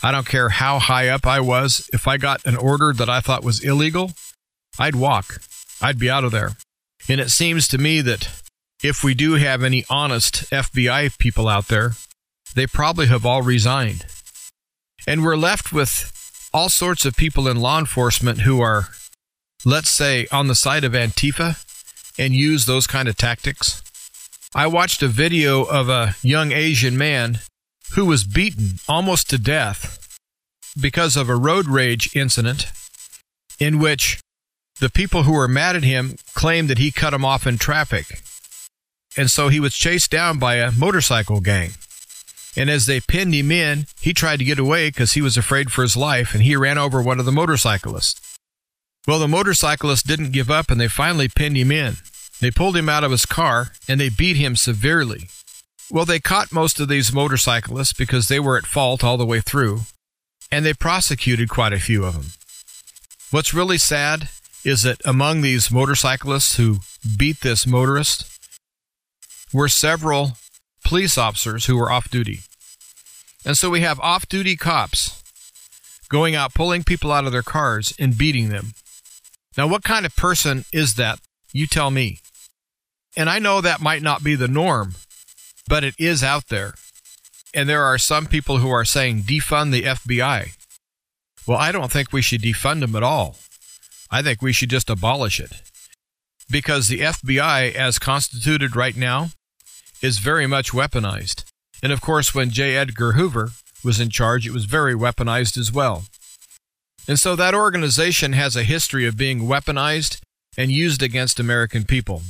I 0.00 0.12
don't 0.12 0.26
care 0.26 0.48
how 0.48 0.78
high 0.78 1.08
up 1.08 1.26
I 1.26 1.40
was. 1.40 1.90
If 1.92 2.06
I 2.06 2.18
got 2.18 2.46
an 2.46 2.56
order 2.56 2.92
that 2.92 3.10
I 3.10 3.18
thought 3.18 3.42
was 3.42 3.64
illegal, 3.64 4.12
I'd 4.78 4.94
walk. 4.94 5.40
I'd 5.82 5.98
be 5.98 6.08
out 6.08 6.22
of 6.22 6.30
there. 6.30 6.52
And 7.08 7.20
it 7.20 7.30
seems 7.30 7.66
to 7.68 7.78
me 7.78 8.00
that 8.02 8.28
if 8.82 9.02
we 9.02 9.14
do 9.14 9.34
have 9.34 9.64
any 9.64 9.84
honest 9.90 10.48
FBI 10.50 11.18
people 11.18 11.48
out 11.48 11.66
there, 11.66 11.94
they 12.54 12.68
probably 12.68 13.06
have 13.06 13.26
all 13.26 13.42
resigned. 13.42 14.06
And 15.06 15.24
we're 15.24 15.36
left 15.36 15.72
with 15.72 16.12
all 16.52 16.68
sorts 16.68 17.04
of 17.04 17.16
people 17.16 17.48
in 17.48 17.60
law 17.60 17.78
enforcement 17.78 18.40
who 18.40 18.60
are, 18.60 18.88
let's 19.64 19.90
say, 19.90 20.26
on 20.32 20.48
the 20.48 20.54
side 20.54 20.84
of 20.84 20.92
Antifa 20.92 21.64
and 22.18 22.34
use 22.34 22.66
those 22.66 22.86
kind 22.86 23.08
of 23.08 23.16
tactics. 23.16 23.82
I 24.54 24.66
watched 24.66 25.02
a 25.02 25.08
video 25.08 25.64
of 25.64 25.88
a 25.88 26.16
young 26.22 26.52
Asian 26.52 26.96
man 26.96 27.40
who 27.94 28.04
was 28.06 28.24
beaten 28.24 28.78
almost 28.88 29.30
to 29.30 29.38
death 29.38 30.18
because 30.80 31.16
of 31.16 31.28
a 31.28 31.36
road 31.36 31.66
rage 31.66 32.14
incident 32.16 32.66
in 33.58 33.78
which 33.78 34.20
the 34.80 34.90
people 34.90 35.24
who 35.24 35.32
were 35.32 35.48
mad 35.48 35.76
at 35.76 35.82
him 35.82 36.16
claimed 36.34 36.68
that 36.70 36.78
he 36.78 36.90
cut 36.90 37.10
them 37.10 37.24
off 37.24 37.46
in 37.46 37.58
traffic 37.58 38.22
and 39.18 39.30
so 39.30 39.48
he 39.48 39.58
was 39.58 39.74
chased 39.74 40.12
down 40.12 40.38
by 40.38 40.54
a 40.54 40.70
motorcycle 40.70 41.40
gang. 41.40 41.72
And 42.58 42.68
as 42.68 42.86
they 42.86 43.00
pinned 43.00 43.34
him 43.34 43.52
in, 43.52 43.86
he 44.00 44.12
tried 44.12 44.40
to 44.40 44.44
get 44.44 44.58
away 44.58 44.88
because 44.88 45.12
he 45.12 45.22
was 45.22 45.36
afraid 45.36 45.70
for 45.70 45.82
his 45.82 45.96
life, 45.96 46.34
and 46.34 46.42
he 46.42 46.56
ran 46.56 46.76
over 46.76 47.00
one 47.00 47.20
of 47.20 47.24
the 47.24 47.32
motorcyclists. 47.32 48.20
Well, 49.06 49.20
the 49.20 49.28
motorcyclist 49.28 50.08
didn't 50.08 50.32
give 50.32 50.50
up, 50.50 50.68
and 50.68 50.80
they 50.80 50.88
finally 50.88 51.28
pinned 51.28 51.56
him 51.56 51.70
in. 51.70 51.98
They 52.40 52.50
pulled 52.50 52.76
him 52.76 52.88
out 52.88 53.04
of 53.04 53.12
his 53.12 53.24
car, 53.24 53.70
and 53.88 54.00
they 54.00 54.08
beat 54.08 54.36
him 54.36 54.56
severely. 54.56 55.28
Well, 55.88 56.04
they 56.04 56.18
caught 56.18 56.52
most 56.52 56.80
of 56.80 56.88
these 56.88 57.12
motorcyclists 57.12 57.92
because 57.92 58.26
they 58.26 58.40
were 58.40 58.58
at 58.58 58.66
fault 58.66 59.04
all 59.04 59.16
the 59.16 59.24
way 59.24 59.40
through, 59.40 59.82
and 60.50 60.66
they 60.66 60.74
prosecuted 60.74 61.48
quite 61.48 61.72
a 61.72 61.78
few 61.78 62.04
of 62.04 62.14
them. 62.14 62.26
What's 63.30 63.54
really 63.54 63.78
sad 63.78 64.30
is 64.64 64.82
that 64.82 65.00
among 65.04 65.42
these 65.42 65.70
motorcyclists 65.70 66.56
who 66.56 66.78
beat 67.16 67.40
this 67.40 67.68
motorist, 67.68 68.26
were 69.52 69.68
several 69.68 70.32
police 70.84 71.16
officers 71.16 71.66
who 71.66 71.76
were 71.76 71.90
off 71.90 72.10
duty. 72.10 72.40
And 73.44 73.56
so 73.56 73.70
we 73.70 73.80
have 73.80 74.00
off 74.00 74.28
duty 74.28 74.56
cops 74.56 75.22
going 76.08 76.34
out, 76.34 76.54
pulling 76.54 76.84
people 76.84 77.12
out 77.12 77.26
of 77.26 77.32
their 77.32 77.42
cars 77.42 77.94
and 77.98 78.18
beating 78.18 78.48
them. 78.48 78.72
Now, 79.56 79.66
what 79.66 79.84
kind 79.84 80.06
of 80.06 80.16
person 80.16 80.64
is 80.72 80.94
that? 80.94 81.20
You 81.52 81.66
tell 81.66 81.90
me. 81.90 82.20
And 83.16 83.28
I 83.28 83.38
know 83.38 83.60
that 83.60 83.80
might 83.80 84.02
not 84.02 84.22
be 84.22 84.34
the 84.34 84.48
norm, 84.48 84.94
but 85.68 85.84
it 85.84 85.94
is 85.98 86.22
out 86.22 86.48
there. 86.48 86.74
And 87.54 87.68
there 87.68 87.84
are 87.84 87.98
some 87.98 88.26
people 88.26 88.58
who 88.58 88.70
are 88.70 88.84
saying 88.84 89.22
defund 89.22 89.72
the 89.72 89.82
FBI. 89.82 90.54
Well, 91.46 91.58
I 91.58 91.72
don't 91.72 91.90
think 91.90 92.12
we 92.12 92.22
should 92.22 92.42
defund 92.42 92.80
them 92.80 92.94
at 92.94 93.02
all. 93.02 93.36
I 94.10 94.22
think 94.22 94.42
we 94.42 94.52
should 94.52 94.70
just 94.70 94.90
abolish 94.90 95.40
it. 95.40 95.52
Because 96.50 96.88
the 96.88 97.00
FBI, 97.00 97.74
as 97.74 97.98
constituted 97.98 98.76
right 98.76 98.96
now, 98.96 99.30
is 100.00 100.18
very 100.18 100.46
much 100.46 100.72
weaponized. 100.72 101.44
And 101.82 101.92
of 101.92 102.00
course, 102.00 102.34
when 102.34 102.50
J. 102.50 102.76
Edgar 102.76 103.12
Hoover 103.12 103.50
was 103.84 104.00
in 104.00 104.10
charge, 104.10 104.46
it 104.46 104.52
was 104.52 104.64
very 104.64 104.94
weaponized 104.94 105.56
as 105.56 105.72
well. 105.72 106.04
And 107.06 107.18
so 107.18 107.36
that 107.36 107.54
organization 107.54 108.32
has 108.34 108.56
a 108.56 108.64
history 108.64 109.06
of 109.06 109.16
being 109.16 109.40
weaponized 109.40 110.20
and 110.56 110.70
used 110.72 111.02
against 111.02 111.40
American 111.40 111.84
people. 111.84 112.22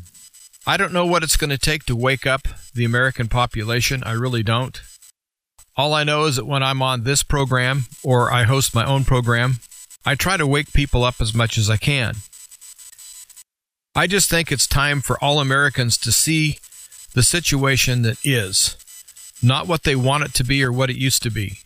I 0.67 0.77
don't 0.77 0.93
know 0.93 1.07
what 1.07 1.23
it's 1.23 1.37
going 1.37 1.51
to 1.51 1.59
take 1.59 1.85
to 1.85 1.97
wake 1.97 2.27
up 2.27 2.43
the 2.75 2.85
American 2.85 3.29
population. 3.29 4.05
I 4.05 4.13
really 4.13 4.43
don't. 4.43 4.81
All 5.77 5.95
I 5.95 6.05
know 6.05 6.25
is 6.25 6.37
that 6.37 6.45
when 6.45 6.63
I'm 6.63 6.83
on 6.83 7.05
this 7.05 7.23
program 7.23 7.85
or 8.05 8.33
I 8.33 8.43
host 8.43 8.75
my 8.75 8.85
own 8.85 9.05
program, 9.05 9.61
I 10.05 10.15
try 10.15 10.37
to 10.37 10.47
wake 10.47 10.73
people 10.73 11.05
up 11.05 11.21
as 11.21 11.35
much 11.35 11.57
as 11.57 11.71
I 11.71 11.77
can. 11.77 12.17
I 13.95 14.07
just 14.07 14.29
think 14.29 14.53
it's 14.53 14.67
time 14.67 15.01
for 15.01 15.23
all 15.23 15.41
Americans 15.41 15.97
to 15.99 16.13
see 16.13 16.59
the 17.15 17.23
situation 17.23 18.03
that 18.03 18.19
is, 18.25 18.77
not 19.43 19.67
what 19.67 19.85
they 19.85 19.97
want 19.97 20.25
it 20.25 20.35
to 20.35 20.45
be 20.45 20.63
or 20.63 20.73
what 20.73 20.91
it 20.91 20.97
used 20.97 21.23
to 21.23 21.31
be. 21.31 21.59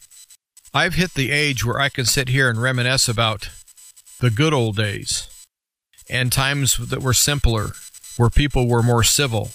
I've 0.75 0.95
hit 0.95 1.15
the 1.15 1.31
age 1.31 1.65
where 1.65 1.81
I 1.81 1.89
can 1.89 2.05
sit 2.05 2.29
here 2.29 2.49
and 2.49 2.61
reminisce 2.61 3.09
about 3.09 3.51
the 4.21 4.31
good 4.31 4.55
old 4.55 4.77
days 4.77 5.29
and 6.09 6.33
times 6.33 6.77
that 6.89 7.03
were 7.03 7.13
simpler, 7.13 7.73
where 8.17 8.31
people 8.31 8.69
were 8.69 8.83
more 8.83 9.03
civil. 9.03 9.51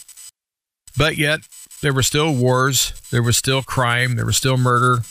But 0.97 1.17
yet, 1.17 1.41
there 1.81 1.93
were 1.93 2.03
still 2.03 2.33
wars, 2.33 2.93
there 3.11 3.23
was 3.23 3.37
still 3.37 3.61
crime, 3.61 4.15
there 4.15 4.25
was 4.25 4.37
still 4.37 4.57
murder, 4.57 5.03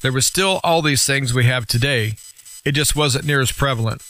there 0.00 0.12
was 0.12 0.26
still 0.26 0.60
all 0.62 0.80
these 0.80 1.04
things 1.04 1.34
we 1.34 1.44
have 1.44 1.66
today. 1.66 2.14
It 2.64 2.72
just 2.72 2.94
wasn't 2.94 3.24
near 3.24 3.40
as 3.40 3.50
prevalent. 3.50 4.02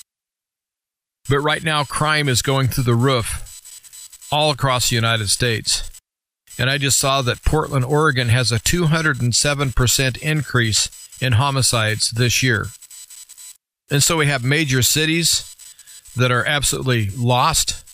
But 1.28 1.40
right 1.40 1.62
now, 1.62 1.84
crime 1.84 2.28
is 2.28 2.42
going 2.42 2.68
through 2.68 2.84
the 2.84 2.94
roof 2.94 4.28
all 4.30 4.50
across 4.50 4.88
the 4.88 4.96
United 4.96 5.28
States. 5.28 5.90
And 6.58 6.68
I 6.68 6.76
just 6.76 6.98
saw 6.98 7.22
that 7.22 7.44
Portland, 7.44 7.84
Oregon 7.84 8.28
has 8.28 8.50
a 8.50 8.58
207% 8.58 10.18
increase 10.18 11.18
in 11.20 11.34
homicides 11.34 12.10
this 12.10 12.42
year. 12.42 12.66
And 13.90 14.02
so 14.02 14.16
we 14.16 14.26
have 14.26 14.44
major 14.44 14.82
cities 14.82 15.54
that 16.16 16.32
are 16.32 16.44
absolutely 16.44 17.10
lost. 17.16 17.84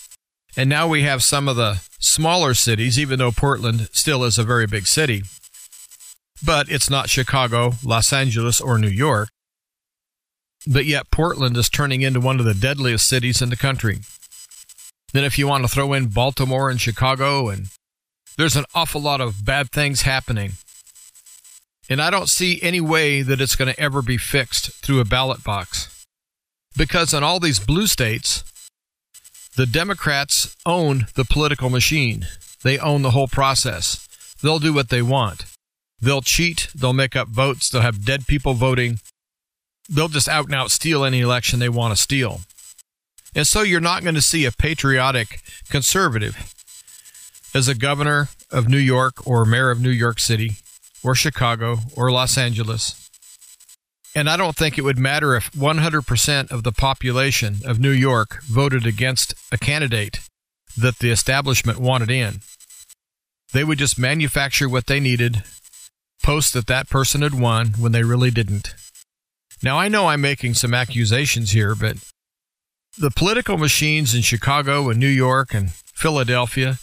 And 0.56 0.70
now 0.70 0.88
we 0.88 1.02
have 1.02 1.22
some 1.22 1.46
of 1.46 1.56
the 1.56 1.82
smaller 1.98 2.54
cities, 2.54 2.98
even 2.98 3.18
though 3.18 3.32
Portland 3.32 3.88
still 3.92 4.24
is 4.24 4.38
a 4.38 4.44
very 4.44 4.66
big 4.66 4.86
city. 4.86 5.24
But 6.44 6.70
it's 6.70 6.90
not 6.90 7.10
Chicago, 7.10 7.74
Los 7.84 8.12
Angeles, 8.12 8.60
or 8.60 8.78
New 8.78 8.88
York. 8.88 9.28
But 10.66 10.86
yet 10.86 11.10
Portland 11.10 11.56
is 11.56 11.68
turning 11.68 12.02
into 12.02 12.20
one 12.20 12.40
of 12.40 12.46
the 12.46 12.54
deadliest 12.54 13.06
cities 13.06 13.42
in 13.42 13.50
the 13.50 13.56
country. 13.56 13.98
Then 15.12 15.24
if 15.24 15.38
you 15.38 15.46
want 15.46 15.64
to 15.64 15.68
throw 15.68 15.92
in 15.92 16.08
Baltimore 16.08 16.70
and 16.70 16.80
Chicago 16.80 17.48
and 17.48 17.68
there's 18.36 18.56
an 18.56 18.64
awful 18.74 19.00
lot 19.00 19.20
of 19.20 19.44
bad 19.44 19.70
things 19.70 20.02
happening. 20.02 20.52
And 21.88 22.00
I 22.00 22.10
don't 22.10 22.28
see 22.28 22.60
any 22.62 22.80
way 22.80 23.22
that 23.22 23.40
it's 23.40 23.56
going 23.56 23.72
to 23.72 23.80
ever 23.80 24.02
be 24.02 24.16
fixed 24.16 24.72
through 24.84 25.00
a 25.00 25.04
ballot 25.04 25.44
box. 25.44 26.06
Because 26.76 27.14
in 27.14 27.22
all 27.22 27.38
these 27.38 27.60
blue 27.60 27.86
states, 27.86 28.42
the 29.56 29.66
Democrats 29.66 30.56
own 30.66 31.06
the 31.14 31.24
political 31.24 31.70
machine. 31.70 32.26
They 32.62 32.78
own 32.78 33.02
the 33.02 33.12
whole 33.12 33.28
process. 33.28 34.08
They'll 34.42 34.58
do 34.58 34.72
what 34.72 34.88
they 34.88 35.02
want. 35.02 35.44
They'll 36.00 36.22
cheat. 36.22 36.68
They'll 36.74 36.92
make 36.92 37.14
up 37.14 37.28
votes. 37.28 37.68
They'll 37.68 37.82
have 37.82 38.04
dead 38.04 38.26
people 38.26 38.54
voting. 38.54 38.98
They'll 39.88 40.08
just 40.08 40.28
out 40.28 40.46
and 40.46 40.54
out 40.54 40.70
steal 40.70 41.04
any 41.04 41.20
election 41.20 41.60
they 41.60 41.68
want 41.68 41.94
to 41.94 42.02
steal. 42.02 42.40
And 43.34 43.46
so 43.46 43.62
you're 43.62 43.80
not 43.80 44.02
going 44.02 44.14
to 44.14 44.22
see 44.22 44.44
a 44.44 44.52
patriotic 44.52 45.40
conservative 45.68 46.54
as 47.54 47.68
a 47.68 47.74
governor 47.74 48.28
of 48.50 48.68
New 48.68 48.78
York 48.78 49.26
or 49.26 49.44
mayor 49.44 49.70
of 49.70 49.80
New 49.80 49.90
York 49.90 50.18
City 50.18 50.56
or 51.02 51.14
Chicago 51.14 51.78
or 51.96 52.10
Los 52.10 52.36
Angeles. 52.36 53.00
And 54.16 54.28
I 54.28 54.36
don't 54.36 54.56
think 54.56 54.78
it 54.78 54.82
would 54.82 54.98
matter 54.98 55.34
if 55.34 55.50
100% 55.52 56.50
of 56.50 56.62
the 56.62 56.72
population 56.72 57.58
of 57.64 57.80
New 57.80 57.90
York 57.90 58.42
voted 58.44 58.86
against 58.86 59.34
a 59.50 59.58
candidate 59.58 60.20
that 60.76 60.98
the 60.98 61.10
establishment 61.10 61.78
wanted 61.78 62.10
in. 62.10 62.40
They 63.52 63.64
would 63.64 63.78
just 63.78 63.98
manufacture 63.98 64.68
what 64.68 64.86
they 64.86 65.00
needed, 65.00 65.44
post 66.22 66.54
that 66.54 66.66
that 66.66 66.88
person 66.88 67.22
had 67.22 67.38
won 67.38 67.74
when 67.78 67.92
they 67.92 68.02
really 68.02 68.30
didn't. 68.30 68.74
Now, 69.62 69.78
I 69.78 69.88
know 69.88 70.08
I'm 70.08 70.20
making 70.20 70.54
some 70.54 70.74
accusations 70.74 71.52
here, 71.52 71.74
but 71.74 71.96
the 72.98 73.10
political 73.10 73.56
machines 73.56 74.14
in 74.14 74.22
Chicago 74.22 74.88
and 74.90 74.98
New 74.98 75.06
York 75.08 75.54
and 75.54 75.72
Philadelphia 75.72 76.78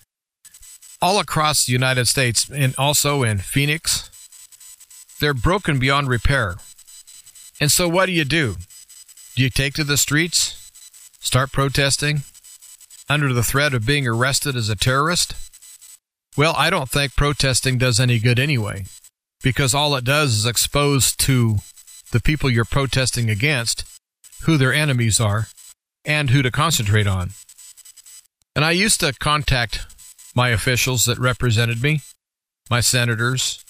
all 1.01 1.19
across 1.19 1.65
the 1.65 1.73
United 1.73 2.07
States 2.07 2.49
and 2.49 2.75
also 2.77 3.23
in 3.23 3.39
Phoenix, 3.39 4.09
they're 5.19 5.33
broken 5.33 5.79
beyond 5.79 6.07
repair. 6.07 6.57
And 7.59 7.71
so, 7.71 7.87
what 7.87 8.05
do 8.07 8.11
you 8.11 8.25
do? 8.25 8.55
Do 9.35 9.43
you 9.43 9.49
take 9.49 9.73
to 9.75 9.83
the 9.83 9.97
streets, 9.97 10.71
start 11.19 11.51
protesting 11.51 12.21
under 13.09 13.33
the 13.33 13.43
threat 13.43 13.73
of 13.73 13.85
being 13.85 14.07
arrested 14.07 14.55
as 14.55 14.69
a 14.69 14.75
terrorist? 14.75 15.35
Well, 16.37 16.53
I 16.57 16.69
don't 16.69 16.89
think 16.89 17.15
protesting 17.15 17.77
does 17.77 17.99
any 17.99 18.19
good 18.19 18.39
anyway, 18.39 18.85
because 19.43 19.73
all 19.73 19.95
it 19.95 20.03
does 20.03 20.33
is 20.33 20.45
expose 20.45 21.15
to 21.17 21.57
the 22.11 22.21
people 22.21 22.49
you're 22.49 22.65
protesting 22.65 23.29
against 23.29 23.85
who 24.43 24.57
their 24.57 24.73
enemies 24.73 25.19
are 25.19 25.47
and 26.05 26.29
who 26.29 26.41
to 26.41 26.51
concentrate 26.51 27.07
on. 27.07 27.31
And 28.55 28.65
I 28.65 28.71
used 28.71 28.99
to 29.01 29.13
contact 29.13 29.85
my 30.35 30.49
officials 30.49 31.05
that 31.05 31.19
represented 31.19 31.81
me, 31.81 32.01
my 32.69 32.79
senators, 32.79 33.63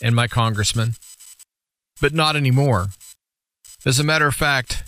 and 0.00 0.14
my 0.14 0.26
congressmen, 0.26 0.94
but 2.00 2.12
not 2.12 2.36
anymore. 2.36 2.88
As 3.86 3.98
a 3.98 4.04
matter 4.04 4.26
of 4.26 4.34
fact, 4.34 4.82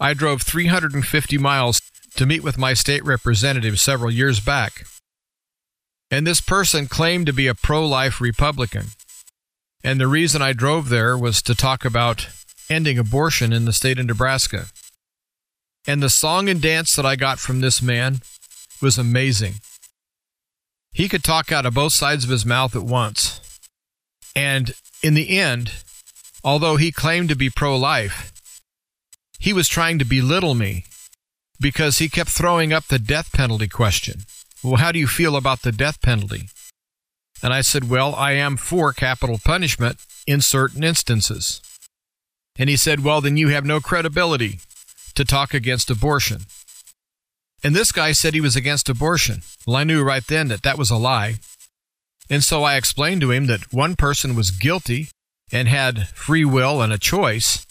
I 0.00 0.14
drove 0.14 0.42
350 0.42 1.38
miles 1.38 1.80
to 2.16 2.26
meet 2.26 2.42
with 2.42 2.58
my 2.58 2.74
state 2.74 3.04
representative 3.04 3.80
several 3.80 4.10
years 4.10 4.40
back. 4.40 4.84
And 6.10 6.26
this 6.26 6.40
person 6.40 6.86
claimed 6.86 7.26
to 7.26 7.32
be 7.32 7.46
a 7.46 7.54
pro 7.54 7.86
life 7.86 8.20
Republican. 8.20 8.88
And 9.82 10.00
the 10.00 10.06
reason 10.06 10.42
I 10.42 10.52
drove 10.52 10.90
there 10.90 11.16
was 11.16 11.40
to 11.42 11.54
talk 11.54 11.84
about 11.84 12.28
ending 12.68 12.98
abortion 12.98 13.52
in 13.52 13.64
the 13.64 13.72
state 13.72 13.98
of 13.98 14.06
Nebraska. 14.06 14.66
And 15.86 16.02
the 16.02 16.10
song 16.10 16.48
and 16.48 16.60
dance 16.60 16.94
that 16.94 17.06
I 17.06 17.16
got 17.16 17.38
from 17.38 17.60
this 17.60 17.82
man 17.82 18.20
was 18.80 18.98
amazing. 18.98 19.54
He 20.92 21.08
could 21.08 21.24
talk 21.24 21.50
out 21.50 21.66
of 21.66 21.74
both 21.74 21.92
sides 21.92 22.24
of 22.24 22.30
his 22.30 22.44
mouth 22.44 22.76
at 22.76 22.82
once. 22.82 23.40
And 24.36 24.72
in 25.02 25.14
the 25.14 25.38
end, 25.38 25.72
although 26.44 26.76
he 26.76 26.92
claimed 26.92 27.28
to 27.30 27.34
be 27.34 27.50
pro 27.50 27.76
life, 27.76 28.32
he 29.38 29.52
was 29.52 29.68
trying 29.68 29.98
to 29.98 30.04
belittle 30.04 30.54
me 30.54 30.84
because 31.60 31.98
he 31.98 32.08
kept 32.08 32.30
throwing 32.30 32.72
up 32.72 32.84
the 32.86 32.98
death 32.98 33.32
penalty 33.32 33.68
question. 33.68 34.22
Well, 34.62 34.76
how 34.76 34.92
do 34.92 34.98
you 34.98 35.06
feel 35.06 35.34
about 35.34 35.62
the 35.62 35.72
death 35.72 36.00
penalty? 36.02 36.48
And 37.42 37.52
I 37.52 37.62
said, 37.62 37.90
Well, 37.90 38.14
I 38.14 38.32
am 38.32 38.56
for 38.56 38.92
capital 38.92 39.38
punishment 39.44 39.96
in 40.26 40.40
certain 40.40 40.84
instances. 40.84 41.60
And 42.56 42.68
he 42.68 42.76
said, 42.76 43.02
Well, 43.02 43.20
then 43.20 43.36
you 43.36 43.48
have 43.48 43.64
no 43.64 43.80
credibility 43.80 44.60
to 45.14 45.24
talk 45.24 45.54
against 45.54 45.90
abortion. 45.90 46.42
And 47.64 47.74
this 47.74 47.92
guy 47.92 48.12
said 48.12 48.34
he 48.34 48.40
was 48.40 48.56
against 48.56 48.88
abortion. 48.88 49.42
Well, 49.66 49.76
I 49.76 49.84
knew 49.84 50.02
right 50.02 50.26
then 50.26 50.48
that 50.48 50.62
that 50.62 50.78
was 50.78 50.90
a 50.90 50.96
lie. 50.96 51.36
And 52.28 52.42
so 52.42 52.64
I 52.64 52.76
explained 52.76 53.20
to 53.20 53.30
him 53.30 53.46
that 53.46 53.72
one 53.72 53.94
person 53.94 54.34
was 54.34 54.50
guilty 54.50 55.08
and 55.52 55.68
had 55.68 56.08
free 56.08 56.44
will 56.44 56.80
and 56.80 56.92
a 56.92 56.98
choice, 56.98 57.66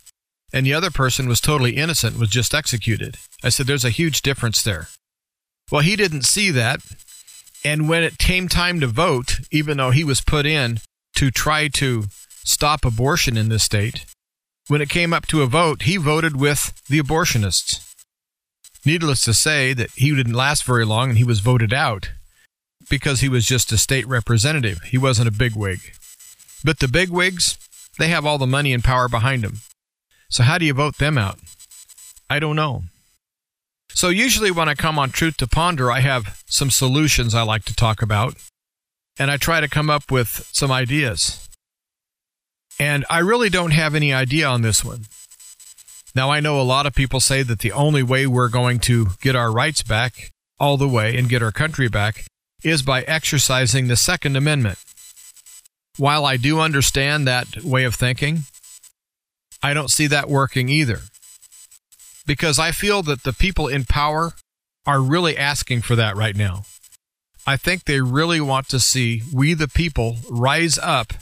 and 0.53 0.65
the 0.65 0.73
other 0.73 0.91
person 0.91 1.27
was 1.27 1.41
totally 1.41 1.71
innocent, 1.77 2.19
was 2.19 2.29
just 2.29 2.53
executed. 2.53 3.17
I 3.43 3.49
said, 3.49 3.65
There's 3.65 3.85
a 3.85 3.89
huge 3.89 4.21
difference 4.21 4.61
there. 4.61 4.87
Well, 5.71 5.81
he 5.81 5.95
didn't 5.95 6.23
see 6.23 6.51
that. 6.51 6.81
And 7.63 7.87
when 7.87 8.03
it 8.03 8.17
came 8.17 8.47
time 8.47 8.79
to 8.79 8.87
vote, 8.87 9.39
even 9.51 9.77
though 9.77 9.91
he 9.91 10.03
was 10.03 10.21
put 10.21 10.45
in 10.45 10.79
to 11.15 11.31
try 11.31 11.67
to 11.69 12.05
stop 12.43 12.85
abortion 12.85 13.37
in 13.37 13.49
this 13.49 13.63
state, 13.63 14.05
when 14.67 14.81
it 14.81 14.89
came 14.89 15.13
up 15.13 15.27
to 15.27 15.41
a 15.41 15.47
vote, 15.47 15.83
he 15.83 15.97
voted 15.97 16.39
with 16.39 16.73
the 16.87 16.99
abortionists. 16.99 17.90
Needless 18.85 19.21
to 19.21 19.33
say 19.33 19.73
that 19.73 19.91
he 19.91 20.15
didn't 20.15 20.33
last 20.33 20.63
very 20.63 20.85
long 20.85 21.09
and 21.09 21.17
he 21.17 21.23
was 21.23 21.39
voted 21.39 21.73
out 21.73 22.11
because 22.89 23.21
he 23.21 23.29
was 23.29 23.45
just 23.45 23.71
a 23.71 23.77
state 23.77 24.07
representative. 24.07 24.81
He 24.83 24.97
wasn't 24.97 25.27
a 25.27 25.31
bigwig. 25.31 25.79
But 26.63 26.79
the 26.79 26.87
bigwigs, 26.87 27.57
they 27.99 28.07
have 28.07 28.25
all 28.25 28.37
the 28.37 28.47
money 28.47 28.73
and 28.73 28.83
power 28.83 29.07
behind 29.07 29.43
them. 29.43 29.57
So 30.29 30.43
how 30.43 30.57
do 30.57 30.65
you 30.65 30.73
vote 30.73 30.97
them 30.97 31.17
out? 31.17 31.39
I 32.29 32.39
don't 32.39 32.55
know. 32.55 32.83
So 33.93 34.09
usually 34.09 34.51
when 34.51 34.69
I 34.69 34.73
come 34.73 34.97
on 34.97 35.09
Truth 35.11 35.37
to 35.37 35.47
Ponder, 35.47 35.91
I 35.91 35.99
have 35.99 36.41
some 36.47 36.71
solutions 36.71 37.35
I 37.35 37.43
like 37.43 37.65
to 37.65 37.75
talk 37.75 38.01
about, 38.01 38.35
and 39.19 39.29
I 39.29 39.37
try 39.37 39.59
to 39.59 39.67
come 39.67 39.89
up 39.89 40.09
with 40.09 40.47
some 40.53 40.71
ideas. 40.71 41.47
And 42.79 43.05
I 43.09 43.19
really 43.19 43.49
don't 43.49 43.71
have 43.71 43.93
any 43.93 44.13
idea 44.13 44.47
on 44.47 44.61
this 44.61 44.83
one. 44.83 45.05
Now, 46.13 46.29
I 46.29 46.39
know 46.41 46.59
a 46.59 46.63
lot 46.63 46.85
of 46.85 46.93
people 46.93 47.19
say 47.19 47.41
that 47.43 47.59
the 47.59 47.71
only 47.71 48.03
way 48.03 48.27
we're 48.27 48.49
going 48.49 48.79
to 48.79 49.07
get 49.21 49.35
our 49.35 49.51
rights 49.51 49.81
back 49.81 50.31
all 50.59 50.77
the 50.77 50.87
way 50.87 51.17
and 51.17 51.29
get 51.29 51.41
our 51.41 51.51
country 51.51 51.87
back 51.87 52.25
is 52.63 52.81
by 52.81 53.01
exercising 53.03 53.87
the 53.87 53.95
Second 53.95 54.35
Amendment. 54.35 54.77
While 55.97 56.25
I 56.25 56.37
do 56.37 56.59
understand 56.59 57.27
that 57.27 57.63
way 57.63 57.83
of 57.83 57.95
thinking, 57.95 58.39
I 59.63 59.73
don't 59.73 59.89
see 59.89 60.07
that 60.07 60.29
working 60.29 60.69
either. 60.69 60.99
Because 62.27 62.59
I 62.59 62.71
feel 62.71 63.01
that 63.03 63.23
the 63.23 63.33
people 63.33 63.67
in 63.67 63.85
power 63.85 64.33
are 64.85 65.01
really 65.01 65.37
asking 65.37 65.81
for 65.81 65.95
that 65.95 66.15
right 66.15 66.35
now. 66.35 66.63
I 67.47 67.57
think 67.57 67.85
they 67.85 68.01
really 68.01 68.39
want 68.39 68.67
to 68.69 68.79
see 68.79 69.23
we, 69.33 69.53
the 69.53 69.67
people, 69.67 70.17
rise 70.29 70.77
up 70.77 71.13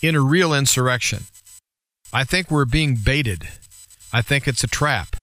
in 0.00 0.14
a 0.14 0.20
real 0.20 0.54
insurrection. 0.54 1.24
I 2.12 2.24
think 2.24 2.50
we're 2.50 2.64
being 2.64 2.96
baited. 2.96 3.48
I 4.16 4.22
think 4.22 4.48
it's 4.48 4.64
a 4.64 4.66
trap. 4.66 5.16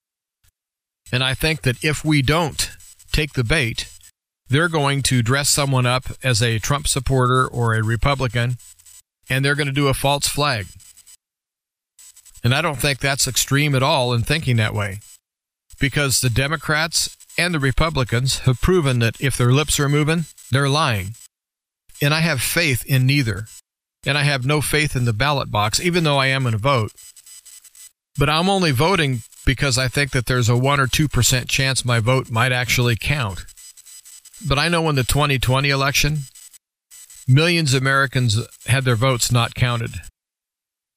And 1.11 1.23
I 1.23 1.33
think 1.33 1.63
that 1.63 1.83
if 1.83 2.05
we 2.05 2.21
don't 2.21 2.69
take 3.11 3.33
the 3.33 3.43
bait, 3.43 3.89
they're 4.49 4.69
going 4.69 5.01
to 5.03 5.23
dress 5.23 5.49
someone 5.49 5.87
up 5.87 6.03
as 6.21 6.43
a 6.43 6.59
Trump 6.59 6.87
supporter 6.87 7.47
or 7.47 7.73
a 7.73 7.81
Republican, 7.81 8.57
and 9.27 9.43
they're 9.43 9.55
going 9.55 9.65
to 9.65 9.73
do 9.73 9.87
a 9.87 9.95
false 9.95 10.27
flag. 10.27 10.67
And 12.43 12.53
I 12.53 12.61
don't 12.61 12.79
think 12.79 12.99
that's 12.99 13.27
extreme 13.27 13.73
at 13.73 13.81
all 13.81 14.13
in 14.13 14.21
thinking 14.21 14.57
that 14.57 14.75
way. 14.75 14.99
Because 15.79 16.21
the 16.21 16.29
Democrats 16.29 17.17
and 17.35 17.51
the 17.51 17.59
Republicans 17.59 18.39
have 18.45 18.61
proven 18.61 18.99
that 18.99 19.19
if 19.19 19.35
their 19.35 19.51
lips 19.51 19.79
are 19.79 19.89
moving, 19.89 20.25
they're 20.51 20.69
lying. 20.69 21.15
And 21.99 22.13
I 22.13 22.19
have 22.19 22.43
faith 22.43 22.85
in 22.85 23.07
neither. 23.07 23.47
And 24.05 24.19
I 24.19 24.23
have 24.23 24.45
no 24.45 24.61
faith 24.61 24.95
in 24.95 25.05
the 25.05 25.13
ballot 25.13 25.49
box, 25.49 25.79
even 25.79 26.03
though 26.03 26.19
I 26.19 26.27
am 26.27 26.43
going 26.43 26.51
to 26.51 26.59
vote. 26.59 26.91
But 28.17 28.29
I'm 28.29 28.49
only 28.49 28.71
voting 28.71 29.23
because 29.45 29.77
I 29.77 29.87
think 29.87 30.11
that 30.11 30.25
there's 30.25 30.49
a 30.49 30.57
1 30.57 30.79
or 30.79 30.87
2% 30.87 31.47
chance 31.47 31.83
my 31.83 31.99
vote 31.99 32.29
might 32.29 32.51
actually 32.51 32.95
count. 32.95 33.45
But 34.47 34.59
I 34.59 34.69
know 34.69 34.87
in 34.89 34.95
the 34.95 35.03
2020 35.03 35.69
election, 35.69 36.19
millions 37.27 37.73
of 37.73 37.81
Americans 37.81 38.39
had 38.67 38.83
their 38.83 38.95
votes 38.95 39.31
not 39.31 39.55
counted. 39.55 39.95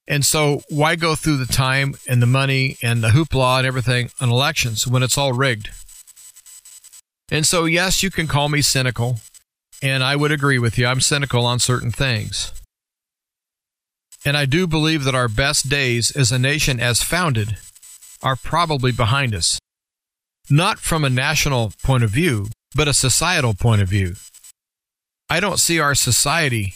And 0.08 0.24
so, 0.24 0.62
why 0.68 0.94
go 0.94 1.16
through 1.16 1.38
the 1.38 1.52
time 1.52 1.94
and 2.08 2.22
the 2.22 2.26
money 2.26 2.76
and 2.82 3.02
the 3.02 3.08
hoopla 3.08 3.58
and 3.58 3.66
everything 3.66 4.10
on 4.20 4.30
elections 4.30 4.86
when 4.86 5.02
it's 5.02 5.18
all 5.18 5.32
rigged? 5.32 5.70
And 7.28 7.44
so, 7.44 7.64
yes, 7.64 8.04
you 8.04 8.10
can 8.10 8.28
call 8.28 8.48
me 8.48 8.62
cynical, 8.62 9.16
and 9.82 10.04
I 10.04 10.14
would 10.14 10.30
agree 10.30 10.60
with 10.60 10.78
you. 10.78 10.86
I'm 10.86 11.00
cynical 11.00 11.44
on 11.44 11.58
certain 11.58 11.90
things. 11.90 12.52
And 14.26 14.36
I 14.36 14.44
do 14.44 14.66
believe 14.66 15.04
that 15.04 15.14
our 15.14 15.28
best 15.28 15.68
days 15.68 16.10
as 16.10 16.32
a 16.32 16.38
nation 16.38 16.80
as 16.80 17.00
founded 17.00 17.56
are 18.24 18.34
probably 18.34 18.90
behind 18.90 19.36
us. 19.36 19.60
Not 20.50 20.80
from 20.80 21.04
a 21.04 21.10
national 21.10 21.72
point 21.84 22.02
of 22.02 22.10
view, 22.10 22.48
but 22.74 22.88
a 22.88 22.92
societal 22.92 23.54
point 23.54 23.82
of 23.82 23.88
view. 23.88 24.14
I 25.30 25.38
don't 25.38 25.60
see 25.60 25.78
our 25.78 25.94
society 25.94 26.74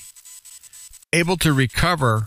able 1.12 1.36
to 1.38 1.52
recover 1.52 2.26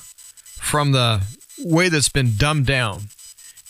from 0.57 0.91
the 0.91 1.23
way 1.57 1.87
that's 1.87 2.09
been 2.09 2.35
dumbed 2.37 2.65
down 2.65 3.03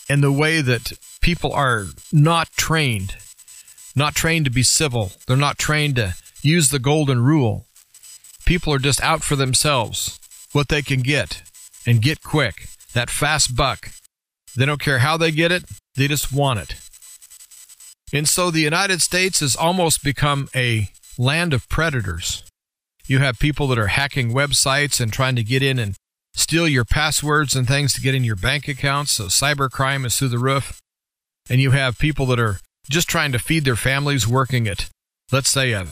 and 0.08 0.24
the 0.24 0.32
way 0.32 0.60
that 0.60 0.92
people 1.20 1.52
are 1.52 1.86
not 2.12 2.50
trained, 2.56 3.16
not 3.94 4.16
trained 4.16 4.44
to 4.46 4.50
be 4.50 4.64
civil. 4.64 5.12
They're 5.28 5.36
not 5.36 5.58
trained 5.58 5.96
to 5.96 6.14
use 6.42 6.70
the 6.70 6.80
golden 6.80 7.22
rule. 7.22 7.66
People 8.44 8.72
are 8.72 8.78
just 8.80 9.00
out 9.02 9.22
for 9.22 9.36
themselves, 9.36 10.18
what 10.54 10.68
they 10.68 10.82
can 10.82 11.00
get, 11.00 11.42
and 11.86 12.00
get 12.00 12.22
quick. 12.22 12.68
That 12.92 13.10
fast 13.10 13.56
buck. 13.56 13.90
They 14.56 14.66
don't 14.66 14.80
care 14.80 15.00
how 15.00 15.16
they 15.16 15.32
get 15.32 15.52
it, 15.52 15.64
they 15.96 16.08
just 16.08 16.32
want 16.32 16.60
it. 16.60 16.74
And 18.12 18.28
so 18.28 18.50
the 18.50 18.60
United 18.60 19.02
States 19.02 19.40
has 19.40 19.56
almost 19.56 20.04
become 20.04 20.48
a 20.54 20.90
land 21.18 21.52
of 21.52 21.68
predators. 21.68 22.44
You 23.06 23.18
have 23.18 23.38
people 23.38 23.66
that 23.68 23.78
are 23.78 23.88
hacking 23.88 24.32
websites 24.32 25.00
and 25.00 25.12
trying 25.12 25.36
to 25.36 25.42
get 25.42 25.62
in 25.62 25.78
and 25.78 25.96
steal 26.34 26.68
your 26.68 26.84
passwords 26.84 27.54
and 27.54 27.66
things 27.66 27.92
to 27.94 28.00
get 28.00 28.14
in 28.14 28.24
your 28.24 28.36
bank 28.36 28.68
accounts. 28.68 29.12
So 29.12 29.24
cybercrime 29.24 30.06
is 30.06 30.16
through 30.16 30.28
the 30.28 30.38
roof. 30.38 30.80
And 31.50 31.60
you 31.60 31.72
have 31.72 31.98
people 31.98 32.26
that 32.26 32.40
are 32.40 32.60
just 32.88 33.08
trying 33.08 33.32
to 33.32 33.38
feed 33.38 33.64
their 33.64 33.76
families 33.76 34.26
working 34.26 34.66
at, 34.66 34.88
let's 35.32 35.50
say, 35.50 35.72
a 35.72 35.86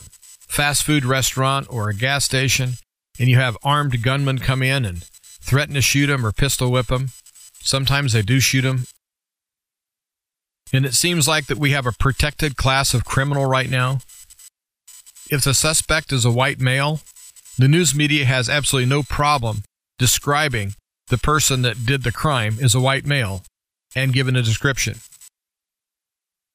fast 0.49 0.85
food 0.85 1.05
restaurant 1.05 1.67
or 1.71 1.89
a 1.89 1.95
gas 1.95 2.25
station. 2.25 2.75
And 3.19 3.29
you 3.29 3.37
have 3.37 3.59
armed 3.63 4.03
gunmen 4.03 4.39
come 4.39 4.63
in 4.63 4.85
and 4.85 5.05
threaten 5.41 5.75
to 5.75 5.83
shoot 5.83 6.07
them 6.07 6.25
or 6.25 6.33
pistol 6.33 6.71
whip 6.71 6.87
them. 6.87 7.11
Sometimes 7.61 8.13
they 8.13 8.23
do 8.23 8.41
shoot 8.41 8.63
them. 8.63 8.85
And 10.73 10.87
it 10.87 10.95
seems 10.95 11.29
like 11.29 11.47
that 11.47 11.59
we 11.59 11.73
have 11.73 11.87
a 11.87 11.93
protected 11.93 12.57
class 12.57 12.95
of 12.95 13.05
criminal 13.05 13.47
right 13.47 13.69
now. 13.69 14.01
If 15.31 15.45
the 15.45 15.55
suspect 15.55 16.13
is 16.13 16.25
a 16.25 16.31
white 16.31 16.61
male, 16.61 17.01
the 17.59 17.69
news 17.69 17.95
media 17.95 18.25
has 18.25 18.49
absolutely 18.49 18.89
no 18.89 19.03
problem 19.03 19.65
describing 19.99 20.75
the 21.09 21.19
person 21.19 21.63
that 21.63 21.85
did 21.85 22.03
the 22.03 22.13
crime 22.13 22.57
as 22.63 22.75
a 22.75 22.81
white 22.81 23.05
male 23.05 23.43
and 23.95 24.15
given 24.15 24.37
a 24.37 24.43
description. 24.43 25.01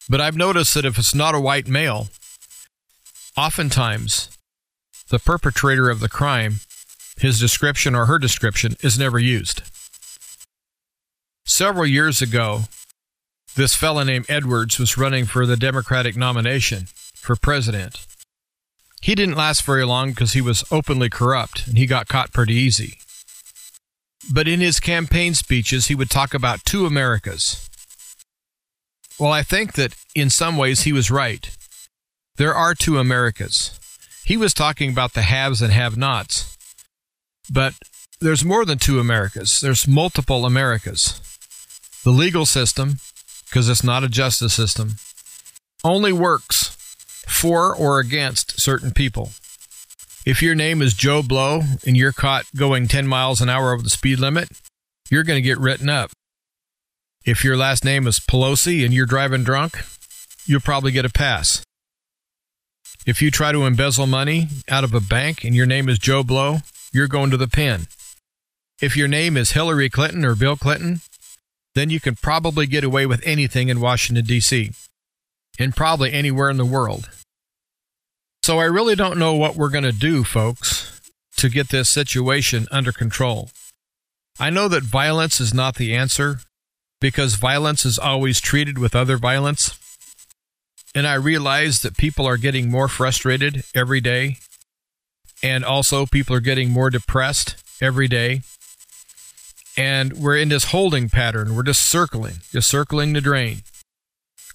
But 0.09 0.21
I've 0.21 0.35
noticed 0.35 0.73
that 0.73 0.85
if 0.85 0.97
it's 0.97 1.13
not 1.13 1.35
a 1.35 1.39
white 1.39 1.67
male, 1.67 2.07
oftentimes 3.37 4.29
the 5.09 5.19
perpetrator 5.19 5.89
of 5.89 5.99
the 5.99 6.09
crime, 6.09 6.59
his 7.17 7.39
description 7.39 7.95
or 7.95 8.05
her 8.05 8.19
description, 8.19 8.75
is 8.81 8.99
never 8.99 9.19
used. 9.19 9.61
Several 11.45 11.85
years 11.85 12.21
ago, 12.21 12.63
this 13.55 13.73
fellow 13.73 14.03
named 14.03 14.25
Edwards 14.29 14.77
was 14.77 14.97
running 14.97 15.25
for 15.25 15.45
the 15.45 15.57
Democratic 15.57 16.15
nomination 16.15 16.87
for 17.15 17.35
president. 17.35 18.05
He 19.01 19.15
didn't 19.15 19.35
last 19.35 19.63
very 19.63 19.85
long 19.85 20.09
because 20.09 20.33
he 20.33 20.41
was 20.41 20.63
openly 20.71 21.09
corrupt 21.09 21.67
and 21.67 21.77
he 21.77 21.85
got 21.85 22.07
caught 22.07 22.33
pretty 22.33 22.53
easy. 22.53 22.99
But 24.31 24.47
in 24.47 24.59
his 24.59 24.79
campaign 24.79 25.33
speeches, 25.33 25.87
he 25.87 25.95
would 25.95 26.09
talk 26.09 26.33
about 26.33 26.65
two 26.65 26.85
Americas. 26.85 27.67
Well, 29.19 29.31
I 29.31 29.41
think 29.41 29.73
that 29.73 29.95
in 30.13 30.29
some 30.29 30.57
ways 30.57 30.81
he 30.81 30.93
was 30.93 31.09
right. 31.09 31.49
There 32.35 32.53
are 32.53 32.75
two 32.75 32.99
Americas. 32.99 33.79
He 34.27 34.35
was 34.35 34.53
talking 34.53 34.89
about 34.89 35.13
the 35.13 35.21
haves 35.21 35.61
and 35.61 35.71
have 35.71 35.95
nots. 35.95 36.57
But 37.49 37.75
there's 38.19 38.43
more 38.43 38.65
than 38.65 38.77
two 38.77 38.99
Americas, 38.99 39.61
there's 39.61 39.87
multiple 39.87 40.45
Americas. 40.45 41.21
The 42.03 42.11
legal 42.11 42.45
system, 42.45 42.97
because 43.45 43.69
it's 43.69 43.85
not 43.85 44.03
a 44.03 44.09
justice 44.09 44.53
system, 44.53 44.95
only 45.81 46.11
works 46.11 46.75
for 47.25 47.73
or 47.73 48.01
against 48.01 48.59
certain 48.59 48.91
people. 48.91 49.31
If 50.25 50.41
your 50.41 50.55
name 50.55 50.81
is 50.81 50.93
Joe 50.93 51.23
Blow 51.23 51.61
and 51.85 51.95
you're 51.95 52.11
caught 52.11 52.47
going 52.53 52.89
10 52.89 53.07
miles 53.07 53.39
an 53.39 53.47
hour 53.47 53.71
over 53.71 53.81
the 53.81 53.89
speed 53.89 54.19
limit, 54.19 54.49
you're 55.09 55.23
going 55.23 55.41
to 55.41 55.49
get 55.49 55.57
written 55.57 55.87
up. 55.87 56.11
If 57.25 57.45
your 57.45 57.55
last 57.55 57.85
name 57.85 58.05
is 58.05 58.19
Pelosi 58.19 58.83
and 58.83 58.93
you're 58.93 59.05
driving 59.05 59.45
drunk, 59.45 59.77
you'll 60.45 60.59
probably 60.59 60.91
get 60.91 61.05
a 61.05 61.09
pass. 61.09 61.63
If 63.07 63.21
you 63.21 63.31
try 63.31 63.53
to 63.53 63.65
embezzle 63.65 64.05
money 64.05 64.49
out 64.67 64.83
of 64.83 64.93
a 64.93 64.99
bank 64.99 65.45
and 65.45 65.55
your 65.55 65.65
name 65.65 65.87
is 65.87 65.97
Joe 65.97 66.23
Blow, 66.23 66.57
you're 66.91 67.07
going 67.07 67.31
to 67.31 67.37
the 67.37 67.47
pen. 67.47 67.87
If 68.81 68.97
your 68.97 69.07
name 69.07 69.37
is 69.37 69.51
Hillary 69.51 69.89
Clinton 69.89 70.25
or 70.25 70.35
Bill 70.35 70.57
Clinton, 70.57 70.99
then 71.73 71.89
you 71.89 72.01
can 72.01 72.15
probably 72.15 72.67
get 72.67 72.83
away 72.83 73.05
with 73.05 73.25
anything 73.25 73.69
in 73.69 73.79
Washington, 73.79 74.25
D.C., 74.25 74.71
and 75.57 75.73
probably 75.73 76.11
anywhere 76.11 76.49
in 76.49 76.57
the 76.57 76.65
world. 76.65 77.09
So 78.43 78.59
I 78.59 78.65
really 78.65 78.95
don't 78.95 79.17
know 79.17 79.33
what 79.35 79.55
we're 79.55 79.69
going 79.69 79.85
to 79.85 79.93
do, 79.93 80.25
folks, 80.25 80.99
to 81.37 81.47
get 81.47 81.69
this 81.69 81.87
situation 81.87 82.67
under 82.71 82.91
control. 82.91 83.51
I 84.37 84.49
know 84.49 84.67
that 84.67 84.83
violence 84.83 85.39
is 85.39 85.53
not 85.53 85.75
the 85.75 85.95
answer 85.95 86.41
because 86.99 87.35
violence 87.35 87.85
is 87.85 87.97
always 87.97 88.41
treated 88.41 88.77
with 88.77 88.93
other 88.93 89.15
violence. 89.15 89.79
And 90.95 91.05
I 91.05 91.15
realize 91.15 91.81
that 91.81 91.97
people 91.97 92.25
are 92.25 92.37
getting 92.37 92.71
more 92.71 92.87
frustrated 92.87 93.63
every 93.75 94.01
day. 94.01 94.37
And 95.43 95.63
also, 95.63 96.05
people 96.05 96.35
are 96.35 96.41
getting 96.41 96.71
more 96.71 96.89
depressed 96.89 97.55
every 97.81 98.07
day. 98.07 98.41
And 99.77 100.13
we're 100.13 100.37
in 100.37 100.49
this 100.49 100.71
holding 100.71 101.09
pattern. 101.09 101.55
We're 101.55 101.63
just 101.63 101.85
circling, 101.85 102.37
just 102.51 102.67
circling 102.67 103.13
the 103.13 103.21
drain. 103.21 103.61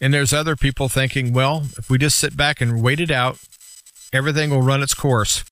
And 0.01 0.13
there's 0.13 0.33
other 0.33 0.57
people 0.57 0.89
thinking, 0.89 1.33
well, 1.33 1.63
if 1.79 1.89
we 1.89 1.97
just 1.97 2.19
sit 2.19 2.37
back 2.37 2.61
and 2.61 2.83
wait 2.83 2.99
it 2.99 3.13
out, 3.13 3.39
everything 4.13 4.51
will 4.51 4.61
run 4.61 4.83
its 4.83 4.95
course, 4.95 5.45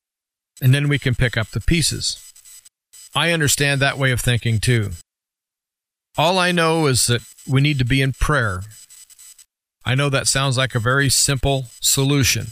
and 0.60 0.74
then 0.74 0.88
we 0.88 0.98
can 0.98 1.14
pick 1.14 1.36
up 1.36 1.48
the 1.50 1.60
pieces. 1.60 2.32
I 3.14 3.30
understand 3.30 3.80
that 3.80 3.96
way 3.96 4.10
of 4.10 4.20
thinking 4.20 4.58
too. 4.58 4.90
All 6.18 6.36
I 6.36 6.50
know 6.50 6.86
is 6.86 7.06
that 7.06 7.22
we 7.48 7.60
need 7.60 7.78
to 7.78 7.84
be 7.84 8.02
in 8.02 8.12
prayer. 8.12 8.62
I 9.84 9.94
know 9.94 10.08
that 10.10 10.26
sounds 10.26 10.56
like 10.56 10.74
a 10.74 10.80
very 10.80 11.08
simple 11.08 11.66
solution, 11.80 12.48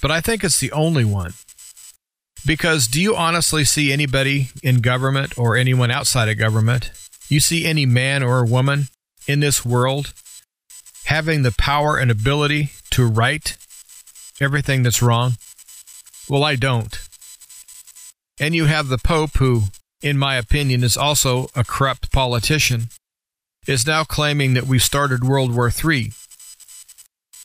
but 0.00 0.10
I 0.10 0.20
think 0.20 0.42
it's 0.42 0.60
the 0.60 0.72
only 0.72 1.04
one. 1.04 1.34
Because 2.44 2.88
do 2.88 3.00
you 3.00 3.14
honestly 3.14 3.64
see 3.64 3.92
anybody 3.92 4.48
in 4.62 4.80
government 4.80 5.38
or 5.38 5.56
anyone 5.56 5.92
outside 5.92 6.28
of 6.28 6.38
government? 6.38 6.90
You 7.28 7.38
see 7.38 7.64
any 7.64 7.86
man 7.86 8.22
or 8.22 8.44
woman 8.44 8.88
in 9.28 9.40
this 9.40 9.64
world 9.64 10.12
having 11.04 11.42
the 11.42 11.52
power 11.52 11.96
and 11.96 12.10
ability 12.10 12.70
to 12.90 13.06
right 13.06 13.56
everything 14.40 14.82
that's 14.82 15.02
wrong? 15.02 15.34
Well, 16.28 16.44
I 16.44 16.56
don't. 16.56 16.98
And 18.40 18.54
you 18.54 18.64
have 18.64 18.88
the 18.88 18.98
Pope, 18.98 19.36
who, 19.36 19.64
in 20.00 20.18
my 20.18 20.36
opinion, 20.36 20.82
is 20.82 20.96
also 20.96 21.46
a 21.54 21.62
corrupt 21.64 22.10
politician, 22.10 22.88
is 23.66 23.86
now 23.86 24.02
claiming 24.02 24.54
that 24.54 24.64
we've 24.64 24.82
started 24.82 25.22
World 25.22 25.54
War 25.54 25.70
III. 25.70 26.12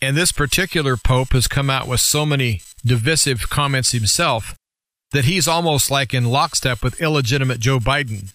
And 0.01 0.15
this 0.15 0.31
particular 0.31 0.95
pope 0.95 1.33
has 1.33 1.47
come 1.47 1.69
out 1.69 1.87
with 1.87 1.99
so 1.99 2.25
many 2.25 2.61
divisive 2.85 3.49
comments 3.49 3.91
himself 3.91 4.55
that 5.11 5.25
he's 5.25 5.47
almost 5.47 5.89
like 5.89 6.13
in 6.13 6.25
lockstep 6.25 6.83
with 6.83 7.01
illegitimate 7.01 7.59
Joe 7.59 7.79
Biden 7.79 8.33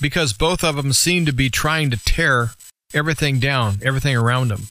because 0.00 0.32
both 0.32 0.64
of 0.64 0.76
them 0.76 0.92
seem 0.92 1.26
to 1.26 1.32
be 1.32 1.50
trying 1.50 1.90
to 1.90 2.02
tear 2.04 2.50
everything 2.94 3.38
down, 3.38 3.78
everything 3.82 4.16
around 4.16 4.48
them. 4.48 4.68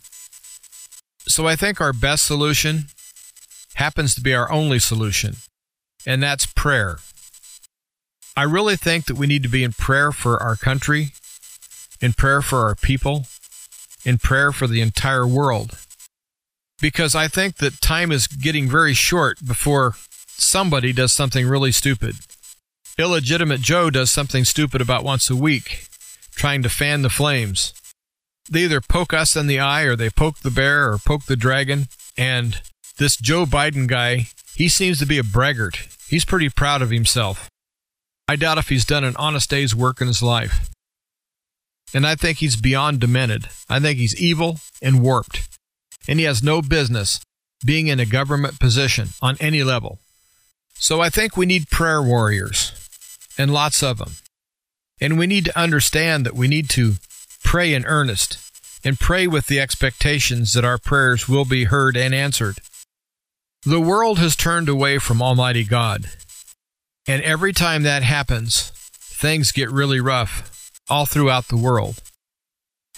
So 1.28 1.47
I 1.47 1.55
think 1.55 1.80
our 1.80 1.93
best 1.93 2.26
solution 2.26 2.86
happens 3.76 4.16
to 4.16 4.22
be 4.22 4.34
our 4.34 4.51
only 4.51 4.80
solution, 4.80 5.36
and 6.05 6.24
that's 6.24 6.45
prayer. 6.45 6.97
I 8.36 8.43
really 8.43 8.76
think 8.76 9.05
that 9.05 9.18
we 9.18 9.28
need 9.28 9.43
to 9.43 9.49
be 9.49 9.64
in 9.64 9.74
prayer 9.74 10.12
for 10.12 10.41
our 10.41 10.55
country, 10.55 11.10
in 12.01 12.14
prayer 12.14 12.41
for 12.41 12.68
our 12.68 12.76
people, 12.76 13.26
in 14.05 14.18
prayer 14.18 14.51
for 14.51 14.66
the 14.66 14.82
entire 14.82 15.28
world. 15.28 15.78
Because 16.82 17.16
I 17.16 17.28
think 17.28 17.58
that 17.58 17.82
time 17.82 18.12
is 18.12 18.28
getting 18.28 18.70
very 18.70 18.94
short 18.94 19.46
before 19.46 19.96
somebody 20.28 20.94
does 20.94 21.12
something 21.12 21.48
really 21.48 21.72
stupid. 21.72 22.16
Illegitimate 22.98 23.62
Joe 23.62 23.90
does 23.90 24.12
something 24.12 24.46
stupid 24.46 24.82
about 24.82 25.04
once 25.04 25.30
a 25.30 25.36
week, 25.36 25.88
trying 26.32 26.64
to 26.64 26.70
fan 26.70 27.02
the 27.02 27.10
flames. 27.10 27.74
They 28.50 28.62
either 28.62 28.82
poke 28.82 29.14
us 29.14 29.36
in 29.36 29.48
the 29.48 29.60
eye 29.60 29.84
or 29.84 29.96
they 29.96 30.10
poke 30.10 30.40
the 30.40 30.52
bear 30.52 30.92
or 30.92 30.98
poke 30.98 31.26
the 31.26 31.36
dragon. 31.36 31.88
And 32.18 32.62
this 32.98 33.16
Joe 33.16 33.46
Biden 33.46 33.88
guy, 33.88 34.28
he 34.56 34.68
seems 34.68 35.00
to 35.00 35.06
be 35.06 35.18
a 35.18 35.24
braggart. 35.24 35.88
He's 36.08 36.26
pretty 36.26 36.50
proud 36.50 36.82
of 36.82 36.90
himself. 36.90 37.50
I 38.28 38.36
doubt 38.36 38.58
if 38.58 38.70
he's 38.70 38.86
done 38.86 39.04
an 39.04 39.16
honest 39.18 39.50
day's 39.50 39.76
work 39.76 40.02
in 40.02 40.08
his 40.08 40.22
life. 40.22 40.70
And 41.94 42.06
I 42.06 42.16
think 42.16 42.38
he's 42.38 42.56
beyond 42.56 43.00
demented. 43.00 43.50
I 43.70 43.80
think 43.80 43.98
he's 43.98 44.20
evil 44.20 44.60
and 44.82 45.02
warped. 45.02 45.59
And 46.08 46.20
he 46.20 46.26
has 46.26 46.43
no 46.43 46.62
business 46.62 47.20
being 47.66 47.88
in 47.88 48.00
a 48.00 48.06
government 48.06 48.60
position 48.60 49.10
on 49.22 49.38
any 49.39 49.64
level. 49.64 50.00
So 50.76 51.02
I 51.02 51.10
think 51.10 51.36
we 51.36 51.45
need 51.45 51.70
prayer 51.70 52.02
warriors 52.02 52.72
and 53.38 53.52
lots 53.52 53.84
of 53.84 53.97
them. 53.97 54.14
And 55.02 55.18
we 55.18 55.28
need 55.28 55.45
to 55.45 55.60
understand 55.60 56.26
that 56.26 56.36
we 56.36 56.47
need 56.47 56.70
to 56.72 56.95
pray 57.43 57.74
in 57.74 57.86
earnest 57.86 58.38
and 58.84 59.00
pray 59.00 59.28
with 59.28 59.47
the 59.47 59.60
expectations 59.60 60.54
that 60.54 60.66
our 60.66 60.78
prayers 60.78 61.28
will 61.28 61.45
be 61.45 61.66
heard 61.66 61.97
and 61.97 62.14
answered. 62.14 62.60
The 63.66 63.82
world 63.82 64.20
has 64.20 64.36
turned 64.36 64.70
away 64.70 65.00
from 65.00 65.22
Almighty 65.22 65.66
God. 65.66 66.06
And 67.08 67.22
every 67.24 67.52
time 67.54 67.84
that 67.84 68.04
happens, 68.04 68.72
things 68.93 69.52
get 69.52 69.70
really 69.70 70.00
rough 70.00 70.72
all 70.89 71.06
throughout 71.06 71.47
the 71.50 71.58
world. 71.58 72.02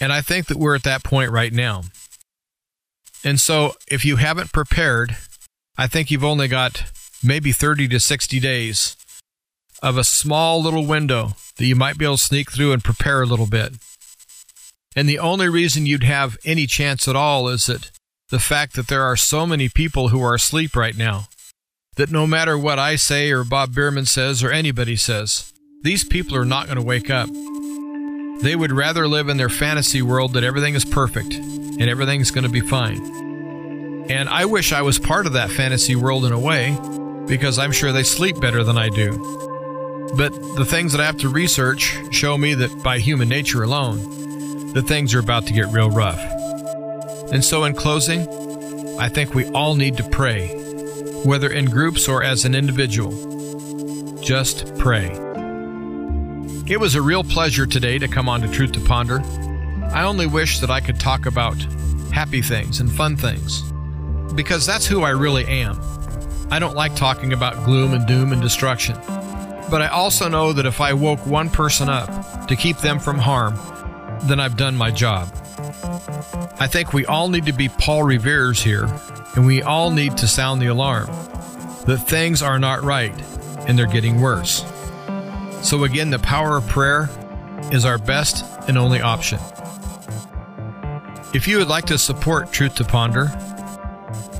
And 0.00 0.12
I 0.12 0.20
think 0.20 0.46
that 0.46 0.58
we're 0.58 0.76
at 0.76 0.84
that 0.84 1.02
point 1.02 1.30
right 1.30 1.52
now. 1.52 1.82
And 3.24 3.40
so, 3.40 3.74
if 3.88 4.04
you 4.04 4.16
haven't 4.16 4.52
prepared, 4.52 5.16
I 5.76 5.86
think 5.86 6.10
you've 6.10 6.24
only 6.24 6.48
got 6.48 6.84
maybe 7.22 7.52
30 7.52 7.88
to 7.88 8.00
60 8.00 8.40
days 8.40 8.96
of 9.82 9.96
a 9.96 10.04
small 10.04 10.62
little 10.62 10.86
window 10.86 11.34
that 11.56 11.66
you 11.66 11.76
might 11.76 11.98
be 11.98 12.04
able 12.04 12.16
to 12.16 12.22
sneak 12.22 12.50
through 12.50 12.72
and 12.72 12.82
prepare 12.84 13.22
a 13.22 13.26
little 13.26 13.46
bit. 13.46 13.74
And 14.94 15.08
the 15.08 15.18
only 15.18 15.48
reason 15.48 15.86
you'd 15.86 16.04
have 16.04 16.36
any 16.44 16.66
chance 16.66 17.08
at 17.08 17.16
all 17.16 17.48
is 17.48 17.66
that 17.66 17.90
the 18.30 18.38
fact 18.38 18.74
that 18.74 18.88
there 18.88 19.02
are 19.02 19.16
so 19.16 19.46
many 19.46 19.68
people 19.68 20.08
who 20.08 20.22
are 20.22 20.34
asleep 20.34 20.76
right 20.76 20.96
now 20.96 21.28
that 21.96 22.10
no 22.10 22.26
matter 22.26 22.56
what 22.56 22.78
I 22.78 22.96
say 22.96 23.30
or 23.30 23.44
Bob 23.44 23.74
Bierman 23.74 24.06
says 24.06 24.42
or 24.42 24.50
anybody 24.50 24.96
says, 24.96 25.52
these 25.82 26.04
people 26.04 26.36
are 26.36 26.44
not 26.44 26.66
going 26.66 26.76
to 26.76 26.82
wake 26.82 27.10
up. 27.10 27.28
They 28.40 28.56
would 28.56 28.72
rather 28.72 29.06
live 29.06 29.28
in 29.28 29.36
their 29.36 29.48
fantasy 29.48 30.02
world 30.02 30.32
that 30.32 30.44
everything 30.44 30.74
is 30.74 30.84
perfect 30.84 31.34
and 31.78 31.90
everything's 31.90 32.30
going 32.30 32.44
to 32.44 32.50
be 32.50 32.60
fine. 32.60 34.06
And 34.10 34.28
I 34.28 34.44
wish 34.44 34.72
I 34.72 34.82
was 34.82 34.98
part 34.98 35.26
of 35.26 35.34
that 35.34 35.50
fantasy 35.50 35.96
world 35.96 36.24
in 36.24 36.32
a 36.32 36.38
way 36.38 36.76
because 37.26 37.58
I'm 37.58 37.72
sure 37.72 37.92
they 37.92 38.02
sleep 38.02 38.40
better 38.40 38.64
than 38.64 38.76
I 38.76 38.88
do. 38.88 39.12
But 40.16 40.32
the 40.56 40.66
things 40.66 40.92
that 40.92 41.00
I 41.00 41.06
have 41.06 41.16
to 41.18 41.28
research 41.28 41.96
show 42.10 42.36
me 42.36 42.54
that 42.54 42.82
by 42.82 42.98
human 42.98 43.28
nature 43.28 43.62
alone, 43.62 44.72
the 44.72 44.82
things 44.82 45.14
are 45.14 45.20
about 45.20 45.46
to 45.46 45.52
get 45.52 45.68
real 45.68 45.90
rough. 45.90 46.20
And 47.32 47.42
so, 47.42 47.64
in 47.64 47.74
closing, 47.74 48.28
I 48.98 49.08
think 49.08 49.34
we 49.34 49.46
all 49.52 49.74
need 49.74 49.96
to 49.96 50.08
pray, 50.10 50.48
whether 51.24 51.50
in 51.50 51.66
groups 51.66 52.08
or 52.08 52.22
as 52.22 52.44
an 52.44 52.54
individual. 52.54 54.20
Just 54.20 54.76
pray. 54.76 55.10
It 56.66 56.78
was 56.78 56.94
a 56.94 57.02
real 57.02 57.24
pleasure 57.24 57.66
today 57.66 57.98
to 57.98 58.08
come 58.08 58.28
on 58.28 58.42
to 58.42 58.48
Truth 58.48 58.72
to 58.72 58.80
Ponder. 58.80 59.22
I 59.92 60.04
only 60.04 60.26
wish 60.26 60.60
that 60.60 60.70
I 60.70 60.80
could 60.80 60.98
talk 60.98 61.26
about 61.26 61.56
happy 62.12 62.42
things 62.42 62.80
and 62.80 62.90
fun 62.90 63.16
things, 63.16 63.62
because 64.34 64.66
that's 64.66 64.86
who 64.86 65.02
I 65.02 65.10
really 65.10 65.46
am. 65.46 65.78
I 66.50 66.58
don't 66.58 66.74
like 66.74 66.94
talking 66.96 67.32
about 67.32 67.64
gloom 67.64 67.94
and 67.94 68.06
doom 68.06 68.32
and 68.32 68.40
destruction. 68.42 68.96
But 69.70 69.80
I 69.80 69.88
also 69.88 70.28
know 70.28 70.52
that 70.52 70.66
if 70.66 70.80
I 70.80 70.92
woke 70.92 71.26
one 71.26 71.48
person 71.48 71.88
up 71.88 72.46
to 72.48 72.56
keep 72.56 72.78
them 72.78 72.98
from 72.98 73.18
harm, 73.18 73.54
then 74.24 74.38
I've 74.38 74.56
done 74.56 74.76
my 74.76 74.90
job. 74.90 75.28
I 76.60 76.66
think 76.66 76.92
we 76.92 77.06
all 77.06 77.28
need 77.28 77.46
to 77.46 77.52
be 77.52 77.68
Paul 77.68 78.02
Revere's 78.02 78.62
here, 78.62 78.84
and 79.34 79.46
we 79.46 79.62
all 79.62 79.90
need 79.90 80.16
to 80.18 80.28
sound 80.28 80.60
the 80.60 80.66
alarm 80.66 81.06
that 81.86 82.04
things 82.06 82.42
are 82.42 82.58
not 82.58 82.82
right 82.82 83.14
and 83.66 83.78
they're 83.78 83.86
getting 83.86 84.20
worse. 84.20 84.64
So, 85.62 85.84
again, 85.84 86.10
the 86.10 86.18
power 86.18 86.56
of 86.56 86.66
prayer 86.68 87.08
is 87.72 87.84
our 87.84 87.98
best 87.98 88.44
and 88.68 88.76
only 88.76 89.00
option. 89.00 89.38
If 91.34 91.48
you 91.48 91.56
would 91.58 91.68
like 91.68 91.86
to 91.86 91.96
support 91.96 92.52
Truth 92.52 92.74
to 92.74 92.84
Ponder, 92.84 93.30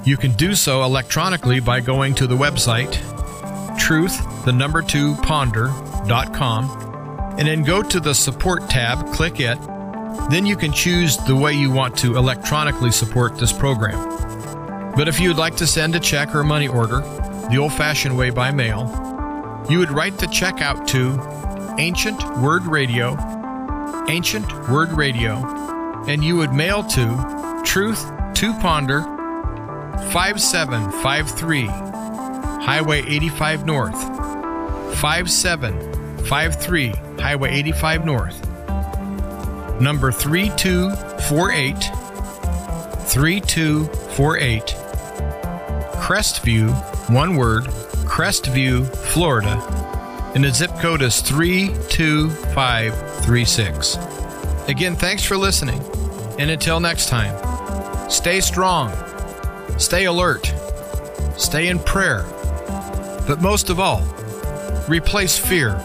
you 0.05 0.19
can 0.19 0.33
do 0.33 0.55
so 0.55 0.83
electronically 0.83 1.59
by 1.59 1.81
going 1.81 2.15
to 2.17 2.27
the 2.27 2.37
website 2.37 3.01
truth 3.79 4.45
the 4.45 4.53
number 4.53 4.83
two 4.83 5.15
ponder.com, 5.17 6.69
and 7.39 7.49
then 7.49 7.63
go 7.63 7.83
to 7.83 7.99
the 7.99 8.15
support 8.15 8.69
tab, 8.69 9.11
click 9.15 9.41
it. 9.41 9.59
Then 10.31 10.45
you 10.45 10.55
can 10.55 10.71
choose 10.73 11.17
the 11.17 11.35
way 11.35 11.55
you 11.55 11.71
want 11.71 11.97
to 11.99 12.17
electronically 12.17 12.93
support 12.93 13.39
this 13.39 13.53
program. 13.53 14.93
But 14.95 15.09
if 15.09 15.19
you 15.19 15.29
would 15.29 15.39
like 15.39 15.57
to 15.57 15.67
send 15.67 15.95
a 15.95 16.01
check 16.01 16.35
or 16.35 16.45
money 16.45 16.69
order, 16.69 17.01
the 17.51 17.57
old 17.59 17.73
fashioned 17.73 18.19
way 18.19 18.29
by 18.29 18.51
mail, 18.51 18.87
you 19.71 19.79
would 19.79 19.91
write 19.91 20.19
the 20.19 20.27
check 20.27 20.61
out 20.61 20.87
to 20.89 21.19
Ancient 21.79 22.23
Word 22.39 22.65
Radio, 22.67 23.17
Ancient 24.09 24.69
Word 24.69 24.93
Radio, 24.93 25.72
and 26.09 26.25
you 26.25 26.37
would 26.37 26.53
mail 26.53 26.83
to 26.85 27.63
Truth 27.65 28.11
to 28.35 28.53
Ponder, 28.61 29.03
5753, 30.11 31.67
Highway 31.67 33.03
85 33.03 33.67
North, 33.67 34.01
5753 35.01 36.89
Highway 37.21 37.51
85 37.53 38.05
North. 38.05 38.49
Number 39.81 40.13
3248 40.13 41.75
3248 43.09 44.77
Crestview, 46.03 46.71
one 47.11 47.37
word, 47.37 47.65
Crestview, 48.05 48.87
Florida. 48.97 49.57
And 50.35 50.45
the 50.45 50.51
zip 50.51 50.73
code 50.81 51.03
is 51.03 51.21
32536. 51.21 54.12
Again, 54.73 54.97
thanks 54.97 55.23
for 55.23 55.37
listening. 55.37 55.81
And 56.41 56.51
until 56.51 56.81
next 56.81 57.09
time, 57.09 57.37
stay 58.11 58.41
strong, 58.41 58.91
stay 59.79 60.07
alert, 60.07 60.53
stay 61.37 61.69
in 61.69 61.79
prayer, 61.79 62.25
but 63.29 63.41
most 63.41 63.71
of 63.71 63.79
all, 63.79 64.03
Replace 64.89 65.39
fear 65.39 65.77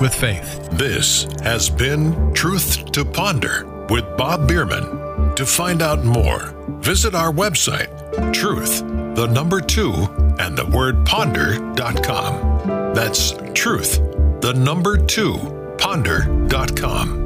with 0.00 0.14
faith. 0.14 0.70
This 0.70 1.26
has 1.42 1.68
been 1.68 2.32
Truth 2.34 2.92
to 2.92 3.04
Ponder 3.04 3.66
with 3.90 4.04
Bob 4.16 4.46
Bierman. 4.46 5.34
To 5.34 5.44
find 5.44 5.82
out 5.82 6.04
more, 6.04 6.54
visit 6.80 7.14
our 7.14 7.32
website, 7.32 8.32
truth, 8.32 8.80
the 9.16 9.26
number 9.26 9.60
two, 9.60 9.92
and 10.38 10.56
the 10.56 10.66
word 10.66 11.04
ponder.com. 11.04 12.94
That's 12.94 13.32
truth, 13.54 13.96
the 14.40 14.54
number 14.54 14.96
two, 14.96 15.74
ponder.com. 15.78 17.25